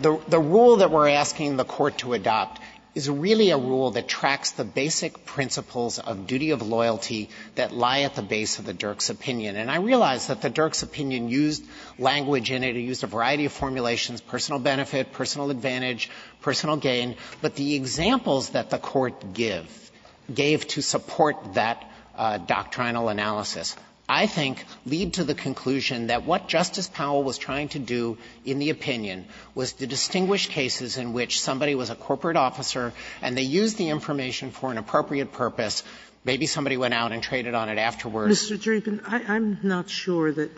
the 0.00 0.40
rule 0.40 0.76
that 0.76 0.90
we're 0.90 1.08
asking 1.08 1.56
the 1.56 1.64
court 1.64 1.98
to 1.98 2.14
adopt 2.14 2.60
is 2.94 3.10
really 3.10 3.50
a 3.50 3.58
rule 3.58 3.90
that 3.90 4.08
tracks 4.08 4.52
the 4.52 4.64
basic 4.64 5.26
principles 5.26 5.98
of 5.98 6.26
duty 6.26 6.52
of 6.52 6.62
loyalty 6.62 7.28
that 7.56 7.70
lie 7.70 8.00
at 8.00 8.14
the 8.14 8.22
base 8.22 8.58
of 8.58 8.64
the 8.64 8.72
Dirks 8.72 9.10
opinion. 9.10 9.56
And 9.56 9.70
I 9.70 9.76
realize 9.76 10.28
that 10.28 10.40
the 10.40 10.48
Dirks 10.48 10.82
opinion 10.82 11.28
used 11.28 11.62
language 11.98 12.50
in 12.50 12.64
it, 12.64 12.74
it 12.74 12.80
used 12.80 13.04
a 13.04 13.06
variety 13.06 13.44
of 13.44 13.52
formulations, 13.52 14.22
personal 14.22 14.60
benefit, 14.60 15.12
personal 15.12 15.50
advantage, 15.50 16.08
personal 16.40 16.78
gain, 16.78 17.16
but 17.42 17.54
the 17.54 17.74
examples 17.74 18.50
that 18.50 18.70
the 18.70 18.78
court 18.78 19.34
give, 19.34 19.90
gave 20.32 20.66
to 20.68 20.80
support 20.80 21.52
that 21.52 21.84
uh, 22.16 22.38
doctrinal 22.38 23.10
analysis 23.10 23.76
I 24.08 24.26
think, 24.26 24.64
lead 24.84 25.14
to 25.14 25.24
the 25.24 25.34
conclusion 25.34 26.08
that 26.08 26.24
what 26.24 26.46
Justice 26.46 26.88
Powell 26.88 27.24
was 27.24 27.38
trying 27.38 27.68
to 27.70 27.80
do 27.80 28.18
in 28.44 28.60
the 28.60 28.70
opinion 28.70 29.24
was 29.54 29.72
to 29.74 29.86
distinguish 29.86 30.46
cases 30.48 30.96
in 30.96 31.12
which 31.12 31.40
somebody 31.40 31.74
was 31.74 31.90
a 31.90 31.96
corporate 31.96 32.36
officer 32.36 32.92
and 33.20 33.36
they 33.36 33.42
used 33.42 33.78
the 33.78 33.88
information 33.88 34.52
for 34.52 34.70
an 34.70 34.78
appropriate 34.78 35.32
purpose. 35.32 35.82
Maybe 36.24 36.46
somebody 36.46 36.76
went 36.76 36.94
out 36.94 37.10
and 37.10 37.20
traded 37.20 37.54
on 37.54 37.68
it 37.68 37.78
afterwards. 37.78 38.48
Mr. 38.48 38.56
Dreeben, 38.56 39.02
I, 39.06 39.36
am 39.36 39.58
not 39.64 39.90
sure 39.90 40.30
that 40.32 40.50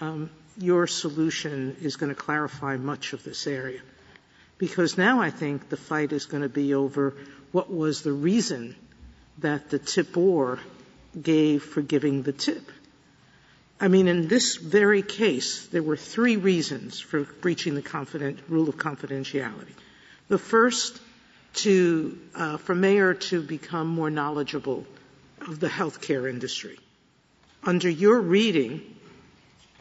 um, 0.00 0.30
your 0.56 0.86
solution 0.86 1.76
is 1.82 1.96
going 1.96 2.14
to 2.14 2.20
clarify 2.20 2.76
much 2.76 3.12
of 3.12 3.22
this 3.24 3.46
area. 3.46 3.80
Because 4.56 4.96
now 4.96 5.20
I 5.20 5.30
think 5.30 5.68
the 5.68 5.76
fight 5.76 6.12
is 6.12 6.26
going 6.26 6.42
to 6.42 6.48
be 6.48 6.74
over 6.74 7.14
what 7.52 7.70
was 7.70 8.02
the 8.02 8.12
reason 8.12 8.74
that 9.38 9.70
the 9.70 9.78
tipper 9.78 10.60
gave 11.20 11.62
for 11.62 11.82
giving 11.82 12.22
the 12.22 12.32
tip. 12.32 12.70
I 13.80 13.88
mean, 13.88 14.08
in 14.08 14.28
this 14.28 14.56
very 14.56 15.02
case, 15.02 15.66
there 15.66 15.82
were 15.82 15.96
three 15.96 16.36
reasons 16.36 17.00
for 17.00 17.24
breaching 17.24 17.74
the 17.74 18.36
rule 18.48 18.68
of 18.68 18.76
confidentiality. 18.76 19.72
The 20.28 20.38
first, 20.38 21.00
to, 21.54 22.18
uh, 22.34 22.56
for 22.58 22.74
Maher 22.74 23.14
to 23.14 23.42
become 23.42 23.88
more 23.88 24.10
knowledgeable 24.10 24.86
of 25.40 25.58
the 25.58 25.68
healthcare 25.68 26.28
industry. 26.28 26.78
Under 27.64 27.88
your 27.88 28.20
reading, 28.20 28.82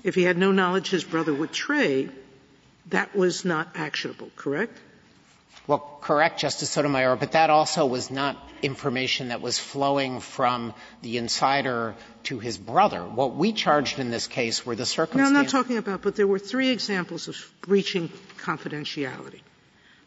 if 0.03 0.15
he 0.15 0.23
had 0.23 0.37
no 0.37 0.51
knowledge 0.51 0.89
his 0.89 1.03
brother 1.03 1.33
would 1.33 1.51
trade, 1.51 2.11
that 2.87 3.15
was 3.15 3.45
not 3.45 3.69
actionable, 3.75 4.31
correct? 4.35 4.77
Well, 5.67 5.99
correct, 6.01 6.39
Justice 6.39 6.71
Sotomayor, 6.71 7.15
but 7.17 7.33
that 7.33 7.49
also 7.51 7.85
was 7.85 8.09
not 8.09 8.37
information 8.61 9.27
that 9.27 9.39
was 9.39 9.59
flowing 9.59 10.19
from 10.19 10.73
the 11.03 11.17
insider 11.17 11.95
to 12.23 12.39
his 12.39 12.57
brother. 12.57 13.03
What 13.03 13.35
we 13.35 13.53
charged 13.53 13.99
in 13.99 14.09
this 14.09 14.25
case 14.25 14.65
were 14.65 14.75
the 14.75 14.85
circumstances. 14.85 15.31
No, 15.31 15.39
I'm 15.39 15.45
not 15.45 15.51
talking 15.51 15.77
about, 15.77 16.01
but 16.01 16.15
there 16.15 16.27
were 16.27 16.39
three 16.39 16.69
examples 16.69 17.27
of 17.27 17.37
breaching 17.61 18.09
confidentiality. 18.37 19.41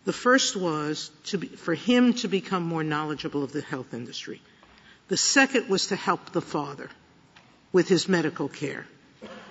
The 0.04 0.12
first 0.12 0.56
was 0.56 1.10
be, 1.38 1.46
for 1.46 1.74
him 1.74 2.14
to 2.14 2.28
become 2.28 2.64
more 2.64 2.82
knowledgeable 2.82 3.44
of 3.44 3.52
the 3.52 3.62
health 3.62 3.94
industry. 3.94 4.42
The 5.08 5.16
second 5.16 5.68
was 5.68 5.88
to 5.88 5.96
help 5.96 6.32
the 6.32 6.40
father 6.40 6.90
with 7.72 7.88
his 7.88 8.08
medical 8.08 8.48
care. 8.48 8.86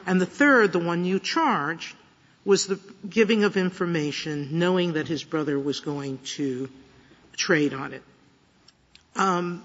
And 0.05 0.19
the 0.19 0.25
third, 0.25 0.73
the 0.73 0.79
one 0.79 1.05
you 1.05 1.19
charged, 1.19 1.95
was 2.43 2.67
the 2.67 2.79
giving 3.07 3.43
of 3.43 3.57
information 3.57 4.49
knowing 4.51 4.93
that 4.93 5.07
his 5.07 5.23
brother 5.23 5.59
was 5.59 5.79
going 5.79 6.17
to 6.19 6.69
trade 7.35 7.73
on 7.73 7.93
it. 7.93 8.03
Um, 9.15 9.63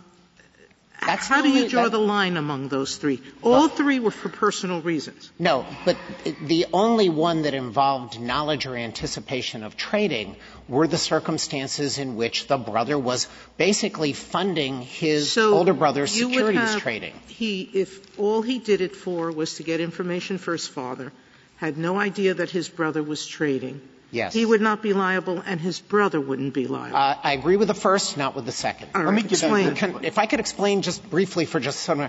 how 0.99 1.43
do 1.43 1.49
you 1.51 1.69
draw 1.69 1.89
the 1.89 1.99
line 1.99 2.37
among 2.37 2.69
those 2.69 2.97
three? 2.97 3.21
All 3.43 3.69
three 3.69 4.01
were 4.01 4.11
for 4.11 4.29
personal 4.29 4.81
reasons. 4.81 5.31
No, 5.39 5.67
but 5.85 5.97
the 6.43 6.67
only 6.73 7.09
one 7.09 7.43
that 7.43 7.55
involved 7.55 8.21
knowledge 8.21 8.67
or 8.67 8.77
anticipation 8.77 9.63
of 9.63 9.77
trading 9.77 10.37
were 10.69 10.87
the 10.87 10.99
circumstances 10.99 11.99
in 11.99 12.17
which 12.17 12.47
the 12.47 12.57
brother 12.57 12.99
was 12.99 13.29
basically 13.57 14.15
funding 14.15 14.81
his 14.81 15.33
so 15.33 15.55
older 15.55 15.75
brother's 15.75 16.13
securities 16.13 16.61
have, 16.61 16.81
trading. 16.81 17.15
He, 17.29 17.63
if 17.75 18.19
all 18.19 18.43
he 18.43 18.59
did 18.59 18.81
it 18.81 18.97
for 18.97 19.31
was 19.31 19.55
to 19.57 19.63
get 19.63 19.81
information 19.81 20.39
for 20.39 20.53
his 20.53 20.67
father, 20.67 21.13
had 21.57 21.79
no 21.79 21.99
idea 21.99 22.35
that 22.35 22.51
his 22.51 22.69
brother 22.69 23.03
was 23.03 23.27
trading, 23.27 23.81
Yes. 24.13 24.33
He 24.33 24.47
would 24.47 24.61
not 24.61 24.83
be 24.83 24.93
liable, 24.93 25.43
and 25.45 25.61
his 25.61 25.81
brother 25.81 26.21
wouldn't 26.21 26.55
be 26.55 26.67
liable. 26.67 26.97
Uh, 26.97 27.17
I 27.23 27.33
agree 27.33 27.57
with 27.57 27.69
the 27.69 27.75
first, 27.75 28.17
not 28.17 28.37
with 28.37 28.47
the 28.47 28.53
second. 28.53 28.91
All 28.95 29.03
Let 29.03 29.13
me 29.13 29.23
explain. 29.23 29.75
Can, 29.75 30.05
if 30.05 30.17
I 30.19 30.27
could 30.27 30.39
explain 30.39 30.83
just 30.83 31.09
briefly 31.11 31.45
for 31.45 31.59
just 31.59 31.81
some, 31.81 32.09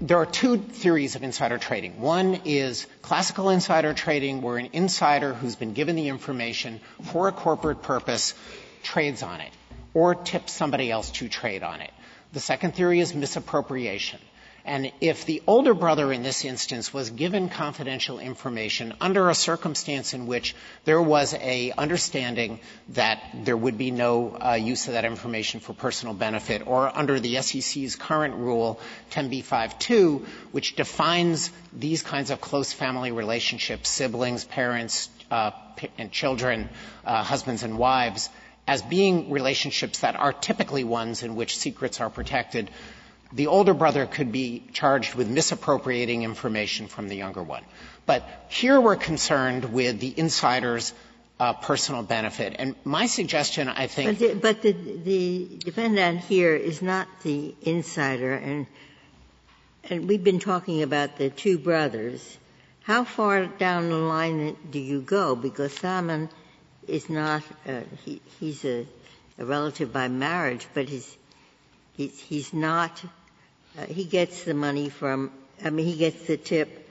there 0.00 0.18
are 0.18 0.26
two 0.26 0.58
theories 0.58 1.16
of 1.16 1.22
insider 1.22 1.56
trading. 1.56 2.00
One 2.00 2.42
is 2.44 2.86
classical 3.00 3.48
insider 3.48 3.94
trading, 3.94 4.42
where 4.42 4.58
an 4.58 4.68
insider 4.74 5.32
who's 5.32 5.56
been 5.56 5.72
given 5.72 5.96
the 5.96 6.08
information 6.08 6.80
for 7.02 7.28
a 7.28 7.32
corporate 7.32 7.82
purpose 7.82 8.34
trades 8.82 9.22
on 9.22 9.40
it, 9.40 9.52
or 9.94 10.14
tips 10.14 10.52
somebody 10.52 10.90
else 10.90 11.10
to 11.12 11.28
trade 11.28 11.62
on 11.62 11.80
it. 11.80 11.90
The 12.32 12.40
second 12.40 12.74
theory 12.74 13.00
is 13.00 13.14
misappropriation. 13.14 14.20
And 14.66 14.92
if 15.02 15.26
the 15.26 15.42
older 15.46 15.74
brother 15.74 16.10
in 16.10 16.22
this 16.22 16.42
instance 16.42 16.92
was 16.92 17.10
given 17.10 17.50
confidential 17.50 18.18
information 18.18 18.94
under 18.98 19.28
a 19.28 19.34
circumstance 19.34 20.14
in 20.14 20.26
which 20.26 20.56
there 20.84 21.02
was 21.02 21.34
a 21.34 21.72
understanding 21.72 22.60
that 22.90 23.22
there 23.34 23.58
would 23.58 23.76
be 23.76 23.90
no 23.90 24.34
uh, 24.34 24.54
use 24.54 24.86
of 24.86 24.94
that 24.94 25.04
information 25.04 25.60
for 25.60 25.74
personal 25.74 26.14
benefit, 26.14 26.66
or 26.66 26.90
under 26.96 27.20
the 27.20 27.42
SEC's 27.42 27.94
current 27.96 28.36
rule 28.36 28.80
10b-5-2, 29.10 30.24
which 30.52 30.76
defines 30.76 31.50
these 31.74 32.02
kinds 32.02 32.30
of 32.30 32.40
close 32.40 32.72
family 32.72 33.12
relationships, 33.12 33.90
siblings, 33.90 34.44
parents, 34.44 35.10
uh, 35.30 35.50
and 35.98 36.10
children, 36.10 36.70
uh, 37.04 37.22
husbands 37.22 37.64
and 37.64 37.76
wives, 37.76 38.30
as 38.66 38.80
being 38.80 39.30
relationships 39.30 40.00
that 40.00 40.16
are 40.16 40.32
typically 40.32 40.84
ones 40.84 41.22
in 41.22 41.36
which 41.36 41.58
secrets 41.58 42.00
are 42.00 42.08
protected, 42.08 42.70
the 43.32 43.48
older 43.48 43.74
brother 43.74 44.06
could 44.06 44.30
be 44.30 44.62
charged 44.72 45.14
with 45.14 45.28
misappropriating 45.28 46.22
information 46.22 46.86
from 46.86 47.08
the 47.08 47.16
younger 47.16 47.42
one. 47.42 47.62
But 48.06 48.28
here 48.48 48.80
we're 48.80 48.96
concerned 48.96 49.72
with 49.72 49.98
the 50.00 50.12
insider's 50.16 50.92
uh, 51.40 51.52
personal 51.54 52.02
benefit. 52.02 52.56
And 52.58 52.74
my 52.84 53.06
suggestion, 53.06 53.68
I 53.68 53.86
think. 53.86 54.18
But, 54.18 54.18
the, 54.18 54.34
but 54.34 54.62
the, 54.62 54.72
the 54.72 55.58
defendant 55.64 56.20
here 56.20 56.54
is 56.54 56.80
not 56.82 57.08
the 57.22 57.54
insider, 57.62 58.34
and, 58.34 58.66
and 59.84 60.08
we've 60.08 60.22
been 60.22 60.40
talking 60.40 60.82
about 60.82 61.16
the 61.16 61.30
two 61.30 61.58
brothers. 61.58 62.38
How 62.82 63.04
far 63.04 63.46
down 63.46 63.88
the 63.88 63.96
line 63.96 64.56
do 64.70 64.78
you 64.78 65.00
go? 65.00 65.34
Because 65.34 65.72
Salman 65.72 66.28
is 66.86 67.08
not, 67.08 67.42
uh, 67.66 67.80
he, 68.04 68.20
he's 68.38 68.64
a, 68.64 68.86
a 69.38 69.44
relative 69.44 69.92
by 69.92 70.08
marriage, 70.08 70.66
but 70.74 70.88
he's, 70.88 71.16
he's, 71.96 72.18
he's 72.20 72.52
not 72.52 73.02
uh, 73.76 73.86
he 73.86 74.04
gets 74.04 74.44
the 74.44 74.54
money 74.54 74.88
from, 74.88 75.32
I 75.64 75.70
mean, 75.70 75.86
he 75.86 75.96
gets 75.96 76.26
the 76.26 76.36
tip 76.36 76.88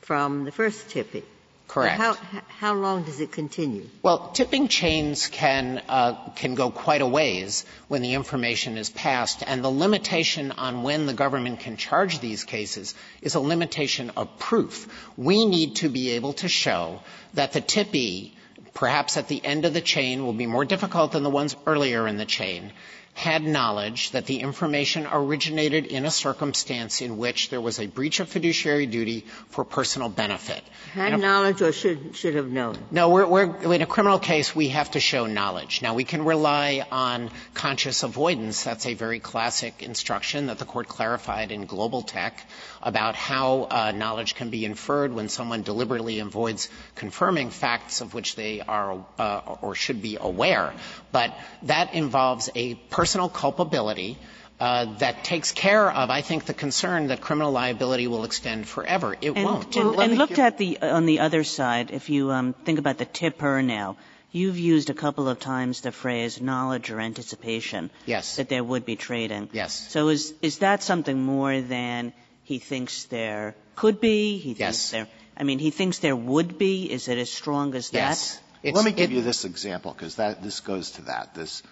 from 0.00 0.44
the 0.44 0.52
first 0.52 0.90
tipping. 0.90 1.22
Correct. 1.68 1.98
How, 1.98 2.14
how 2.46 2.74
long 2.74 3.02
does 3.02 3.20
it 3.20 3.32
continue? 3.32 3.88
Well, 4.02 4.30
tipping 4.30 4.68
chains 4.68 5.26
can 5.26 5.82
uh, 5.88 6.14
can 6.36 6.54
go 6.54 6.70
quite 6.70 7.00
a 7.00 7.06
ways 7.06 7.64
when 7.88 8.02
the 8.02 8.14
information 8.14 8.78
is 8.78 8.88
passed, 8.88 9.42
and 9.44 9.64
the 9.64 9.68
limitation 9.68 10.52
on 10.52 10.84
when 10.84 11.06
the 11.06 11.12
government 11.12 11.58
can 11.58 11.76
charge 11.76 12.20
these 12.20 12.44
cases 12.44 12.94
is 13.20 13.34
a 13.34 13.40
limitation 13.40 14.12
of 14.16 14.38
proof. 14.38 15.10
We 15.16 15.44
need 15.44 15.76
to 15.76 15.88
be 15.88 16.12
able 16.12 16.34
to 16.34 16.48
show 16.48 17.00
that 17.34 17.52
the 17.52 17.60
tippee, 17.60 18.34
perhaps 18.72 19.16
at 19.16 19.26
the 19.26 19.44
end 19.44 19.64
of 19.64 19.74
the 19.74 19.80
chain, 19.80 20.24
will 20.24 20.34
be 20.34 20.46
more 20.46 20.64
difficult 20.64 21.12
than 21.12 21.24
the 21.24 21.30
ones 21.30 21.56
earlier 21.66 22.06
in 22.06 22.16
the 22.16 22.26
chain, 22.26 22.72
had 23.16 23.42
knowledge 23.42 24.10
that 24.10 24.26
the 24.26 24.40
information 24.40 25.06
originated 25.10 25.86
in 25.86 26.04
a 26.04 26.10
circumstance 26.10 27.00
in 27.00 27.16
which 27.16 27.48
there 27.48 27.62
was 27.62 27.80
a 27.80 27.86
breach 27.86 28.20
of 28.20 28.28
fiduciary 28.28 28.84
duty 28.84 29.24
for 29.48 29.64
personal 29.64 30.10
benefit. 30.10 30.62
Had 30.92 31.18
knowledge 31.18 31.62
or 31.62 31.72
should, 31.72 32.14
should 32.14 32.34
have 32.34 32.50
known? 32.50 32.76
No, 32.90 33.08
we're, 33.08 33.26
we're, 33.26 33.72
in 33.72 33.80
a 33.80 33.86
criminal 33.86 34.18
case, 34.18 34.54
we 34.54 34.68
have 34.68 34.90
to 34.90 35.00
show 35.00 35.24
knowledge. 35.24 35.80
Now, 35.80 35.94
we 35.94 36.04
can 36.04 36.26
rely 36.26 36.86
on 36.92 37.30
conscious 37.54 38.02
avoidance. 38.02 38.64
That's 38.64 38.84
a 38.84 38.92
very 38.92 39.18
classic 39.18 39.82
instruction 39.82 40.48
that 40.48 40.58
the 40.58 40.66
court 40.66 40.86
clarified 40.86 41.52
in 41.52 41.64
Global 41.64 42.02
Tech 42.02 42.46
about 42.82 43.14
how 43.14 43.62
uh, 43.62 43.92
knowledge 43.92 44.34
can 44.34 44.50
be 44.50 44.66
inferred 44.66 45.14
when 45.14 45.30
someone 45.30 45.62
deliberately 45.62 46.20
avoids 46.20 46.68
confirming 46.94 47.48
facts 47.48 48.02
of 48.02 48.12
which 48.12 48.36
they 48.36 48.60
are 48.60 49.02
uh, 49.18 49.56
or 49.62 49.74
should 49.74 50.02
be 50.02 50.18
aware. 50.20 50.74
But 51.12 51.34
that 51.62 51.94
involves 51.94 52.50
a 52.54 52.74
personal 52.74 53.05
culpability 53.28 54.18
uh, 54.58 54.86
that 54.98 55.24
takes 55.24 55.52
care 55.52 55.90
of, 55.90 56.10
I 56.10 56.22
think, 56.22 56.46
the 56.46 56.54
concern 56.54 57.08
that 57.08 57.20
criminal 57.20 57.52
liability 57.52 58.06
will 58.06 58.24
extend 58.24 58.66
forever. 58.66 59.14
It 59.20 59.36
and, 59.36 59.44
won't. 59.44 59.76
And, 59.76 60.00
and 60.00 60.18
looked 60.18 60.38
at 60.38 60.56
the 60.58 60.78
on 60.80 61.06
the 61.06 61.20
other 61.20 61.44
side, 61.44 61.90
if 61.90 62.08
you 62.08 62.30
um, 62.32 62.54
think 62.64 62.78
about 62.78 62.98
the 62.98 63.04
tipper 63.04 63.62
now, 63.62 63.96
you've 64.32 64.58
used 64.58 64.88
a 64.88 64.94
couple 64.94 65.28
of 65.28 65.38
times 65.40 65.82
the 65.82 65.92
phrase 65.92 66.40
knowledge 66.40 66.90
or 66.90 67.00
anticipation. 67.00 67.90
Yes. 68.06 68.36
That 68.36 68.48
there 68.48 68.64
would 68.64 68.86
be 68.86 68.96
trading. 68.96 69.50
Yes. 69.52 69.74
So 69.90 70.08
is 70.08 70.32
is 70.40 70.58
that 70.58 70.82
something 70.82 71.20
more 71.22 71.60
than 71.60 72.12
he 72.44 72.58
thinks 72.58 73.04
there 73.04 73.54
could 73.74 74.00
be? 74.00 74.38
He 74.38 74.52
yes. 74.52 74.58
thinks 74.58 74.90
there. 74.90 75.08
I 75.36 75.44
mean, 75.44 75.58
he 75.58 75.70
thinks 75.70 75.98
there 75.98 76.16
would 76.16 76.56
be. 76.56 76.90
Is 76.90 77.08
it 77.08 77.18
as 77.18 77.30
strong 77.30 77.74
as 77.74 77.92
yes. 77.92 78.40
that? 78.62 78.74
Let 78.74 78.84
me 78.84 78.92
give 78.92 79.10
it, 79.10 79.14
you 79.14 79.20
this 79.20 79.44
example 79.44 79.92
because 79.92 80.16
that 80.16 80.42
this 80.42 80.60
goes 80.60 80.92
to 80.92 81.02
that. 81.02 81.34
This 81.34 81.62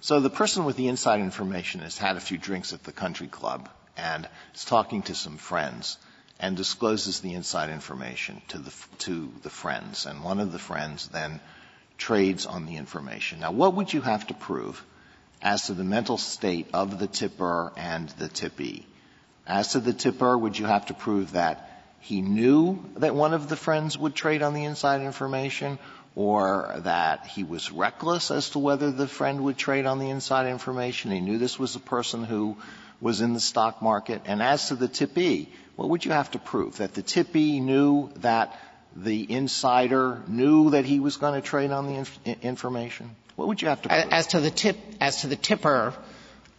so 0.00 0.20
the 0.20 0.30
person 0.30 0.64
with 0.64 0.76
the 0.76 0.88
inside 0.88 1.20
information 1.20 1.80
has 1.80 1.98
had 1.98 2.16
a 2.16 2.20
few 2.20 2.38
drinks 2.38 2.72
at 2.72 2.84
the 2.84 2.92
country 2.92 3.26
club 3.26 3.68
and 3.96 4.28
is 4.54 4.64
talking 4.64 5.02
to 5.02 5.14
some 5.14 5.36
friends 5.36 5.98
and 6.38 6.56
discloses 6.56 7.20
the 7.20 7.34
inside 7.34 7.70
information 7.70 8.40
to 8.48 8.58
the, 8.58 8.72
to 8.98 9.32
the 9.42 9.50
friends. 9.50 10.06
And 10.06 10.22
one 10.22 10.38
of 10.38 10.52
the 10.52 10.58
friends 10.58 11.08
then 11.08 11.40
trades 11.96 12.46
on 12.46 12.66
the 12.66 12.76
information. 12.76 13.40
Now, 13.40 13.50
what 13.50 13.74
would 13.74 13.92
you 13.92 14.00
have 14.00 14.26
to 14.28 14.34
prove 14.34 14.84
as 15.42 15.66
to 15.66 15.74
the 15.74 15.84
mental 15.84 16.16
state 16.16 16.68
of 16.72 16.98
the 16.98 17.08
tipper 17.08 17.72
and 17.76 18.08
the 18.10 18.28
tippee? 18.28 18.84
As 19.46 19.72
to 19.72 19.80
the 19.80 19.92
tipper, 19.92 20.38
would 20.38 20.58
you 20.58 20.66
have 20.66 20.86
to 20.86 20.94
prove 20.94 21.32
that 21.32 21.64
he 22.00 22.22
knew 22.22 22.84
that 22.96 23.14
one 23.14 23.34
of 23.34 23.48
the 23.48 23.56
friends 23.56 23.98
would 23.98 24.14
trade 24.14 24.42
on 24.42 24.54
the 24.54 24.64
inside 24.64 25.00
information 25.00 25.78
or 26.14 26.80
that 26.84 27.26
he 27.26 27.44
was 27.44 27.70
reckless 27.70 28.30
as 28.30 28.50
to 28.50 28.58
whether 28.58 28.90
the 28.90 29.06
friend 29.06 29.44
would 29.44 29.56
trade 29.56 29.86
on 29.86 29.98
the 29.98 30.10
inside 30.10 30.48
information. 30.48 31.10
He 31.10 31.20
knew 31.20 31.38
this 31.38 31.58
was 31.58 31.76
a 31.76 31.80
person 31.80 32.24
who 32.24 32.56
was 33.00 33.20
in 33.20 33.34
the 33.34 33.40
stock 33.40 33.80
market. 33.82 34.22
And 34.24 34.42
as 34.42 34.68
to 34.68 34.74
the 34.74 34.88
tippee, 34.88 35.48
what 35.76 35.88
would 35.90 36.04
you 36.04 36.12
have 36.12 36.30
to 36.32 36.38
prove? 36.38 36.78
That 36.78 36.94
the 36.94 37.02
tippee 37.02 37.60
knew 37.60 38.10
that 38.16 38.58
the 38.96 39.30
insider 39.30 40.22
knew 40.26 40.70
that 40.70 40.84
he 40.84 40.98
was 40.98 41.16
going 41.16 41.40
to 41.40 41.46
trade 41.46 41.70
on 41.70 41.86
the 41.86 41.94
inf- 41.94 42.18
information? 42.42 43.10
What 43.36 43.46
would 43.48 43.62
you 43.62 43.68
have 43.68 43.82
to 43.82 43.88
prove? 43.88 44.08
As 44.10 44.28
to 44.28 44.40
the 44.40 44.50
tip, 44.50 44.76
as 45.00 45.20
to 45.20 45.28
the 45.28 45.36
tipper, 45.36 45.94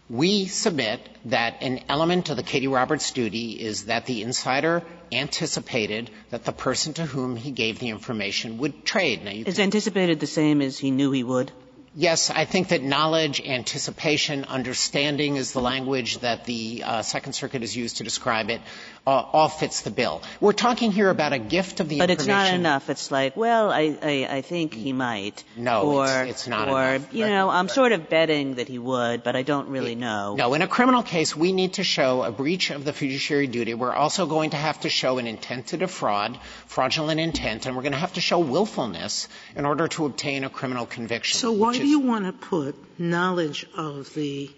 we 0.10 0.48
submit 0.48 1.00
that 1.26 1.62
an 1.62 1.82
element 1.88 2.30
of 2.30 2.38
the 2.38 2.44
Cady 2.44 2.68
Roberts 2.68 3.12
duty 3.12 3.52
is 3.52 3.86
that 3.86 4.06
the 4.06 4.24
insider 4.24 4.84
anticipated 5.12 6.10
that 6.32 6.46
the 6.46 6.52
person 6.52 6.94
to 6.94 7.06
whom 7.06 7.36
he 7.36 7.52
gave 7.52 7.80
the 7.80 7.90
information 7.90 8.58
would 8.58 8.86
trade. 8.86 9.24
Now, 9.24 9.32
is 9.32 9.60
anticipated 9.60 10.20
the 10.20 10.28
same 10.28 10.62
as 10.62 10.78
he 10.78 10.90
knew 10.92 11.12
he 11.12 11.24
would? 11.24 11.52
Yes, 11.96 12.30
I 12.30 12.46
think 12.46 12.70
that 12.70 12.84
knowledge, 12.84 13.42
anticipation, 13.42 14.46
understanding 14.46 15.38
is 15.38 15.54
the 15.54 15.62
language 15.62 16.20
that 16.20 16.46
the 16.46 16.84
uh, 16.86 17.02
Second 17.02 17.34
Circuit 17.34 17.62
has 17.62 17.76
used 17.76 17.98
to 17.98 18.04
describe 18.04 18.50
it. 18.50 18.62
Uh, 19.08 19.12
all 19.12 19.50
fits 19.50 19.82
the 19.82 19.90
bill. 19.90 20.22
We're 20.40 20.54
talking 20.54 20.92
here 20.92 21.10
about 21.10 21.34
a 21.34 21.40
gift 21.40 21.80
of 21.80 21.90
the 21.90 21.98
but 21.98 22.12
information. 22.12 22.28
But 22.28 22.44
it's 22.44 22.52
not 22.52 22.54
enough. 22.54 22.90
It's 22.92 23.10
like, 23.10 23.36
well, 23.36 23.72
I, 23.72 23.98
I, 24.04 24.28
I 24.30 24.42
think 24.42 24.76
he 24.76 24.94
might. 24.94 25.44
No, 25.58 25.82
or, 25.82 26.06
it's, 26.06 26.32
it's 26.32 26.48
not 26.48 26.70
or, 26.70 26.84
enough. 26.84 27.12
you 27.12 27.26
know, 27.26 27.50
I'm 27.50 27.70
sort 27.70 27.92
of 27.92 28.08
betting 28.08 28.56
that 28.56 28.68
he 28.68 28.78
would, 28.78 29.24
but 29.24 29.36
I 29.36 29.42
don't 29.42 29.70
really 29.70 29.96
know. 29.96 30.36
No, 30.36 30.54
in 30.54 30.62
a 30.62 30.68
criminal 30.68 31.02
case, 31.02 31.36
we 31.36 31.54
need 31.54 31.74
to 31.76 31.84
show 31.84 32.22
a 32.22 32.32
breach 32.32 32.70
of 32.70 32.86
the 32.86 32.94
fiduciary 32.94 33.48
duty. 33.48 33.74
We're 33.74 33.94
also 33.94 34.28
going 34.28 34.52
to 34.52 34.58
have 34.58 34.82
to 34.82 34.90
show 34.90 35.18
an 35.18 35.26
intent 35.26 35.68
to 35.68 35.78
defraud, 35.78 36.38
fraudulent 36.68 37.20
intent, 37.20 37.66
and 37.66 37.76
we're 37.76 37.82
going 37.82 37.94
to 37.94 37.98
have 37.98 38.14
to 38.14 38.22
show 38.22 38.38
willfulness 38.38 39.28
in 39.56 39.66
order 39.66 39.88
to 39.88 40.06
obtain 40.06 40.44
a 40.44 40.52
criminal 40.52 40.86
conviction. 40.86 41.40
So 41.40 41.54
why 41.54 41.79
do 41.82 41.88
you 41.88 42.00
want 42.00 42.26
to 42.26 42.34
put 42.34 42.76
knowledge 43.00 43.66
of 43.76 44.14
the 44.14 44.52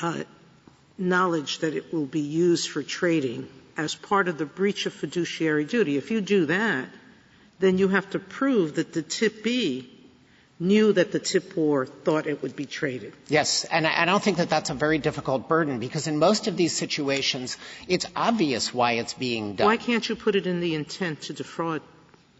uh, 0.00 0.24
knowledge 0.98 1.58
that 1.58 1.74
it 1.74 1.92
will 1.92 2.06
be 2.06 2.20
used 2.20 2.70
for 2.70 2.82
trading 2.82 3.48
as 3.76 3.94
part 3.94 4.28
of 4.28 4.38
the 4.38 4.46
breach 4.46 4.86
of 4.86 4.92
fiduciary 4.92 5.64
duty. 5.64 5.96
If 5.96 6.10
you 6.10 6.20
do 6.20 6.46
that, 6.46 6.88
then 7.58 7.78
you 7.78 7.88
have 7.88 8.10
to 8.10 8.18
prove 8.18 8.74
that 8.76 8.92
the 8.92 9.02
tippee 9.02 9.86
knew 10.58 10.92
that 10.92 11.10
the 11.10 11.18
tipper 11.18 11.86
thought 11.86 12.26
it 12.26 12.42
would 12.42 12.54
be 12.54 12.66
traded. 12.66 13.12
Yes, 13.28 13.64
and 13.64 13.86
I 13.86 14.04
don't 14.04 14.22
think 14.22 14.36
that 14.36 14.48
that's 14.48 14.70
a 14.70 14.74
very 14.74 14.98
difficult 14.98 15.48
burden 15.48 15.80
because 15.80 16.06
in 16.06 16.18
most 16.18 16.46
of 16.46 16.56
these 16.56 16.76
situations, 16.76 17.56
it's 17.88 18.06
obvious 18.14 18.72
why 18.72 18.92
it's 18.92 19.14
being 19.14 19.56
done. 19.56 19.66
Why 19.66 19.76
can't 19.76 20.08
you 20.08 20.14
put 20.14 20.36
it 20.36 20.46
in 20.46 20.60
the 20.60 20.74
intent 20.74 21.22
to 21.22 21.32
defraud? 21.32 21.82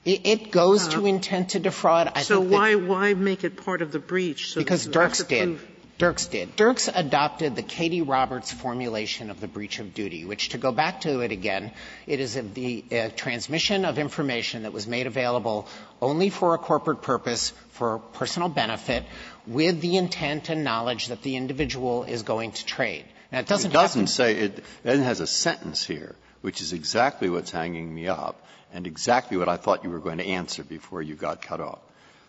It, 0.05 0.27
it 0.27 0.51
goes 0.51 0.89
uh, 0.89 0.93
to 0.93 1.07
intent 1.07 1.51
to 1.51 1.61
defraud. 1.61 2.11
I 2.15 2.23
so 2.23 2.41
why 2.41 2.75
why 2.75 3.15
make 3.15 3.45
it 3.45 3.57
part 3.57 3.83
of 3.83 3.93
the 3.93 4.01
breach? 4.01 4.53
So 4.53 4.61
because 4.61 4.87
Dirks 4.87 5.23
did. 5.23 5.61
Dirks 5.99 6.27
did. 6.27 6.57
Dirks 6.57 6.89
adopted 6.93 7.55
the 7.55 7.63
Cady 7.63 8.03
Roberts 8.03 8.51
formulation 8.51 9.31
of 9.31 9.41
the 9.41 9.47
breach 9.47 9.79
of 9.79 9.95
duty, 9.95 10.25
which, 10.25 10.49
to 10.49 10.59
go 10.59 10.73
back 10.73 11.03
to 11.03 11.21
it 11.21 11.31
again, 11.31 11.71
it 12.09 12.19
is 12.19 12.35
a, 12.35 12.43
the 12.43 12.85
uh, 12.91 13.09
transmission 13.15 13.85
of 13.85 13.99
information 13.99 14.65
that 14.65 14.73
was 14.73 14.89
made 14.89 15.07
available 15.07 15.69
only 16.01 16.29
for 16.29 16.55
a 16.55 16.59
corporate 16.59 17.03
purpose, 17.03 17.53
for 17.71 18.01
personal 18.15 18.49
benefit, 18.49 19.05
with 19.47 19.81
the 19.81 19.97
intent 19.97 20.51
and 20.51 20.65
knowledge 20.65 21.07
that 21.07 21.23
the 21.23 21.37
individual 21.37 22.03
is 22.03 22.25
going 22.25 22.51
to 22.51 22.67
trade. 22.67 23.05
Now, 23.31 23.39
it 23.39 23.47
doesn't. 23.47 23.71
It 23.71 23.75
doesn't 23.75 24.09
say 24.09 24.35
it. 24.39 24.65
It 24.83 24.99
has 24.99 25.21
a 25.21 25.27
sentence 25.29 25.85
here, 25.85 26.17
which 26.41 26.61
is 26.61 26.73
exactly 26.73 27.31
what's 27.31 27.53
hanging 27.53 27.95
me 27.95 28.09
up, 28.09 28.45
and 28.73 28.87
exactly 28.87 29.37
what 29.37 29.49
I 29.49 29.57
thought 29.57 29.85
you 29.85 29.91
were 29.91 30.01
going 30.01 30.19
to 30.19 30.27
answer 30.27 30.65
before 30.65 31.03
you 31.03 31.15
got 31.15 31.43
cut 31.43 31.61
off. 31.61 31.81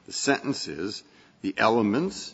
The 0.06 0.14
sentence 0.14 0.68
is 0.68 1.04
the 1.42 1.54
elements 1.58 2.34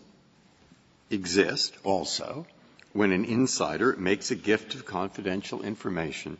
exist 1.09 1.75
also 1.83 2.45
when 2.93 3.11
an 3.11 3.25
insider 3.25 3.95
makes 3.97 4.31
a 4.31 4.35
gift 4.35 4.75
of 4.75 4.85
confidential 4.85 5.61
information 5.61 6.37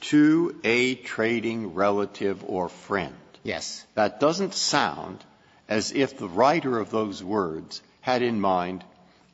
to 0.00 0.58
a 0.64 0.96
trading 0.96 1.74
relative 1.74 2.44
or 2.46 2.68
friend. 2.68 3.14
Yes. 3.42 3.84
That 3.94 4.20
doesn't 4.20 4.54
sound 4.54 5.24
as 5.68 5.92
if 5.92 6.18
the 6.18 6.28
writer 6.28 6.78
of 6.78 6.90
those 6.90 7.22
words 7.22 7.80
had 8.00 8.22
in 8.22 8.40
mind 8.40 8.84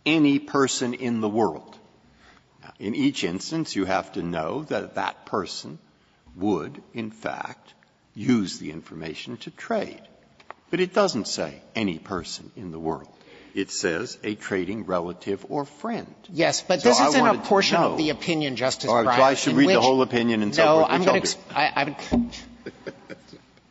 any 0.05 0.39
person 0.39 0.95
in 0.95 1.21
the 1.21 1.29
world. 1.29 1.77
Now, 2.63 2.73
in 2.79 2.95
each 2.95 3.25
instance, 3.25 3.75
you 3.75 3.85
have 3.85 4.13
to 4.13 4.23
know 4.23 4.65
that 4.65 4.95
that 4.95 5.27
person 5.27 5.79
would, 6.41 6.83
in 6.95 7.11
fact, 7.11 7.75
use 8.15 8.59
the 8.59 8.71
information 8.71 9.37
to 9.39 9.51
trade. 9.51 10.03
But 10.71 10.81
it 10.81 10.95
doesn't 10.95 11.27
say 11.27 11.61
any 11.75 11.99
person 11.99 12.51
in 12.57 12.71
the 12.71 12.79
world 12.79 13.09
it 13.55 13.71
says 13.71 14.19
a 14.23 14.35
trading 14.35 14.85
relative 14.87 15.45
or 15.49 15.65
friend. 15.65 16.13
Yes, 16.33 16.63
but 16.63 16.83
this 16.83 16.99
so 16.99 17.09
isn't 17.09 17.27
a 17.27 17.39
portion 17.39 17.77
of 17.79 17.97
the 17.97 18.11
opinion, 18.11 18.57
Justice 18.57 18.91
Breyer. 18.91 19.17
So 19.17 19.23
I 19.23 19.35
should 19.35 19.55
read 19.55 19.67
which, 19.67 19.75
the 19.75 19.81
whole 19.81 20.03
opinion 20.03 20.43
and 20.43 20.57
no, 20.57 20.65
so 20.65 20.77
forth. 20.79 20.91
I'm 20.91 21.05
going 21.05 21.23
to. 21.23 22.31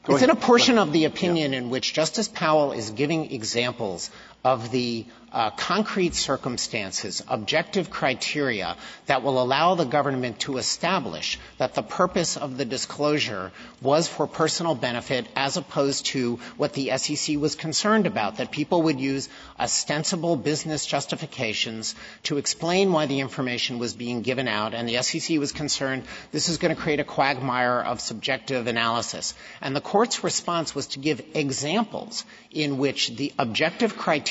It's 0.07 0.23
in 0.23 0.31
a 0.31 0.35
portion 0.35 0.79
of 0.79 0.91
the 0.91 1.05
opinion 1.05 1.51
yeah. 1.51 1.59
in 1.59 1.69
which 1.69 1.93
Justice 1.93 2.27
Powell 2.27 2.71
is 2.71 2.89
giving 2.89 3.31
examples 3.31 4.09
of 4.43 4.71
the 4.71 5.05
uh, 5.31 5.51
concrete 5.51 6.15
circumstances, 6.15 7.23
objective 7.27 7.89
criteria 7.89 8.75
that 9.05 9.21
will 9.21 9.41
allow 9.41 9.75
the 9.75 9.85
government 9.85 10.39
to 10.39 10.57
establish 10.57 11.39
that 11.57 11.75
the 11.75 11.83
purpose 11.83 12.35
of 12.37 12.57
the 12.57 12.65
disclosure 12.65 13.51
was 13.81 14.07
for 14.07 14.25
personal 14.27 14.75
benefit 14.75 15.27
as 15.35 15.57
opposed 15.57 16.07
to 16.07 16.37
what 16.57 16.73
the 16.73 16.97
SEC 16.97 17.37
was 17.37 17.55
concerned 17.55 18.07
about, 18.07 18.37
that 18.37 18.51
people 18.51 18.83
would 18.83 18.99
use 18.99 19.29
ostensible 19.59 20.35
business 20.35 20.85
justifications 20.85 21.95
to 22.23 22.37
explain 22.37 22.91
why 22.91 23.05
the 23.05 23.19
information 23.19 23.77
was 23.77 23.93
being 23.93 24.21
given 24.21 24.47
out, 24.47 24.73
and 24.73 24.89
the 24.89 25.01
SEC 25.03 25.37
was 25.37 25.51
concerned 25.51 26.03
this 26.31 26.49
is 26.49 26.57
going 26.57 26.75
to 26.75 26.81
create 26.81 26.99
a 26.99 27.03
quagmire 27.03 27.81
of 27.81 28.01
subjective 28.01 28.67
analysis. 28.67 29.33
And 29.61 29.75
the 29.75 29.81
court's 29.81 30.23
response 30.23 30.73
was 30.73 30.87
to 30.87 30.99
give 30.99 31.21
examples 31.35 32.25
in 32.51 32.77
which 32.77 33.15
the 33.15 33.31
objective 33.37 33.95
criteria 33.95 34.28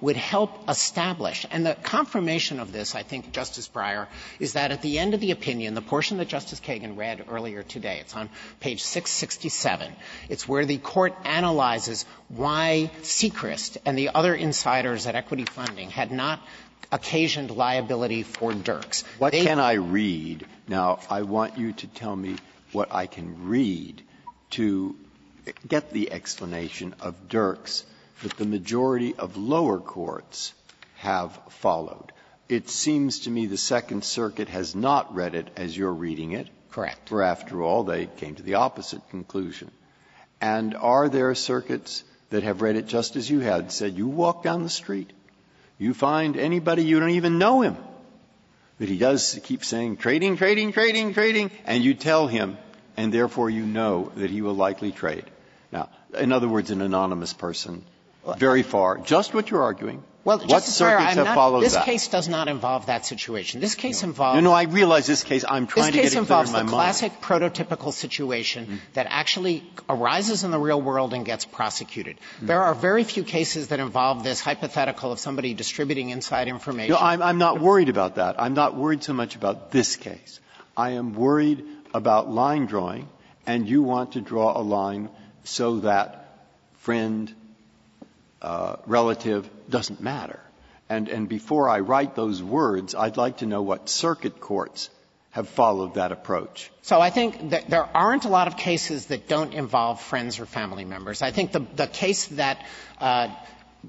would 0.00 0.16
help 0.16 0.68
establish. 0.68 1.46
And 1.50 1.64
the 1.64 1.74
confirmation 1.74 2.60
of 2.60 2.72
this, 2.72 2.94
I 2.94 3.02
think, 3.02 3.32
Justice 3.32 3.68
Breyer, 3.68 4.06
is 4.38 4.54
that 4.54 4.70
at 4.70 4.82
the 4.82 4.98
end 4.98 5.14
of 5.14 5.20
the 5.20 5.30
opinion, 5.30 5.74
the 5.74 5.82
portion 5.82 6.18
that 6.18 6.28
Justice 6.28 6.60
Kagan 6.60 6.96
read 6.96 7.24
earlier 7.28 7.62
today, 7.62 7.98
it's 8.00 8.14
on 8.14 8.28
page 8.60 8.82
667. 8.82 9.92
It's 10.28 10.48
where 10.48 10.64
the 10.64 10.78
court 10.78 11.14
analyzes 11.24 12.04
why 12.28 12.90
Secrist 13.02 13.78
and 13.84 13.96
the 13.96 14.10
other 14.14 14.34
insiders 14.34 15.06
at 15.06 15.14
Equity 15.14 15.44
Funding 15.44 15.90
had 15.90 16.10
not 16.12 16.40
occasioned 16.92 17.50
liability 17.50 18.22
for 18.22 18.52
Dirks. 18.52 19.04
What 19.18 19.32
can 19.32 19.60
I 19.60 19.74
read? 19.74 20.46
Now, 20.68 21.00
I 21.08 21.22
want 21.22 21.58
you 21.58 21.72
to 21.72 21.86
tell 21.86 22.16
me 22.16 22.36
what 22.72 22.92
I 22.92 23.06
can 23.06 23.48
read 23.48 24.02
to 24.50 24.96
get 25.66 25.90
the 25.90 26.12
explanation 26.12 26.94
of 27.00 27.28
Dirks 27.28 27.84
that 28.22 28.36
the 28.36 28.44
majority 28.44 29.14
of 29.14 29.36
lower 29.36 29.78
courts 29.78 30.52
have 30.96 31.38
followed. 31.48 32.12
It 32.48 32.68
seems 32.68 33.20
to 33.20 33.30
me 33.30 33.46
the 33.46 33.56
Second 33.56 34.04
Circuit 34.04 34.48
has 34.48 34.74
not 34.74 35.14
read 35.14 35.34
it 35.34 35.48
as 35.56 35.76
you're 35.76 35.92
reading 35.92 36.32
it. 36.32 36.48
Correct. 36.70 37.08
For 37.08 37.22
after 37.22 37.62
all, 37.62 37.84
they 37.84 38.06
came 38.06 38.34
to 38.34 38.42
the 38.42 38.54
opposite 38.54 39.08
conclusion. 39.10 39.70
And 40.40 40.74
are 40.74 41.08
there 41.08 41.34
circuits 41.34 42.04
that 42.30 42.42
have 42.42 42.62
read 42.62 42.76
it 42.76 42.86
just 42.86 43.16
as 43.16 43.28
you 43.28 43.40
had, 43.40 43.72
said 43.72 43.96
you 43.96 44.06
walk 44.06 44.42
down 44.42 44.62
the 44.62 44.68
street, 44.68 45.12
you 45.78 45.94
find 45.94 46.36
anybody, 46.36 46.84
you 46.84 47.00
don't 47.00 47.10
even 47.10 47.38
know 47.38 47.62
him, 47.62 47.76
but 48.78 48.88
he 48.88 48.98
does 48.98 49.38
keep 49.44 49.64
saying 49.64 49.96
trading, 49.96 50.36
trading, 50.36 50.72
trading, 50.72 51.12
trading, 51.12 51.50
and 51.66 51.82
you 51.82 51.94
tell 51.94 52.26
him, 52.26 52.56
and 52.96 53.12
therefore 53.12 53.50
you 53.50 53.66
know 53.66 54.12
that 54.16 54.30
he 54.30 54.42
will 54.42 54.54
likely 54.54 54.92
trade. 54.92 55.24
Now, 55.72 55.88
in 56.18 56.32
other 56.32 56.48
words, 56.48 56.70
an 56.70 56.80
anonymous 56.80 57.32
person, 57.32 57.84
very 58.38 58.62
far, 58.62 58.98
just 58.98 59.34
what 59.34 59.50
you're 59.50 59.62
arguing. 59.62 60.02
Well, 60.22 60.38
what 60.38 60.62
circuits 60.64 61.16
I'm 61.16 61.24
have 61.24 61.34
followed 61.34 61.62
this 61.62 61.72
that? 61.72 61.86
case 61.86 62.08
does 62.08 62.28
not 62.28 62.48
involve 62.48 62.86
that 62.86 63.06
situation. 63.06 63.60
This 63.60 63.74
case 63.74 64.02
involves 64.02 64.34
No, 64.34 64.50
no, 64.50 64.52
I 64.52 64.64
realize 64.64 65.06
this 65.06 65.24
case. 65.24 65.46
I'm 65.48 65.66
trying 65.66 65.92
to 65.92 65.98
case 65.98 66.12
get 66.12 66.12
it 66.12 66.16
clear 66.16 66.20
involves 66.20 66.50
in 66.50 66.56
my 66.56 66.62
the 66.62 66.68
classic 66.68 67.12
prototypical 67.22 67.90
situation 67.90 68.66
mm-hmm. 68.66 68.76
that 68.92 69.06
actually 69.08 69.64
arises 69.88 70.44
in 70.44 70.50
the 70.50 70.58
real 70.58 70.80
world 70.80 71.14
and 71.14 71.24
gets 71.24 71.46
prosecuted. 71.46 72.16
Mm-hmm. 72.16 72.46
There 72.46 72.62
are 72.62 72.74
very 72.74 73.04
few 73.04 73.24
cases 73.24 73.68
that 73.68 73.80
involve 73.80 74.22
this 74.22 74.40
hypothetical 74.40 75.10
of 75.10 75.18
somebody 75.18 75.54
distributing 75.54 76.10
inside 76.10 76.48
information. 76.48 76.92
No, 76.92 76.98
I'm, 76.98 77.22
I'm 77.22 77.38
not 77.38 77.58
worried 77.58 77.88
about 77.88 78.16
that. 78.16 78.38
I'm 78.38 78.52
not 78.52 78.76
worried 78.76 79.02
so 79.02 79.14
much 79.14 79.36
about 79.36 79.70
this 79.70 79.96
case. 79.96 80.38
I 80.76 80.90
am 80.90 81.14
worried 81.14 81.64
about 81.94 82.30
line 82.30 82.66
drawing, 82.66 83.08
and 83.46 83.66
you 83.66 83.82
want 83.82 84.12
to 84.12 84.20
draw 84.20 84.56
a 84.56 84.60
line 84.60 85.08
so 85.44 85.80
that 85.80 86.48
friend, 86.74 87.34
relative 88.86 89.48
doesn't 89.68 90.00
matter. 90.00 90.40
And, 90.88 91.08
and 91.08 91.28
before 91.28 91.68
I 91.68 91.80
write 91.80 92.16
those 92.16 92.42
words, 92.42 92.94
I'd 92.94 93.16
like 93.16 93.38
to 93.38 93.46
know 93.46 93.62
what 93.62 93.88
circuit 93.88 94.40
courts 94.40 94.90
have 95.30 95.48
followed 95.48 95.94
that 95.94 96.10
approach. 96.10 96.70
So 96.82 97.00
I 97.00 97.10
think 97.10 97.50
that 97.50 97.70
there 97.70 97.84
aren't 97.84 98.24
a 98.24 98.28
lot 98.28 98.48
of 98.48 98.56
cases 98.56 99.06
that 99.06 99.28
don't 99.28 99.54
involve 99.54 100.00
friends 100.00 100.40
or 100.40 100.46
family 100.46 100.84
members. 100.84 101.22
I 101.22 101.30
think 101.30 101.52
the, 101.52 101.64
the 101.76 101.86
case 101.86 102.26
that 102.28 102.66
uh, 103.00 103.28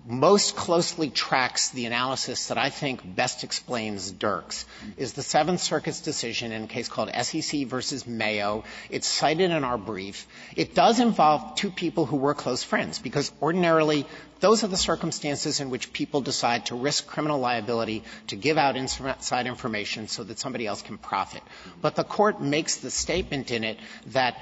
most 0.05 0.55
closely 0.55 1.09
tracks 1.09 1.69
the 1.69 1.85
analysis 1.85 2.47
that 2.47 2.57
I 2.57 2.69
think 2.69 3.01
best 3.15 3.43
explains 3.43 4.11
Dirks 4.11 4.65
is 4.97 5.13
the 5.13 5.21
Seventh 5.21 5.59
Circuit's 5.59 6.01
decision 6.01 6.51
in 6.51 6.63
a 6.63 6.67
case 6.67 6.87
called 6.87 7.09
SEC 7.13 7.67
versus 7.67 8.05
Maio. 8.05 8.63
It's 8.89 9.07
cited 9.07 9.51
in 9.51 9.63
our 9.63 9.77
brief. 9.77 10.27
It 10.55 10.73
does 10.75 10.99
involve 10.99 11.55
two 11.55 11.71
people 11.71 12.05
who 12.05 12.17
were 12.17 12.33
close 12.33 12.63
friends 12.63 12.99
because 12.99 13.31
ordinarily 13.41 14.05
those 14.39 14.63
are 14.63 14.67
the 14.67 14.77
circumstances 14.77 15.59
in 15.59 15.69
which 15.69 15.93
people 15.93 16.21
decide 16.21 16.65
to 16.67 16.75
risk 16.75 17.05
criminal 17.05 17.39
liability 17.39 18.03
to 18.27 18.35
give 18.35 18.57
out 18.57 18.75
inside 18.75 19.45
information 19.45 20.07
so 20.07 20.23
that 20.23 20.39
somebody 20.39 20.65
else 20.65 20.81
can 20.81 20.97
profit. 20.97 21.43
But 21.81 21.95
the 21.95 22.03
court 22.03 22.41
makes 22.41 22.77
the 22.77 22.89
statement 22.89 23.51
in 23.51 23.63
it 23.63 23.77
that 24.07 24.41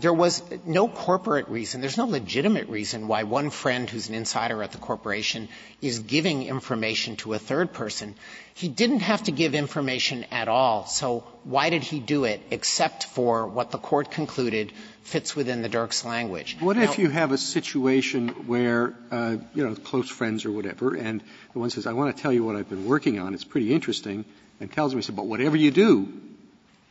there 0.00 0.12
was 0.12 0.42
no 0.64 0.88
corporate 0.88 1.48
reason, 1.48 1.80
there's 1.80 1.96
no 1.96 2.06
legitimate 2.06 2.68
reason 2.68 3.08
why 3.08 3.22
one 3.22 3.50
friend 3.50 3.88
who's 3.88 4.08
an 4.08 4.14
insider 4.14 4.62
at 4.62 4.72
the 4.72 4.78
corporation 4.78 5.48
is 5.80 6.00
giving 6.00 6.42
information 6.46 7.16
to 7.16 7.34
a 7.34 7.38
third 7.38 7.72
person. 7.72 8.14
He 8.54 8.68
didn't 8.68 9.00
have 9.00 9.24
to 9.24 9.32
give 9.32 9.54
information 9.54 10.24
at 10.30 10.48
all, 10.48 10.86
so 10.86 11.24
why 11.44 11.70
did 11.70 11.82
he 11.82 12.00
do 12.00 12.24
it 12.24 12.40
except 12.50 13.04
for 13.04 13.46
what 13.46 13.70
the 13.70 13.78
court 13.78 14.10
concluded 14.10 14.72
fits 15.02 15.36
within 15.36 15.62
the 15.62 15.68
Dirks 15.68 16.04
language? 16.04 16.56
What 16.58 16.76
if 16.76 16.98
you 16.98 17.08
have 17.08 17.32
a 17.32 17.38
situation 17.38 18.28
where, 18.46 18.94
uh, 19.10 19.36
you 19.54 19.64
know, 19.64 19.74
close 19.74 20.08
friends 20.08 20.44
or 20.44 20.50
whatever, 20.50 20.94
and 20.96 21.22
the 21.52 21.58
one 21.58 21.70
says, 21.70 21.86
I 21.86 21.92
want 21.92 22.16
to 22.16 22.22
tell 22.22 22.32
you 22.32 22.44
what 22.44 22.56
I've 22.56 22.68
been 22.68 22.86
working 22.86 23.20
on, 23.20 23.34
it's 23.34 23.44
pretty 23.44 23.72
interesting, 23.72 24.24
and 24.58 24.72
tells 24.72 24.94
me, 24.94 25.02
"said, 25.02 25.14
but 25.16 25.26
whatever 25.26 25.56
you 25.56 25.70
do, 25.70 26.08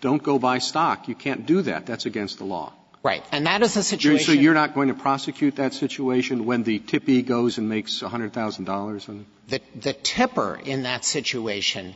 don't 0.02 0.22
go 0.22 0.40
buy 0.40 0.60
stock. 0.60 1.08
You 1.08 1.16
can't 1.16 1.46
do 1.46 1.62
that. 1.64 1.86
That's 1.86 2.06
against 2.06 2.38
the 2.38 2.46
law. 2.46 2.74
Right, 3.04 3.24
and 3.32 3.46
that 3.46 3.62
is 3.62 3.78
a 3.78 3.84
situation. 3.84 4.26
So 4.26 4.32
you're 4.32 4.56
not 4.56 4.74
going 4.74 4.88
to 4.88 4.96
prosecute 4.96 5.58
that 5.58 5.74
situation 5.76 6.46
when 6.46 6.64
the 6.64 6.80
tippee 6.80 7.24
goes 7.24 7.60
and 7.60 7.70
makes 7.70 8.02
$100,000 8.02 9.26
the, 9.48 9.62
the 9.80 9.94
tipper 9.94 10.60
in 10.64 10.84
that 10.84 11.06
situation 11.06 11.94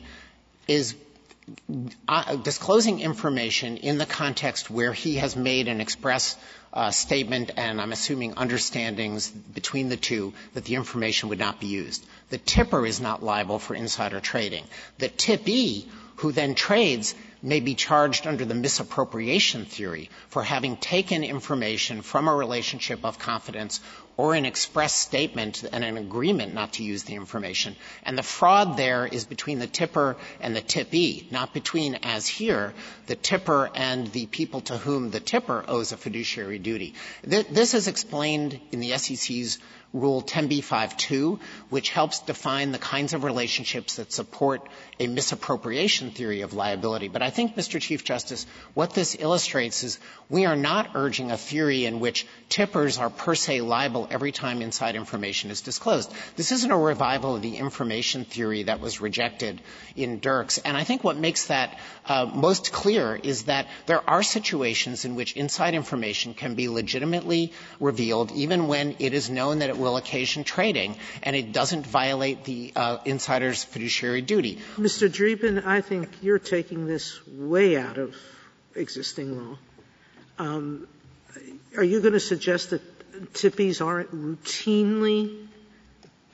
is 0.68 0.94
uh, 2.06 2.36
disclosing 2.36 3.00
information 3.00 3.76
in 3.76 3.98
the 3.98 4.06
context 4.06 4.70
where 4.70 4.92
he 4.92 5.16
has 5.16 5.34
made 5.34 5.66
an 5.66 5.80
express 5.80 6.36
uh, 6.72 6.92
statement 6.92 7.50
and 7.56 7.80
I'm 7.80 7.90
assuming 7.90 8.34
understandings 8.34 9.28
between 9.28 9.88
the 9.88 9.96
two 9.96 10.32
that 10.54 10.64
the 10.64 10.76
information 10.76 11.28
would 11.30 11.40
not 11.40 11.58
be 11.58 11.66
used. 11.66 12.06
The 12.28 12.38
tipper 12.38 12.86
is 12.86 13.00
not 13.00 13.22
liable 13.22 13.58
for 13.58 13.74
insider 13.74 14.20
trading. 14.20 14.64
The 14.98 15.08
tippee 15.08 15.86
who 16.16 16.30
then 16.30 16.54
trades 16.54 17.14
may 17.42 17.60
be 17.60 17.74
charged 17.74 18.26
under 18.26 18.44
the 18.44 18.54
misappropriation 18.54 19.64
theory 19.64 20.10
for 20.28 20.42
having 20.42 20.76
taken 20.76 21.24
information 21.24 22.02
from 22.02 22.28
a 22.28 22.34
relationship 22.34 23.04
of 23.04 23.18
confidence 23.18 23.80
or 24.16 24.34
an 24.34 24.44
express 24.44 24.92
statement 24.92 25.64
and 25.72 25.82
an 25.82 25.96
agreement 25.96 26.52
not 26.52 26.74
to 26.74 26.84
use 26.84 27.04
the 27.04 27.14
information. 27.14 27.74
And 28.02 28.18
the 28.18 28.22
fraud 28.22 28.76
there 28.76 29.06
is 29.06 29.24
between 29.24 29.58
the 29.58 29.66
tipper 29.66 30.16
and 30.40 30.54
the 30.54 30.60
tippee, 30.60 31.30
not 31.32 31.54
between, 31.54 31.94
as 32.02 32.26
here, 32.26 32.74
the 33.06 33.16
tipper 33.16 33.70
and 33.74 34.12
the 34.12 34.26
people 34.26 34.60
to 34.62 34.76
whom 34.76 35.10
the 35.10 35.20
tipper 35.20 35.64
owes 35.66 35.92
a 35.92 35.96
fiduciary 35.96 36.58
duty. 36.58 36.94
This 37.22 37.72
is 37.72 37.88
explained 37.88 38.60
in 38.72 38.80
the 38.80 38.98
SEC's 38.98 39.58
Rule 39.92 40.22
10b-5-2, 40.22 41.40
which 41.68 41.90
helps 41.90 42.20
define 42.20 42.70
the 42.70 42.78
kinds 42.78 43.12
of 43.12 43.24
relationships 43.24 43.96
that 43.96 44.12
support 44.12 44.68
a 45.00 45.08
misappropriation 45.08 46.12
theory 46.12 46.42
of 46.42 46.54
liability. 46.54 47.08
But 47.08 47.22
I 47.22 47.30
think, 47.30 47.56
Mr. 47.56 47.80
Chief 47.80 48.04
Justice, 48.04 48.46
what 48.74 48.94
this 48.94 49.16
illustrates 49.18 49.82
is 49.82 49.98
we 50.28 50.46
are 50.46 50.54
not 50.54 50.90
urging 50.94 51.32
a 51.32 51.36
theory 51.36 51.86
in 51.86 51.98
which 51.98 52.26
tippers 52.48 52.98
are 52.98 53.10
per 53.10 53.34
se 53.34 53.62
liable 53.62 54.06
every 54.12 54.30
time 54.30 54.62
inside 54.62 54.94
information 54.94 55.50
is 55.50 55.60
disclosed. 55.60 56.12
This 56.36 56.52
isn't 56.52 56.70
a 56.70 56.78
revival 56.78 57.34
of 57.34 57.42
the 57.42 57.56
information 57.56 58.24
theory 58.24 58.64
that 58.64 58.80
was 58.80 59.00
rejected 59.00 59.60
in 59.96 60.20
Dirks. 60.20 60.58
And 60.58 60.76
I 60.76 60.84
think 60.84 61.02
what 61.02 61.16
makes 61.16 61.46
that 61.46 61.78
uh, 62.06 62.26
most 62.32 62.72
clear 62.72 63.18
is 63.20 63.44
that 63.44 63.66
there 63.86 64.08
are 64.08 64.22
situations 64.22 65.04
in 65.04 65.16
which 65.16 65.36
inside 65.36 65.74
information 65.74 66.34
can 66.34 66.54
be 66.54 66.68
legitimately 66.68 67.52
revealed 67.80 68.30
even 68.32 68.68
when 68.68 68.94
it 68.98 69.14
is 69.14 69.30
known 69.30 69.60
that 69.60 69.70
it 69.70 69.79
will 69.80 69.96
occasion 69.96 70.44
trading 70.44 70.96
and 71.22 71.34
it 71.34 71.52
doesn't 71.52 71.86
violate 71.86 72.44
the 72.44 72.72
uh, 72.76 72.98
insider's 73.04 73.64
fiduciary 73.64 74.22
duty. 74.22 74.58
Mr. 74.76 75.08
Dreeben, 75.08 75.64
I 75.66 75.80
think 75.80 76.08
you're 76.22 76.38
taking 76.38 76.86
this 76.86 77.18
way 77.26 77.76
out 77.76 77.98
of 77.98 78.14
existing 78.74 79.36
law. 79.38 79.58
Um, 80.38 80.86
are 81.76 81.84
you 81.84 82.00
going 82.00 82.14
to 82.14 82.20
suggest 82.20 82.70
that 82.70 82.82
tippees 83.34 83.84
aren't 83.84 84.12
routinely 84.14 85.46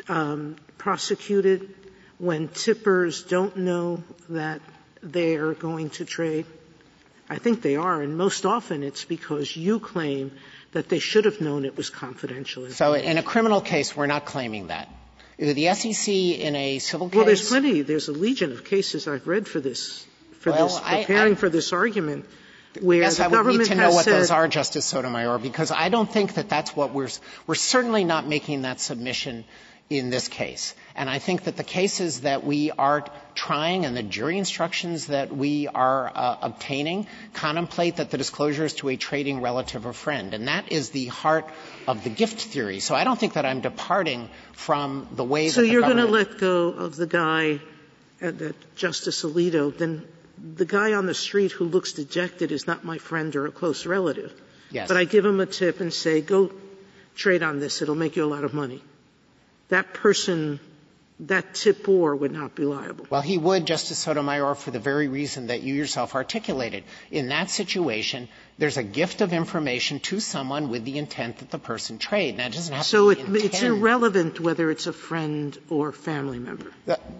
um, 0.09 0.57
prosecuted 0.79 1.75
when 2.19 2.49
tippers 2.49 3.23
don't 3.25 3.57
know 3.59 4.03
that 4.29 4.61
they 5.03 5.37
are 5.37 5.55
going 5.55 5.91
to 5.91 6.05
trade? 6.05 6.47
I 7.29 7.39
think 7.39 7.61
they 7.61 7.77
are, 7.77 8.01
and 8.01 8.17
most 8.17 8.47
often 8.47 8.83
it's 8.85 9.05
because 9.05 9.57
you 9.57 9.81
claim 9.81 10.31
that 10.77 10.91
they 10.91 10.99
should 10.99 11.25
have 11.25 11.41
known 11.41 11.65
it 11.65 11.75
was 11.77 11.89
confidential. 11.89 12.69
So 12.71 12.93
in 12.93 13.17
a 13.17 13.23
criminal 13.23 13.63
case, 13.63 13.97
we're 13.97 14.07
not 14.07 14.27
claiming 14.27 14.67
that. 14.67 14.91
The 15.39 15.73
SEC 15.75 16.09
in 16.09 16.55
a 16.55 16.79
civil 16.79 17.09
case. 17.09 17.17
Well, 17.17 17.25
there's 17.25 17.49
plenty. 17.49 17.81
There's 17.81 18.09
a 18.09 18.13
legion 18.13 18.53
of 18.53 18.65
cases 18.65 19.09
I've 19.09 19.27
read 19.27 19.49
for 19.49 19.61
this, 19.61 20.07
for 20.41 20.53
this, 20.53 20.79
preparing 20.79 21.37
for 21.37 21.49
this 21.49 21.73
argument, 21.73 22.27
where 22.81 23.01
Yes, 23.01 23.21
I 23.21 23.29
would 23.29 23.47
need 23.47 23.65
to 23.67 23.75
know 23.75 23.91
what 23.91 24.05
those 24.05 24.31
are, 24.31 24.49
Justice 24.49 24.85
Sotomayor, 24.85 25.39
because 25.39 25.71
I 25.71 25.89
don't 25.89 26.11
think 26.11 26.35
that 26.35 26.51
that's 26.51 26.77
what 26.77 26.93
we're, 26.93 27.09
we're 27.47 27.55
certainly 27.55 28.05
not 28.05 28.27
making 28.27 28.63
that 28.63 28.79
submission 28.81 29.45
in 29.89 30.11
this 30.11 30.27
case. 30.27 30.75
And 30.97 31.09
I 31.09 31.19
think 31.19 31.45
that 31.45 31.57
the 31.57 31.65
cases 31.65 32.23
that 32.23 32.45
we 32.45 32.73
are 32.73 33.05
trying 33.35 33.85
and 33.85 33.97
the 33.97 34.03
jury 34.03 34.37
instructions 34.39 35.07
that 35.07 35.35
we 35.37 35.69
are 35.69 36.11
uh, 36.13 36.39
obtaining 36.43 37.07
contemplate 37.35 37.97
that 37.97 38.11
the 38.11 38.19
disclosure 38.19 38.65
is 38.65 38.75
to 38.75 38.89
a 38.89 38.97
trading 38.97 39.41
relative 39.41 39.87
or 39.87 39.93
friend. 39.93 40.35
And 40.35 40.49
that 40.49 40.73
is 40.73 40.91
the 40.91 41.07
heart 41.07 41.49
of 41.87 42.03
the 42.03 42.11
gift 42.11 42.41
theory. 42.41 42.81
So 42.81 42.95
I 42.95 43.05
don't 43.05 43.19
think 43.19 43.35
that 43.35 43.47
I'm 43.47 43.61
departing 43.61 44.29
from 44.53 45.09
the 45.13 45.25
way 45.25 45.49
So 45.51 45.61
that 45.61 45.67
the 45.67 45.73
you're 45.73 45.83
going 45.83 45.99
to 45.99 46.07
let 46.07 46.39
go 46.39 46.69
of 46.69 46.97
the 46.97 47.07
guy, 47.07 47.61
uh, 48.21 48.31
that 48.33 48.75
Justice 48.75 49.23
Alito, 49.23 49.77
then 49.77 50.05
the 50.37 50.65
guy 50.65 50.95
on 50.95 51.07
the 51.07 51.15
street 51.15 51.53
who 51.53 51.65
looks 51.65 51.93
dejected 51.93 52.51
is 52.51 52.67
not 52.67 52.85
my 52.85 52.99
friend 52.99 53.37
or 53.37 53.47
a 53.47 53.53
close 53.53 53.87
relative. 53.87 54.33
Yes. 54.71 54.89
But 54.89 54.97
I 54.97 55.05
give 55.05 55.25
him 55.25 55.39
a 55.39 55.47
tip 55.47 55.81
and 55.81 55.93
say, 55.93 56.23
go 56.23 56.51
trade 57.15 57.45
on 57.45 57.61
this, 57.61 57.83
it'll 57.83 57.95
make 57.95 58.17
you 58.17 58.25
a 58.25 58.27
lot 58.27 58.43
of 58.43 58.53
money. 58.53 58.83
That 59.69 59.95
person 59.95 60.61
that 61.21 61.55
tipper 61.55 62.15
would 62.15 62.33
not 62.33 62.55
be 62.55 62.65
liable. 62.65 63.07
Well, 63.09 63.23
he 63.23 63.39
would, 63.39 63.67
Justice 63.67 63.99
Sotomayor, 63.99 64.55
for 64.55 64.71
the 64.71 64.79
very 64.79 65.09
reason 65.09 65.47
that 65.47 65.63
you 65.63 65.75
yourself 65.75 66.15
articulated. 66.15 66.85
In 67.11 67.29
that 67.29 67.49
situation, 67.51 68.29
there's 68.59 68.79
a 68.79 68.83
gift 68.83 69.21
of 69.21 69.33
information 69.35 70.01
to 70.01 70.19
someone 70.19 70.71
with 70.71 70.85
the 70.85 70.97
intent 70.97 71.39
that 71.39 71.51
the 71.51 71.59
person 71.59 71.99
trade. 71.99 72.39
Now, 72.39 72.47
it 72.47 72.53
doesn't 72.53 72.75
have 72.75 72.87
so 72.87 73.13
to 73.13 73.25
be 73.25 73.41
it, 73.41 73.45
it's 73.47 73.63
irrelevant 73.63 74.41
whether 74.41 74.71
it's 74.71 74.87
a 74.87 74.93
friend 74.93 75.57
or 75.69 75.93
family 75.93 76.39
member. 76.39 76.73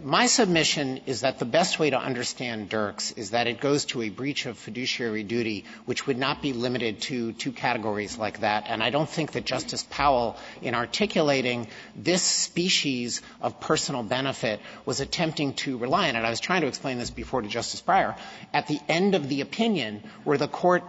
My 0.03 0.27
submission 0.27 1.01
is 1.07 1.21
that 1.21 1.39
the 1.39 1.45
best 1.45 1.79
way 1.79 1.91
to 1.91 1.99
understand 1.99 2.69
Dirks 2.71 3.13
is 3.13 3.31
that 3.31 3.47
it 3.49 3.61
goes 3.61 3.85
to 3.87 4.03
a 4.03 4.09
breach 4.09 4.47
of 4.47 4.57
fiduciary 4.57 5.25
duty, 5.25 5.65
which 5.85 6.07
would 6.07 6.17
not 6.17 6.41
be 6.41 6.53
limited 6.55 7.03
to 7.03 7.33
two 7.33 7.53
categories 7.53 8.17
like 8.17 8.41
that. 8.41 8.65
And 8.69 8.83
I 8.83 8.91
don't 8.91 9.09
think 9.09 9.33
that 9.33 9.45
Justice 9.45 9.87
Powell, 9.91 10.37
in 10.63 10.75
articulating 10.75 11.67
this 11.95 12.23
species 12.23 13.21
of 13.43 13.61
personal 13.61 14.03
benefit, 14.03 14.61
was 14.87 15.01
attempting 15.01 15.53
to 15.55 15.77
rely 15.77 16.09
on 16.09 16.17
it. 16.17 16.21
I 16.21 16.31
was 16.31 16.41
trying 16.41 16.63
to 16.63 16.69
explain 16.69 16.99
this 16.99 17.11
before 17.11 17.43
to 17.43 17.49
Justice 17.49 17.83
Breyer. 17.83 18.17
At 18.55 18.69
the 18.69 18.81
end 18.89 19.15
of 19.15 19.29
the 19.29 19.43
opinion, 19.43 20.03
where 20.25 20.39
the 20.39 20.49
court 20.49 20.83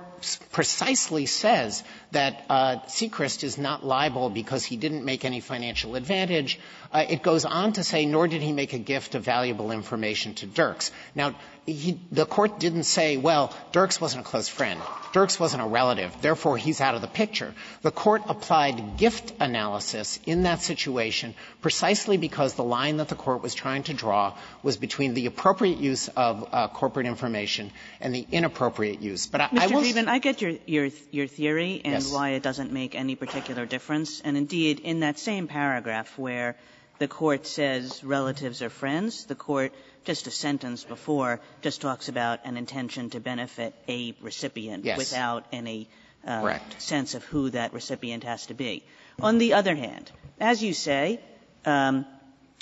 precisely 0.51 1.25
says 1.25 1.83
that 2.11 2.45
uh, 2.49 2.77
Secrist 2.87 3.43
is 3.43 3.57
not 3.57 3.85
liable 3.85 4.29
because 4.29 4.63
he 4.63 4.77
didn't 4.77 5.03
make 5.03 5.25
any 5.25 5.39
financial 5.39 5.95
advantage. 5.95 6.59
Uh, 6.91 7.05
it 7.09 7.21
goes 7.21 7.45
on 7.45 7.73
to 7.73 7.83
say, 7.83 8.05
nor 8.05 8.27
did 8.27 8.41
he 8.41 8.53
make 8.53 8.73
a 8.73 8.79
gift 8.79 9.15
of 9.15 9.23
valuable 9.23 9.71
information 9.71 10.33
to 10.35 10.45
Dirks. 10.45 10.91
Now, 11.15 11.35
he, 11.67 11.99
the 12.13 12.25
court 12.25 12.59
didn't 12.59 12.83
say, 12.83 13.17
well, 13.17 13.53
Dirks 13.73 13.99
wasn't 13.99 14.25
a 14.25 14.29
close 14.29 14.47
friend. 14.47 14.79
Dirks 15.11 15.37
wasn't 15.37 15.61
a 15.63 15.65
relative. 15.65 16.13
Therefore, 16.21 16.57
he's 16.57 16.79
out 16.79 16.95
of 16.95 17.01
the 17.01 17.09
picture. 17.09 17.53
The 17.81 17.91
court 17.91 18.21
applied 18.29 18.97
gift 18.97 19.33
analysis 19.41 20.17
in 20.25 20.43
that 20.43 20.61
situation 20.61 21.35
precisely 21.61 22.15
because 22.15 22.53
the 22.53 22.63
line 22.63 22.97
that 22.97 23.09
the 23.09 23.15
court 23.15 23.43
was 23.43 23.53
trying 23.53 23.83
to 23.83 23.93
draw 23.93 24.37
was 24.63 24.77
between 24.77 25.13
the 25.13 25.25
appropriate 25.25 25.79
use 25.79 26.07
of 26.09 26.47
uh, 26.53 26.69
corporate 26.69 27.05
information 27.05 27.71
and 27.99 28.15
the 28.15 28.25
inappropriate 28.31 29.01
use. 29.01 29.27
But 29.27 29.41
I, 29.41 29.47
Mr. 29.47 29.59
I 29.59 29.67
will. 29.67 29.81
Dreeben, 29.81 30.07
I 30.07 30.19
get 30.19 30.41
your, 30.41 30.53
your, 30.65 30.89
your 31.11 31.27
theory 31.27 31.81
and 31.83 31.96
yes. 32.05 32.13
why 32.13 32.29
it 32.29 32.43
doesn't 32.43 32.71
make 32.71 32.95
any 32.95 33.15
particular 33.15 33.65
difference. 33.65 34.21
And 34.21 34.37
indeed, 34.37 34.79
in 34.79 35.01
that 35.01 35.19
same 35.19 35.47
paragraph 35.47 36.17
where 36.17 36.55
the 36.99 37.07
court 37.07 37.45
says 37.45 38.03
relatives 38.03 38.61
or 38.61 38.69
friends, 38.69 39.25
the 39.25 39.35
court 39.35 39.73
just 40.05 40.27
a 40.27 40.31
sentence 40.31 40.83
before 40.83 41.39
just 41.61 41.81
talks 41.81 42.09
about 42.09 42.39
an 42.45 42.57
intention 42.57 43.09
to 43.11 43.19
benefit 43.19 43.75
a 43.87 44.15
recipient 44.21 44.85
without 44.97 45.45
any 45.51 45.89
uh, 46.25 46.57
sense 46.77 47.13
of 47.13 47.23
who 47.25 47.49
that 47.51 47.73
recipient 47.73 48.23
has 48.23 48.47
to 48.47 48.53
be. 48.53 48.83
On 49.21 49.37
the 49.37 49.53
other 49.53 49.75
hand, 49.75 50.11
as 50.39 50.63
you 50.63 50.73
say, 50.73 51.19
um, 51.65 52.05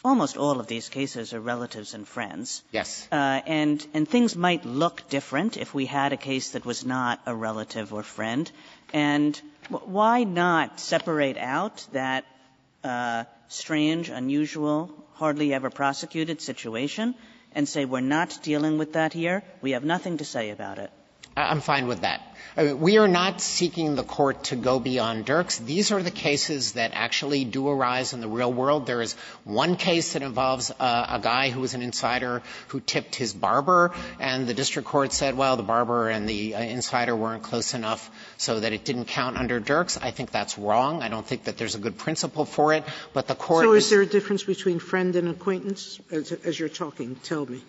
almost 0.05 0.37
all 0.37 0.59
of 0.59 0.67
these 0.67 0.87
cases 0.89 1.33
are 1.33 1.41
relatives 1.41 1.93
and 1.93 2.07
friends. 2.07 2.63
Yes. 2.71 3.07
Uh, 3.11 3.41
and 3.47 3.85
and 3.93 4.07
things 4.07 4.35
might 4.35 4.65
look 4.65 5.09
different 5.09 5.57
if 5.57 5.73
we 5.73 5.85
had 5.85 6.13
a 6.13 6.17
case 6.17 6.51
that 6.51 6.65
was 6.65 6.85
not 6.85 7.19
a 7.25 7.35
relative 7.35 7.93
or 7.93 8.03
friend. 8.03 8.51
And 8.95 9.41
why 9.67 10.23
not 10.23 10.79
separate 10.79 11.37
out 11.37 11.85
that 11.91 12.23
uh, 12.81 13.25
strange, 13.49 14.07
unusual, 14.07 14.89
hardly 15.15 15.53
ever 15.53 15.69
prosecuted 15.69 16.39
situation 16.41 17.13
and 17.51 17.67
say 17.67 17.83
we're 17.83 17.99
not 17.99 18.39
dealing 18.41 18.77
with 18.77 18.93
that 18.93 19.11
here. 19.11 19.43
We 19.61 19.71
have 19.71 19.83
nothing 19.83 20.19
to 20.19 20.23
say 20.23 20.49
about 20.51 20.77
it. 20.77 20.91
I'm 21.35 21.59
fine 21.59 21.87
with 21.87 22.01
that. 22.01 22.34
We 22.57 22.97
are 22.99 23.07
not 23.07 23.41
seeking 23.41 23.95
the 23.95 24.03
court 24.03 24.45
to 24.45 24.55
go 24.55 24.79
beyond 24.79 25.25
Dirks. 25.25 25.57
These 25.57 25.91
are 25.91 26.01
the 26.01 26.11
cases 26.11 26.73
that 26.73 26.91
actually 26.93 27.43
do 27.43 27.67
arise 27.67 28.13
in 28.13 28.21
the 28.21 28.29
real 28.29 28.51
world. 28.51 28.85
There 28.85 29.01
is 29.01 29.13
one 29.43 29.75
case 29.75 30.13
that 30.13 30.21
involves 30.21 30.71
uh, 30.71 31.05
a 31.09 31.19
guy 31.19 31.49
who 31.49 31.59
was 31.59 31.73
an 31.73 31.81
insider 31.81 32.41
who 32.69 32.79
tipped 32.79 33.15
his 33.15 33.33
barber, 33.33 33.91
and 34.21 34.47
the 34.47 34.53
district 34.53 34.87
court 34.87 35.11
said, 35.11 35.35
well, 35.35 35.57
the 35.57 35.63
barber 35.63 36.07
and 36.07 36.29
the 36.29 36.55
uh, 36.55 36.61
insider 36.61 37.13
weren't 37.13 37.43
close 37.43 37.73
enough 37.73 38.09
so 38.37 38.61
that 38.61 38.71
it 38.71 38.85
didn't 38.85 39.05
count 39.05 39.35
under 39.35 39.59
Dirks. 39.59 39.97
I 39.97 40.11
think 40.11 40.31
that's 40.31 40.57
wrong. 40.57 41.01
I 41.01 41.09
don't 41.09 41.25
think 41.25 41.43
that 41.45 41.57
there's 41.57 41.75
a 41.75 41.79
good 41.79 41.97
principle 41.97 42.45
for 42.45 42.73
it. 42.73 42.85
But 43.11 43.27
the 43.27 43.35
court. 43.35 43.65
So 43.65 43.73
is, 43.73 43.85
is 43.85 43.89
there 43.89 44.01
a 44.01 44.05
difference 44.05 44.43
between 44.43 44.79
friend 44.79 45.15
and 45.17 45.27
acquaintance 45.27 45.99
as, 46.09 46.31
as 46.31 46.57
you're 46.57 46.69
talking? 46.69 47.15
Tell 47.15 47.45
me. 47.45 47.61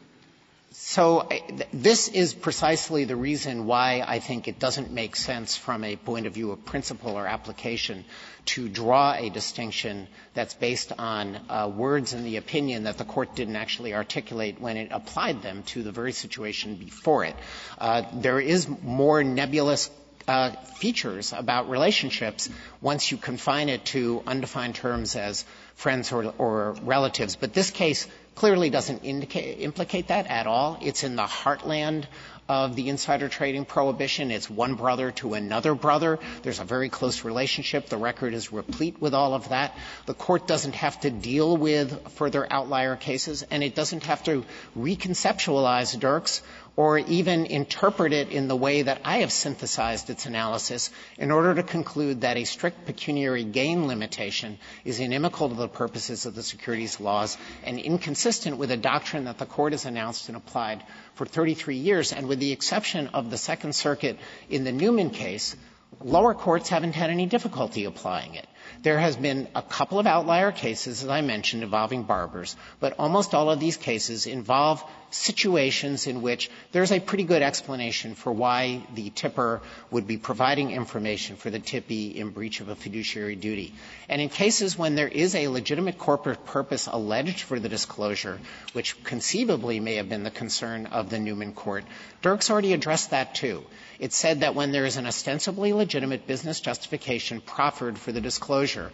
So 0.72 1.28
this 1.72 2.08
is 2.08 2.34
precisely 2.34 3.04
the 3.04 3.16
reason 3.16 3.66
why 3.66 4.04
I 4.06 4.18
think 4.18 4.48
it 4.48 4.58
doesn't 4.58 4.90
make 4.90 5.16
sense 5.16 5.56
from 5.56 5.84
a 5.84 5.96
point 5.96 6.26
of 6.26 6.34
view 6.34 6.50
of 6.50 6.64
principle 6.64 7.12
or 7.12 7.26
application 7.26 8.04
to 8.46 8.68
draw 8.68 9.14
a 9.14 9.30
distinction 9.30 10.06
that's 10.34 10.54
based 10.54 10.92
on 10.98 11.40
uh, 11.48 11.70
words 11.74 12.12
in 12.12 12.24
the 12.24 12.36
opinion 12.36 12.84
that 12.84 12.98
the 12.98 13.04
court 13.04 13.34
didn't 13.34 13.56
actually 13.56 13.94
articulate 13.94 14.60
when 14.60 14.76
it 14.76 14.88
applied 14.90 15.42
them 15.42 15.62
to 15.64 15.82
the 15.82 15.92
very 15.92 16.12
situation 16.12 16.76
before 16.76 17.24
it. 17.24 17.36
Uh, 17.78 18.02
there 18.14 18.40
is 18.40 18.68
more 18.68 19.24
nebulous 19.24 19.90
uh, 20.28 20.50
features 20.76 21.32
about 21.32 21.70
relationships 21.70 22.48
once 22.80 23.10
you 23.10 23.16
confine 23.16 23.68
it 23.68 23.84
to 23.86 24.22
undefined 24.26 24.74
terms 24.74 25.16
as 25.16 25.44
friends 25.74 26.12
or, 26.12 26.34
or 26.38 26.72
relatives. 26.82 27.36
But 27.36 27.52
this 27.52 27.70
case 27.70 28.06
clearly 28.34 28.70
doesn't 28.70 29.04
indicate, 29.04 29.60
implicate 29.60 30.08
that 30.08 30.26
at 30.26 30.46
all. 30.46 30.78
It's 30.82 31.04
in 31.04 31.16
the 31.16 31.24
heartland 31.24 32.04
of 32.48 32.76
the 32.76 32.88
insider 32.88 33.28
trading 33.28 33.64
prohibition. 33.64 34.30
It's 34.30 34.48
one 34.48 34.74
brother 34.74 35.10
to 35.12 35.34
another 35.34 35.74
brother. 35.74 36.18
There's 36.42 36.60
a 36.60 36.64
very 36.64 36.88
close 36.88 37.24
relationship. 37.24 37.88
The 37.88 37.96
record 37.96 38.34
is 38.34 38.52
replete 38.52 39.00
with 39.00 39.14
all 39.14 39.34
of 39.34 39.48
that. 39.48 39.76
The 40.06 40.14
court 40.14 40.46
doesn't 40.46 40.76
have 40.76 41.00
to 41.00 41.10
deal 41.10 41.56
with 41.56 42.12
further 42.12 42.46
outlier 42.48 42.94
cases, 42.94 43.42
and 43.50 43.64
it 43.64 43.74
doesn't 43.74 44.04
have 44.04 44.22
to 44.24 44.44
reconceptualize 44.78 45.98
Dirks 45.98 46.42
or 46.76 46.98
even 46.98 47.46
interpret 47.46 48.12
it 48.12 48.28
in 48.30 48.48
the 48.48 48.56
way 48.56 48.82
that 48.82 49.00
I 49.04 49.18
have 49.18 49.32
synthesized 49.32 50.10
its 50.10 50.26
analysis 50.26 50.90
in 51.18 51.30
order 51.30 51.54
to 51.54 51.62
conclude 51.62 52.20
that 52.20 52.36
a 52.36 52.44
strict 52.44 52.84
pecuniary 52.84 53.44
gain 53.44 53.88
limitation 53.88 54.58
is 54.84 55.00
inimical 55.00 55.48
to 55.48 55.54
the 55.54 55.68
purposes 55.68 56.26
of 56.26 56.34
the 56.34 56.42
securities 56.42 57.00
laws 57.00 57.38
and 57.64 57.78
inconsistent 57.78 58.58
with 58.58 58.70
a 58.70 58.76
doctrine 58.76 59.24
that 59.24 59.38
the 59.38 59.46
court 59.46 59.72
has 59.72 59.86
announced 59.86 60.28
and 60.28 60.36
applied 60.36 60.82
for 61.14 61.24
33 61.24 61.76
years. 61.76 62.12
And 62.12 62.28
with 62.28 62.40
the 62.40 62.52
exception 62.52 63.08
of 63.08 63.30
the 63.30 63.38
Second 63.38 63.74
Circuit 63.74 64.18
in 64.50 64.64
the 64.64 64.72
Newman 64.72 65.10
case, 65.10 65.56
lower 66.02 66.34
courts 66.34 66.68
haven't 66.68 66.94
had 66.94 67.10
any 67.10 67.26
difficulty 67.26 67.84
applying 67.84 68.34
it. 68.34 68.46
There 68.82 68.98
has 68.98 69.16
been 69.16 69.48
a 69.54 69.62
couple 69.62 69.98
of 69.98 70.06
outlier 70.06 70.52
cases, 70.52 71.02
as 71.02 71.08
I 71.08 71.20
mentioned, 71.22 71.62
involving 71.62 72.02
barbers, 72.02 72.56
but 72.80 72.94
almost 72.98 73.34
all 73.34 73.50
of 73.50 73.60
these 73.60 73.76
cases 73.76 74.26
involve 74.26 74.84
situations 75.10 76.06
in 76.06 76.22
which 76.22 76.50
there's 76.72 76.92
a 76.92 77.00
pretty 77.00 77.24
good 77.24 77.42
explanation 77.42 78.14
for 78.14 78.32
why 78.32 78.82
the 78.94 79.10
tipper 79.10 79.62
would 79.90 80.06
be 80.06 80.16
providing 80.16 80.70
information 80.70 81.36
for 81.36 81.50
the 81.50 81.60
tippee 81.60 82.14
in 82.14 82.30
breach 82.30 82.60
of 82.60 82.68
a 82.68 82.74
fiduciary 82.74 83.36
duty. 83.36 83.72
And 84.08 84.20
in 84.20 84.28
cases 84.28 84.78
when 84.78 84.94
there 84.94 85.08
is 85.08 85.34
a 85.34 85.48
legitimate 85.48 85.98
corporate 85.98 86.44
purpose 86.44 86.86
alleged 86.86 87.40
for 87.40 87.58
the 87.58 87.68
disclosure, 87.68 88.38
which 88.72 89.02
conceivably 89.04 89.80
may 89.80 89.96
have 89.96 90.08
been 90.08 90.24
the 90.24 90.30
concern 90.30 90.86
of 90.86 91.10
the 91.10 91.18
Newman 91.18 91.52
court, 91.52 91.84
Dirks 92.22 92.50
already 92.50 92.72
addressed 92.72 93.10
that 93.10 93.34
too. 93.34 93.64
It 93.98 94.12
said 94.12 94.40
that 94.40 94.54
when 94.54 94.72
there 94.72 94.84
is 94.84 94.96
an 94.96 95.06
ostensibly 95.06 95.72
legitimate 95.72 96.26
business 96.26 96.60
justification 96.60 97.40
proffered 97.40 97.98
for 97.98 98.12
the 98.12 98.20
disclosure, 98.20 98.90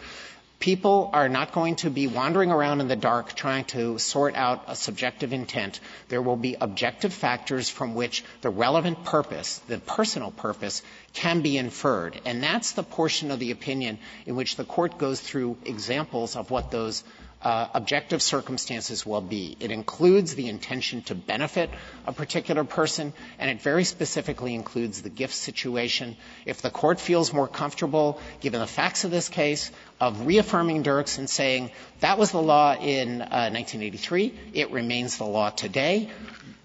people 0.63 1.11
are 1.13 1.29
not 1.29 1.51
going 1.51 1.75
to 1.75 1.91
be 1.91 2.07
wandering 2.07 2.53
around 2.53 2.81
in 2.81 2.87
the 2.87 2.95
dark 2.95 3.35
trying 3.35 3.65
to 3.65 3.99
sort 3.99 4.37
out 4.37 4.63
a 4.69 4.77
subjective 4.77 5.33
intent. 5.33 5.81
There 6.09 6.23
will 6.23 6.37
be 6.37 6.57
objective 6.61 7.13
factors 7.13 7.69
from 7.69 7.97
which 7.97 8.23
the 8.43 8.49
relevant 8.49 9.05
purpose, 9.05 9.59
the 9.67 9.79
personal 9.79 10.31
purpose, 10.31 10.83
can 11.15 11.43
be 11.43 11.59
inferred. 11.59 12.21
And 12.25 12.41
that's 12.41 12.73
the 12.73 12.85
portion 12.85 13.33
of 13.33 13.41
the 13.41 13.51
opinion 13.51 13.99
in 14.25 14.37
which 14.37 14.55
the 14.55 14.65
court 14.65 14.99
goes 14.99 15.21
through 15.21 15.57
examples 15.65 16.37
of 16.37 16.53
what 16.53 16.71
those 16.71 17.03
uh, 17.43 17.67
objective 17.75 18.23
circumstances 18.23 19.05
will 19.05 19.21
be. 19.21 19.57
It 19.59 19.71
includes 19.71 20.35
the 20.35 20.49
intention 20.49 21.03
to 21.03 21.15
benefit 21.15 21.71
a 22.07 22.13
particular 22.13 22.65
person, 22.65 23.13
and 23.39 23.51
it 23.51 23.61
very 23.61 23.85
specifically 23.85 24.55
includes 24.55 25.03
the 25.03 25.11
gift 25.11 25.35
situation. 25.35 26.17
If 26.47 26.63
the 26.63 26.71
court 26.71 27.01
feels 27.01 27.33
more 27.33 27.49
comfortable, 27.49 28.21
given 28.41 28.61
the 28.61 28.67
facts 28.67 29.05
of 29.05 29.11
this 29.11 29.29
case, 29.29 29.71
of 30.03 30.27
reaffirming 30.27 30.83
Dirks 30.83 31.19
and 31.19 31.31
saying 31.31 31.71
that 32.01 32.19
was 32.19 32.33
the 32.33 32.43
law 32.43 32.75
in 32.75 33.23
uh, 33.23 33.55
1983, 33.55 34.35
it 34.53 34.73
remains 34.73 35.17
the 35.17 35.25
law 35.25 35.51
today, 35.51 36.11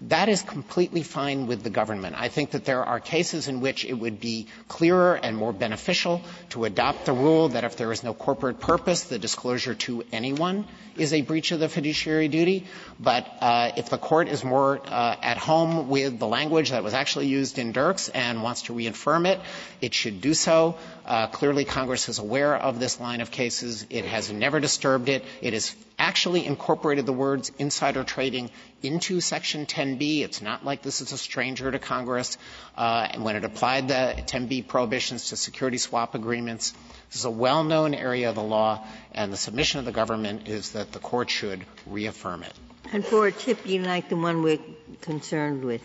that 0.02 0.28
is 0.28 0.42
completely 0.42 1.02
fine 1.02 1.46
with 1.46 1.62
the 1.62 1.70
government. 1.70 2.14
I 2.18 2.28
think 2.28 2.52
that 2.52 2.64
there 2.64 2.84
are 2.84 3.00
cases 3.00 3.48
in 3.48 3.60
which 3.60 3.84
it 3.84 3.94
would 3.94 4.20
be 4.20 4.46
clearer 4.68 5.14
and 5.14 5.36
more 5.36 5.52
beneficial 5.52 6.22
to 6.50 6.64
adopt 6.64 7.06
the 7.06 7.12
rule 7.12 7.50
that 7.50 7.64
if 7.64 7.76
there 7.76 7.90
is 7.90 8.04
no 8.04 8.14
corporate 8.14 8.60
purpose, 8.60 9.04
the 9.04 9.18
disclosure 9.18 9.74
to 9.74 10.04
anyone 10.12 10.66
is 10.96 11.12
a 11.12 11.22
breach 11.22 11.50
of 11.50 11.58
the 11.60 11.68
fiduciary 11.68 12.28
duty. 12.28 12.66
But 13.00 13.26
uh, 13.40 13.72
if 13.76 13.90
the 13.90 13.98
court 13.98 14.28
is 14.28 14.44
more 14.44 14.80
uh, 14.84 15.16
at 15.20 15.36
home 15.36 15.88
with 15.88 16.18
the 16.18 16.26
language 16.26 16.70
that 16.70 16.84
was 16.84 16.94
actually 16.94 17.26
used 17.26 17.58
in 17.58 17.72
Dirks 17.72 18.08
and 18.08 18.42
wants 18.42 18.62
to 18.62 18.74
reaffirm 18.74 19.26
it, 19.26 19.40
it 19.80 19.94
should 19.94 20.20
do 20.20 20.34
so. 20.34 20.76
Uh, 21.06 21.26
clearly, 21.26 21.64
Congress 21.64 22.08
is 22.08 22.18
aware 22.18 22.54
of 22.54 22.78
this 22.78 23.00
line 23.00 23.20
of 23.20 23.27
of 23.28 23.32
cases. 23.32 23.86
It 23.90 24.04
has 24.04 24.32
never 24.32 24.60
disturbed 24.60 25.08
it. 25.08 25.24
It 25.40 25.52
has 25.52 25.74
actually 25.98 26.46
incorporated 26.46 27.06
the 27.06 27.12
words 27.12 27.52
insider 27.58 28.04
trading 28.04 28.50
into 28.82 29.20
Section 29.20 29.66
10b. 29.66 30.22
It's 30.22 30.40
not 30.40 30.64
like 30.64 30.82
this 30.82 31.00
is 31.00 31.12
a 31.12 31.18
stranger 31.18 31.70
to 31.70 31.78
Congress. 31.78 32.38
Uh, 32.76 33.08
and 33.10 33.24
when 33.24 33.36
it 33.36 33.44
applied 33.44 33.88
the 33.88 34.14
10b 34.26 34.68
prohibitions 34.68 35.28
to 35.28 35.36
security 35.36 35.78
swap 35.78 36.14
agreements, 36.14 36.72
this 37.08 37.20
is 37.20 37.24
a 37.24 37.30
well-known 37.30 37.94
area 37.94 38.28
of 38.28 38.34
the 38.34 38.42
law, 38.42 38.86
and 39.12 39.32
the 39.32 39.36
submission 39.36 39.80
of 39.80 39.84
the 39.86 39.92
government 39.92 40.48
is 40.48 40.72
that 40.72 40.92
the 40.92 40.98
court 40.98 41.30
should 41.30 41.64
reaffirm 41.86 42.42
it. 42.42 42.52
And 42.92 43.04
for 43.04 43.26
a 43.26 43.32
tippee 43.32 43.84
like 43.84 44.08
the 44.08 44.16
one 44.16 44.42
we're 44.42 44.60
concerned 45.00 45.64
with, 45.64 45.82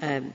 um, 0.00 0.32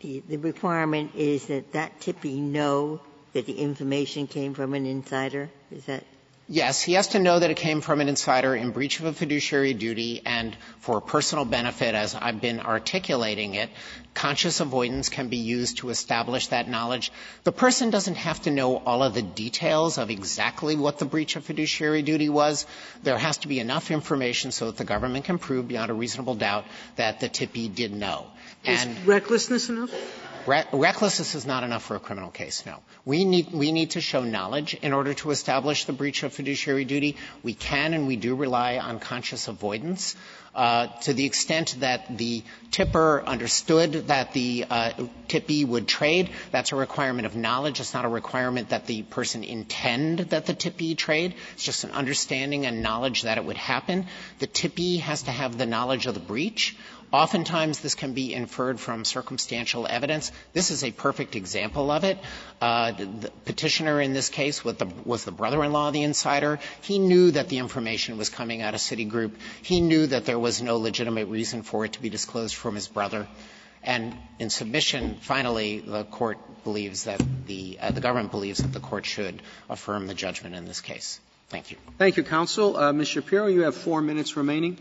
the, 0.00 0.22
requirement 0.38 1.14
is 1.14 1.46
that 1.46 1.72
that 1.72 2.00
tippee 2.00 2.40
know 2.40 3.00
that 3.32 3.46
the 3.46 3.58
information 3.58 4.26
came 4.26 4.54
from 4.54 4.74
an 4.74 4.86
insider? 4.86 5.48
Is 5.70 5.84
that 5.84 6.04
Yes, 6.52 6.82
he 6.82 6.94
has 6.94 7.06
to 7.08 7.20
know 7.20 7.38
that 7.38 7.52
it 7.52 7.56
came 7.56 7.80
from 7.80 8.00
an 8.00 8.08
insider 8.08 8.56
in 8.56 8.72
breach 8.72 8.98
of 8.98 9.06
a 9.06 9.12
fiduciary 9.12 9.72
duty 9.72 10.20
and 10.26 10.56
for 10.80 11.00
personal 11.00 11.44
benefit, 11.44 11.94
as 11.94 12.16
I've 12.16 12.40
been 12.40 12.58
articulating 12.58 13.54
it, 13.54 13.70
conscious 14.14 14.58
avoidance 14.58 15.08
can 15.10 15.28
be 15.28 15.36
used 15.36 15.78
to 15.78 15.90
establish 15.90 16.48
that 16.48 16.68
knowledge. 16.68 17.12
The 17.44 17.52
person 17.52 17.90
doesn't 17.90 18.16
have 18.16 18.42
to 18.42 18.50
know 18.50 18.78
all 18.78 19.04
of 19.04 19.14
the 19.14 19.22
details 19.22 19.96
of 19.96 20.10
exactly 20.10 20.74
what 20.74 20.98
the 20.98 21.04
breach 21.04 21.36
of 21.36 21.44
fiduciary 21.44 22.02
duty 22.02 22.28
was. 22.28 22.66
There 23.04 23.16
has 23.16 23.38
to 23.38 23.48
be 23.48 23.60
enough 23.60 23.92
information 23.92 24.50
so 24.50 24.66
that 24.66 24.76
the 24.76 24.84
government 24.84 25.26
can 25.26 25.38
prove 25.38 25.68
beyond 25.68 25.92
a 25.92 25.94
reasonable 25.94 26.34
doubt 26.34 26.64
that 26.96 27.20
the 27.20 27.28
tippee 27.28 27.72
did 27.72 27.92
know. 27.92 28.26
And 28.64 28.98
is 28.98 29.06
recklessness 29.06 29.68
enough? 29.68 29.94
Re- 30.46 30.64
recklessness 30.72 31.34
is 31.34 31.46
not 31.46 31.64
enough 31.64 31.84
for 31.84 31.96
a 31.96 32.00
criminal 32.00 32.30
case, 32.30 32.64
no. 32.66 32.78
We 33.04 33.24
need, 33.24 33.52
we 33.52 33.72
need 33.72 33.90
to 33.92 34.00
show 34.00 34.22
knowledge 34.22 34.74
in 34.74 34.92
order 34.92 35.14
to 35.14 35.30
establish 35.30 35.84
the 35.84 35.92
breach 35.92 36.22
of 36.22 36.32
fiduciary 36.32 36.84
duty. 36.84 37.16
We 37.42 37.54
can 37.54 37.94
and 37.94 38.06
we 38.06 38.16
do 38.16 38.34
rely 38.34 38.78
on 38.78 39.00
conscious 39.00 39.48
avoidance. 39.48 40.16
Uh, 40.52 40.88
to 41.02 41.12
the 41.12 41.26
extent 41.26 41.76
that 41.78 42.18
the 42.18 42.42
tipper 42.72 43.22
understood 43.24 44.08
that 44.08 44.32
the 44.32 44.66
uh, 44.68 44.90
tippee 45.28 45.64
would 45.64 45.86
trade, 45.86 46.28
that's 46.50 46.72
a 46.72 46.76
requirement 46.76 47.24
of 47.24 47.36
knowledge. 47.36 47.78
It's 47.78 47.94
not 47.94 48.04
a 48.04 48.08
requirement 48.08 48.70
that 48.70 48.86
the 48.86 49.02
person 49.02 49.44
intend 49.44 50.18
that 50.30 50.46
the 50.46 50.54
tippee 50.54 50.96
trade. 50.96 51.34
It's 51.52 51.62
just 51.62 51.84
an 51.84 51.92
understanding 51.92 52.66
and 52.66 52.82
knowledge 52.82 53.22
that 53.22 53.38
it 53.38 53.44
would 53.44 53.56
happen. 53.56 54.06
The 54.40 54.48
tippee 54.48 54.98
has 55.00 55.22
to 55.24 55.30
have 55.30 55.56
the 55.56 55.66
knowledge 55.66 56.06
of 56.06 56.14
the 56.14 56.20
breach. 56.20 56.76
Oftentimes, 57.12 57.80
this 57.80 57.96
can 57.96 58.12
be 58.12 58.32
inferred 58.32 58.78
from 58.78 59.04
circumstantial 59.04 59.86
evidence. 59.86 60.30
This 60.52 60.70
is 60.70 60.84
a 60.84 60.92
perfect 60.92 61.34
example 61.34 61.90
of 61.90 62.04
it. 62.04 62.18
Uh, 62.60 62.92
the 62.92 63.32
petitioner 63.44 64.00
in 64.00 64.12
this 64.12 64.28
case 64.28 64.64
was 64.64 64.76
the, 64.76 65.32
brother-in-law 65.32 65.88
of 65.88 65.92
the 65.92 66.02
insider. 66.02 66.60
He 66.82 67.00
knew 67.00 67.32
that 67.32 67.48
the 67.48 67.58
information 67.58 68.16
was 68.16 68.28
coming 68.28 68.62
out 68.62 68.74
of 68.74 68.80
Citigroup. 68.80 69.32
He 69.62 69.80
knew 69.80 70.06
that 70.06 70.24
there 70.24 70.38
was 70.38 70.62
no 70.62 70.76
legitimate 70.76 71.26
reason 71.26 71.62
for 71.62 71.84
it 71.84 71.94
to 71.94 72.02
be 72.02 72.10
disclosed 72.10 72.54
from 72.54 72.76
his 72.76 72.86
brother. 72.86 73.26
And 73.82 74.14
in 74.38 74.50
submission, 74.50 75.16
finally, 75.20 75.80
the 75.80 76.04
court 76.04 76.38
believes 76.64 77.04
that 77.04 77.20
the, 77.46 77.78
uh, 77.80 77.90
government 77.90 78.30
believes 78.30 78.58
that 78.58 78.72
the 78.72 78.80
court 78.80 79.04
should 79.04 79.42
affirm 79.68 80.06
the 80.06 80.14
judgment 80.14 80.54
in 80.54 80.64
this 80.64 80.80
case. 80.80 81.18
Thank 81.48 81.72
you. 81.72 81.78
Thank 81.98 82.16
you, 82.16 82.22
counsel. 82.22 82.76
Uh, 82.76 82.92
Ms. 82.92 83.08
Shapiro, 83.08 83.46
you 83.46 83.62
have 83.62 83.74
four 83.74 84.00
minutes 84.00 84.36
remaining. 84.36 84.78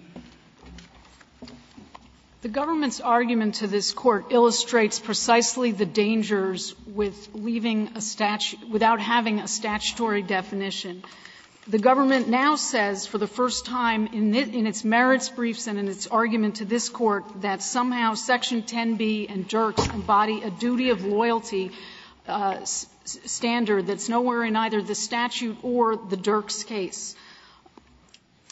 The 2.41 2.47
government's 2.47 3.01
argument 3.01 3.55
to 3.55 3.67
this 3.67 3.91
court 3.91 4.27
illustrates 4.29 4.97
precisely 4.97 5.71
the 5.73 5.85
dangers 5.85 6.73
with 6.87 7.27
leaving 7.33 7.91
a 7.95 8.01
statute, 8.01 8.69
without 8.69 9.01
having 9.01 9.39
a 9.39 9.47
statutory 9.47 10.21
definition. 10.21 11.03
The 11.67 11.79
government 11.79 12.29
now 12.29 12.55
says, 12.55 13.05
for 13.05 13.17
the 13.17 13.27
first 13.27 13.65
time 13.65 14.07
in, 14.07 14.33
its 14.65 14.85
merits 14.85 15.27
briefs 15.27 15.67
and 15.67 15.77
in 15.77 15.89
its 15.89 16.07
argument 16.07 16.55
to 16.55 16.65
this 16.65 16.87
court, 16.87 17.25
that 17.41 17.61
somehow 17.61 18.13
Section 18.13 18.63
10b 18.63 19.29
and 19.29 19.45
Dirks 19.45 19.85
embody 19.89 20.41
a 20.41 20.49
duty 20.49 20.91
of 20.91 21.03
loyalty 21.03 21.71
uh, 22.25 22.63
standard 22.63 23.85
that's 23.85 24.07
nowhere 24.07 24.45
in 24.45 24.55
either 24.55 24.81
the 24.81 24.95
statute 24.95 25.57
or 25.61 25.97
the 25.97 26.17
Dirks 26.17 26.63
case. 26.63 27.15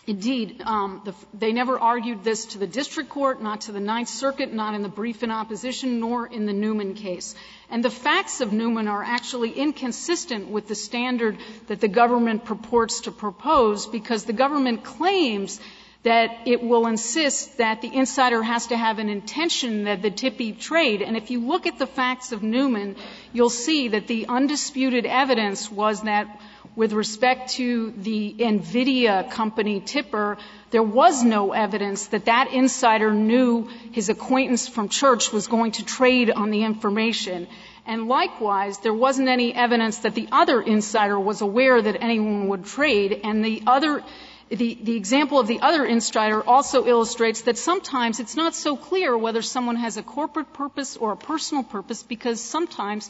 Indeed, 0.07 0.61
um, 0.61 1.03
they 1.33 1.51
never 1.51 1.77
argued 1.77 2.23
this 2.23 2.45
to 2.47 2.57
the 2.57 2.65
district 2.65 3.09
court, 3.09 3.41
not 3.41 3.61
to 3.61 3.73
the 3.73 3.81
Ninth 3.81 4.07
Circuit, 4.07 4.53
not 4.53 4.73
in 4.73 4.81
the 4.81 4.87
brief 4.87 5.21
in 5.21 5.31
opposition, 5.31 5.99
nor 5.99 6.25
in 6.25 6.45
the 6.45 6.53
Newman 6.53 6.93
case. 6.93 7.35
And 7.69 7.83
the 7.83 7.89
facts 7.89 8.39
of 8.39 8.53
Newman 8.53 8.87
are 8.87 9.03
actually 9.03 9.51
inconsistent 9.51 10.47
with 10.47 10.69
the 10.69 10.75
standard 10.75 11.37
that 11.67 11.81
the 11.81 11.89
government 11.89 12.45
purports 12.45 13.01
to 13.01 13.11
propose 13.11 13.85
because 13.85 14.23
the 14.23 14.31
government 14.31 14.85
claims 14.85 15.59
that 16.03 16.47
it 16.47 16.63
will 16.63 16.87
insist 16.87 17.57
that 17.57 17.81
the 17.81 17.93
insider 17.93 18.41
has 18.41 18.67
to 18.67 18.77
have 18.77 18.99
an 18.99 19.09
intention 19.09 19.83
that 19.83 20.01
the 20.01 20.11
tippee 20.11 20.57
trade. 20.57 21.01
And 21.01 21.17
if 21.17 21.31
you 21.31 21.41
look 21.41 21.65
at 21.65 21.79
the 21.79 21.87
facts 21.87 22.31
of 22.31 22.43
Newman, 22.43 22.95
you'll 23.33 23.49
see 23.49 23.89
that 23.89 24.07
the 24.07 24.27
undisputed 24.27 25.05
evidence 25.05 25.69
was 25.69 26.03
that 26.03 26.39
with 26.77 26.93
respect 26.93 27.53
to 27.53 27.91
the 27.97 28.35
NVIDIA 28.37 29.31
company 29.31 29.79
Tipper, 29.81 30.37
there 30.69 30.83
was 30.83 31.23
no 31.23 31.51
evidence 31.51 32.05
that 32.09 32.25
that 32.25 32.53
insider 32.53 33.11
knew 33.11 33.67
his 33.91 34.09
acquaintance 34.09 34.67
from 34.67 34.87
church 34.87 35.33
was 35.33 35.47
going 35.47 35.71
to 35.71 35.83
trade 35.83 36.29
on 36.29 36.51
the 36.51 36.63
information. 36.63 37.47
And 37.87 38.07
likewise, 38.07 38.77
there 38.77 38.93
wasn't 38.93 39.27
any 39.27 39.55
evidence 39.55 39.97
that 39.99 40.13
the 40.13 40.27
other 40.31 40.61
insider 40.61 41.19
was 41.19 41.41
aware 41.41 41.81
that 41.81 41.97
anyone 41.99 42.47
would 42.49 42.65
trade. 42.65 43.21
And 43.23 43.43
the 43.43 43.63
other, 43.65 44.03
the, 44.49 44.77
the 44.79 44.95
example 44.95 45.39
of 45.39 45.47
the 45.47 45.61
other 45.61 45.83
insider 45.83 46.47
also 46.47 46.85
illustrates 46.85 47.41
that 47.41 47.57
sometimes 47.57 48.19
it's 48.19 48.35
not 48.35 48.53
so 48.53 48.77
clear 48.77 49.17
whether 49.17 49.41
someone 49.41 49.77
has 49.77 49.97
a 49.97 50.03
corporate 50.03 50.53
purpose 50.53 50.95
or 50.95 51.13
a 51.13 51.17
personal 51.17 51.63
purpose 51.63 52.03
because 52.03 52.39
sometimes 52.39 53.09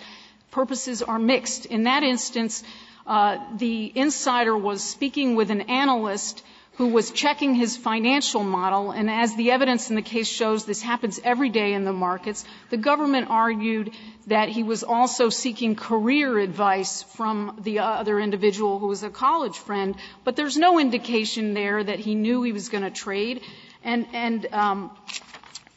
purposes 0.52 1.04
are 1.04 1.20
mixed. 1.20 1.66
In 1.66 1.84
that 1.84 2.04
instance, 2.04 2.64
the 3.08 3.92
insider 3.96 4.58
was 4.58 4.84
speaking 4.84 5.36
with 5.36 5.52
an 5.52 5.62
analyst 5.62 6.44
who 6.78 6.90
was 6.90 7.10
checking 7.10 7.56
his 7.56 7.76
financial 7.76 8.44
model, 8.44 8.92
and 8.92 9.10
as 9.10 9.36
the 9.36 9.50
evidence 9.50 9.90
in 9.90 9.96
the 9.96 10.02
case 10.04 10.28
shows, 10.28 10.66
this 10.66 10.80
happens 10.80 11.20
every 11.24 11.50
day 11.50 11.74
in 11.74 11.86
the 11.86 11.94
markets. 11.94 12.46
The 12.70 12.78
government 12.78 13.32
argued 13.32 13.94
that 14.28 14.50
he 14.50 14.62
was 14.62 14.84
also 14.84 15.30
seeking 15.30 15.76
career 15.76 16.38
advice 16.38 17.02
from 17.02 17.60
the 17.64 17.80
other 17.80 18.20
individual 18.20 18.78
who 18.78 18.86
was 18.86 19.02
a 19.02 19.10
college 19.10 19.58
friend, 19.58 19.96
but 20.24 20.36
there's 20.36 20.56
no 20.56 20.80
indication 20.80 21.56
there 21.56 21.84
that 21.84 21.98
he 21.98 22.14
knew 22.14 22.44
he 22.44 22.52
was 22.52 22.70
going 22.70 22.84
to 22.84 22.92
trade. 22.92 23.42
And, 23.84 24.06
and 24.14 24.46
um, 24.54 24.92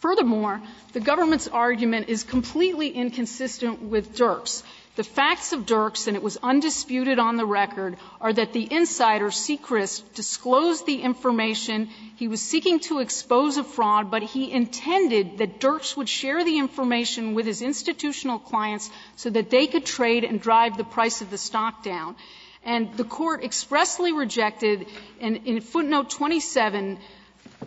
furthermore, 0.01 0.61
the 0.93 1.01
government's 1.01 1.49
argument 1.49 2.11
is 2.11 2.25
completely 2.25 2.91
inconsistent 2.91 3.81
with 3.81 4.17
Dirks. 4.17 4.63
The 4.97 5.05
facts 5.05 5.53
of 5.53 5.67
Dirks, 5.67 6.09
and 6.09 6.17
it 6.17 6.23
was 6.23 6.37
undisputed 6.43 7.21
on 7.21 7.37
the 7.37 7.47
record, 7.47 7.97
are 8.21 8.33
that 8.33 8.53
the 8.53 8.67
insider, 8.71 9.31
Secrist, 9.31 10.03
disclosed 10.15 10.85
the 10.85 11.01
information. 11.03 11.89
He 12.17 12.27
was 12.27 12.43
seeking 12.43 12.81
to 12.81 12.99
expose 12.99 13.57
a 13.57 13.63
fraud, 13.63 14.11
but 14.11 14.25
he 14.25 14.51
intended 14.51 15.39
that 15.39 15.61
Dirks 15.61 15.97
would 15.97 16.09
share 16.09 16.45
the 16.45 16.59
information 16.59 17.35
with 17.35 17.47
his 17.47 17.63
institutional 17.63 18.41
clients 18.41 18.91
so 19.15 19.31
that 19.31 19.49
they 19.49 19.69
could 19.69 19.87
trade 19.87 20.25
and 20.25 20.41
drive 20.41 20.77
the 20.77 20.85
price 20.85 21.23
of 21.23 21.31
the 21.31 21.39
stock 21.39 21.85
down. 21.85 22.17
And 22.65 22.95
the 22.97 23.05
court 23.05 23.45
expressly 23.45 24.13
rejected, 24.13 24.87
in, 25.21 25.37
in 25.47 25.61
footnote 25.61 26.11
27, 26.11 26.99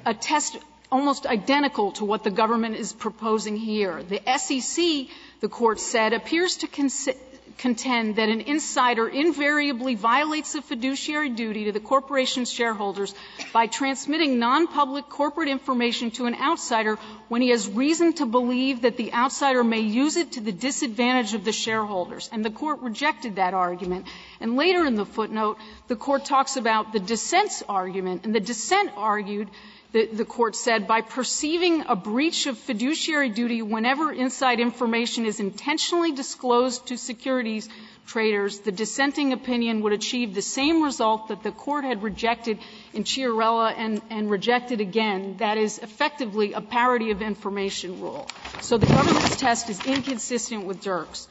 a 0.05 0.13
test 0.13 0.57
almost 0.91 1.25
identical 1.25 1.93
to 1.93 2.05
what 2.05 2.23
the 2.23 2.29
government 2.29 2.75
is 2.75 2.93
proposing 2.93 3.55
here. 3.55 4.03
The 4.03 4.21
SEC 4.37 5.07
the 5.43 5.49
court 5.49 5.77
said, 5.77 6.13
appears 6.13 6.55
to 6.55 6.67
contend 7.57 8.15
that 8.15 8.29
an 8.29 8.39
insider 8.39 9.09
invariably 9.09 9.93
violates 9.93 10.55
a 10.55 10.61
fiduciary 10.61 11.31
duty 11.31 11.65
to 11.65 11.73
the 11.73 11.81
corporation's 11.81 12.49
shareholders 12.49 13.13
by 13.51 13.67
transmitting 13.67 14.39
non-public 14.39 15.09
corporate 15.09 15.49
information 15.49 16.11
to 16.11 16.27
an 16.27 16.35
outsider 16.35 16.97
when 17.27 17.41
he 17.41 17.49
has 17.49 17.67
reason 17.67 18.13
to 18.13 18.25
believe 18.25 18.83
that 18.83 18.95
the 18.95 19.11
outsider 19.11 19.65
may 19.65 19.81
use 19.81 20.15
it 20.15 20.31
to 20.31 20.39
the 20.39 20.53
disadvantage 20.53 21.33
of 21.33 21.43
the 21.43 21.51
shareholders. 21.51 22.29
And 22.31 22.45
the 22.45 22.49
court 22.49 22.79
rejected 22.79 23.35
that 23.35 23.53
argument. 23.53 24.07
And 24.39 24.55
later 24.55 24.85
in 24.85 24.95
the 24.95 25.05
footnote, 25.05 25.57
the 25.89 25.97
court 25.97 26.23
talks 26.23 26.55
about 26.55 26.93
the 26.93 27.01
dissent's 27.01 27.63
argument, 27.67 28.23
and 28.23 28.33
the 28.33 28.39
dissent 28.39 28.91
argued 28.95 29.49
the, 29.93 30.25
court 30.25 30.55
said, 30.55 30.87
by 30.87 31.01
perceiving 31.01 31.83
a 31.87 31.95
breach 31.95 32.47
of 32.47 32.57
fiduciary 32.57 33.29
duty 33.29 33.61
whenever 33.61 34.11
inside 34.11 34.59
information 34.59 35.27
is 35.27 35.39
intentionally 35.39 36.11
disclosed 36.11 36.87
to 36.87 36.97
securities 36.97 37.69
traders, 38.07 38.59
the 38.59 38.71
dissenting 38.71 39.33
opinion 39.33 39.81
would 39.81 39.93
achieve 39.93 40.33
the 40.33 40.41
same 40.41 40.81
result 40.81 41.27
that 41.27 41.43
the 41.43 41.51
court 41.51 41.85
had 41.85 42.01
rejected 42.01 42.57
in 42.93 43.03
Chiarella 43.03 43.71
and, 43.77 44.01
and 44.09 44.31
rejected 44.31 44.81
again. 44.81 45.37
That 45.37 45.59
is 45.59 45.77
effectively 45.77 46.53
a 46.53 46.61
parity 46.61 47.11
of 47.11 47.21
information 47.21 48.01
rule. 48.01 48.27
So 48.61 48.79
the 48.79 48.87
government's 48.87 49.35
test 49.35 49.69
is 49.69 49.85
inconsistent 49.85 50.65
with 50.65 50.81
Dirks. 50.81 51.27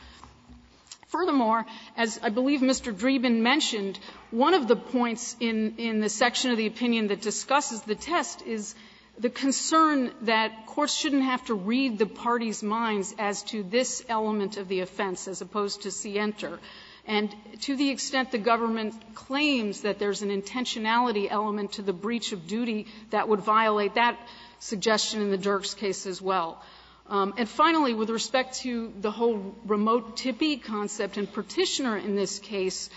Furthermore, 1.13 1.67
as 1.95 2.19
I 2.23 2.31
believe 2.31 2.61
Mr. 2.61 2.91
Dreeben 2.91 3.43
mentioned, 3.43 3.99
one 4.31 4.55
of 4.55 4.67
the 4.67 4.77
points 4.77 5.37
in, 5.41 6.01
the 6.01 6.09
section 6.09 6.51
of 6.51 6.57
the 6.57 6.67
opinion 6.67 7.09
that 7.09 7.21
discusses 7.21 7.83
the 7.83 7.95
test 7.95 8.41
is 8.47 8.75
the 9.19 9.29
concern 9.29 10.11
that 10.23 10.65
courts 10.65 10.95
shouldn't 10.95 11.25
have 11.25 11.45
to 11.47 11.55
read 11.55 11.99
the 11.99 12.07
parties' 12.07 12.63
minds 12.63 13.15
as 13.19 13.43
to 13.43 13.63
this 13.63 14.03
element 14.09 14.57
of 14.57 14.69
the 14.69 14.81
offense 14.81 15.29
as 15.29 15.43
opposed 15.43 15.83
to 15.83 15.91
scienter. 15.91 16.59
And 17.07 17.35
to 17.61 17.77
the 17.77 17.91
extent 17.91 18.31
the 18.31 18.39
government 18.39 18.95
claims 19.15 19.83
that 19.83 19.99
there's 19.99 20.23
an 20.23 20.31
intentionality 20.31 21.29
element 21.31 21.73
to 21.73 21.83
the 21.83 21.93
breach 21.93 22.33
of 22.33 22.47
duty, 22.47 22.87
that 23.11 23.29
would 23.29 23.41
violate 23.41 23.97
that 23.97 24.19
suggestion 24.61 25.21
in 25.21 25.31
the 25.31 25.37
Dirks 25.37 25.75
case 25.75 26.07
as 26.07 26.23
well. 26.23 26.63
Um, 27.13 27.35
and 27.37 27.47
finally, 27.47 27.93
with 27.93 28.09
respect 28.09 28.61
to 28.61 28.91
the 28.99 29.11
whole 29.11 29.55
remote 29.67 30.17
tippee 30.17 30.63
concept 30.63 31.19
and 31.19 31.31
petitioner 31.31 31.99
in 31.99 32.17
this 32.17 32.39
case, 32.39 32.89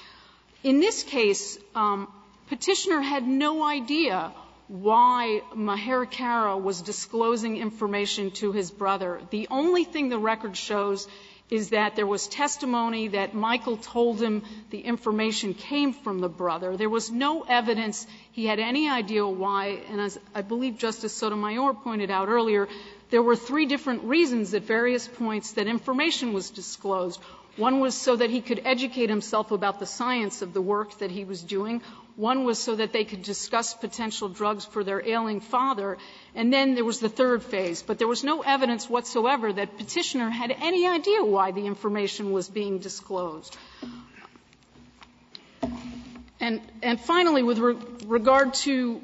in 0.63 0.79
this 0.79 1.03
case, 1.03 1.59
um, 1.75 2.07
petitioner 2.47 3.01
had 3.01 3.27
no 3.27 3.61
idea 3.61 4.31
why 4.69 5.41
Maher 5.53 6.05
Kara 6.05 6.57
was 6.57 6.81
disclosing 6.81 7.57
information 7.57 8.31
to 8.39 8.53
his 8.53 8.71
brother. 8.71 9.19
The 9.31 9.49
only 9.51 9.83
thing 9.83 10.07
the 10.07 10.17
record 10.17 10.55
shows 10.55 11.09
is 11.49 11.71
that 11.71 11.97
there 11.97 12.07
was 12.07 12.27
testimony 12.27 13.09
that 13.09 13.35
Michael 13.35 13.77
told 13.77 14.21
him 14.21 14.43
the 14.71 14.79
information 14.79 15.53
came 15.53 15.91
from 15.91 16.19
the 16.19 16.29
brother. 16.29 16.75
There 16.75 16.89
was 16.89 17.11
no 17.11 17.41
evidence 17.41 18.07
he 18.31 18.47
had 18.47 18.59
any 18.59 18.89
idea 18.89 19.27
why, 19.27 19.81
and 19.91 20.01
as 20.01 20.17
I 20.33 20.41
believe 20.41 20.77
Justice 20.77 21.13
Sotomayor 21.13 21.73
pointed 21.73 22.09
out 22.09 22.29
earlier, 22.29 22.67
there 23.09 23.21
were 23.21 23.35
three 23.35 23.65
different 23.65 24.03
reasons 24.03 24.53
at 24.53 24.63
various 24.63 25.07
points 25.07 25.53
that 25.53 25.67
information 25.67 26.33
was 26.33 26.49
disclosed. 26.49 27.19
One 27.57 27.79
was 27.79 27.95
so 27.95 28.15
that 28.15 28.29
he 28.29 28.41
could 28.41 28.61
educate 28.65 29.09
himself 29.09 29.51
about 29.51 29.79
the 29.79 29.85
science 29.85 30.41
of 30.41 30.53
the 30.53 30.61
work 30.61 30.97
that 30.99 31.11
he 31.11 31.23
was 31.23 31.41
doing. 31.41 31.81
One 32.17 32.43
was 32.43 32.59
so 32.59 32.75
that 32.75 32.91
they 32.91 33.05
could 33.05 33.23
discuss 33.23 33.73
potential 33.73 34.27
drugs 34.27 34.65
for 34.65 34.83
their 34.83 35.05
ailing 35.05 35.39
father. 35.39 35.97
And 36.33 36.51
then 36.51 36.75
there 36.75 36.83
was 36.83 36.99
the 36.99 37.09
third 37.09 37.43
phase. 37.43 37.81
But 37.81 37.97
there 37.97 38.07
was 38.07 38.23
no 38.23 38.41
evidence 38.41 38.89
whatsoever 38.89 39.53
that 39.53 39.77
petitioner 39.77 40.29
had 40.29 40.51
any 40.51 40.85
idea 40.85 41.23
why 41.23 41.51
the 41.51 41.65
information 41.65 42.31
was 42.31 42.49
being 42.49 42.79
disclosed. 42.79 43.55
And, 46.41 46.99
finally, 47.01 47.41
with 47.41 47.57
regard 48.05 48.53
to 48.65 49.01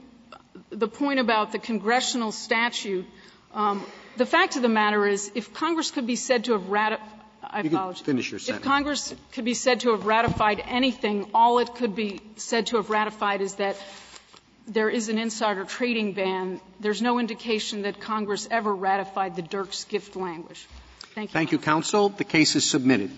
the 0.70 0.88
point 0.88 1.20
about 1.20 1.52
the 1.52 1.60
congressional 1.60 2.32
statute, 2.32 3.06
Um, 3.54 3.86
the 4.18 4.26
fact 4.26 4.56
of 4.56 4.62
the 4.62 4.70
matter 4.70 5.08
is, 5.08 5.32
if 5.36 5.54
Congress 5.54 5.92
could 5.92 6.08
be 6.08 6.16
said 6.16 6.46
to 6.46 6.54
have 6.54 6.70
ratified, 6.70 7.08
I 7.44 7.62
apologize. 7.62 8.02
Finish 8.02 8.32
your 8.32 8.40
sentence. 8.40 8.60
If 8.60 8.64
Congress 8.64 9.16
could 9.34 9.46
be 9.46 9.54
said 9.56 9.82
to 9.82 9.92
have 9.92 10.06
ratified 10.06 10.64
anything, 10.66 11.30
all 11.34 11.60
it 11.60 11.74
could 11.76 11.96
be 11.96 12.22
said 12.38 12.68
to 12.68 12.78
have 12.78 12.90
ratified 12.90 13.42
is 13.42 13.56
that 13.56 13.76
there 14.68 14.90
is 14.90 15.10
an 15.10 15.18
insider 15.18 15.66
trading 15.66 16.14
ban. 16.14 16.62
There's 16.80 17.02
no 17.02 17.20
indication 17.20 17.82
that 17.82 18.00
Congress 18.00 18.48
ever 18.52 18.74
ratified 18.74 19.36
the 19.36 19.42
Dirks 19.42 19.84
gift 19.86 20.16
language. 20.16 20.68
Thank 21.16 21.32
you. 21.32 21.34
Thank 21.34 21.52
you, 21.52 21.58
counsel. 21.58 22.10
The 22.10 22.24
case 22.24 22.56
is 22.56 22.64
submitted. 22.64 23.12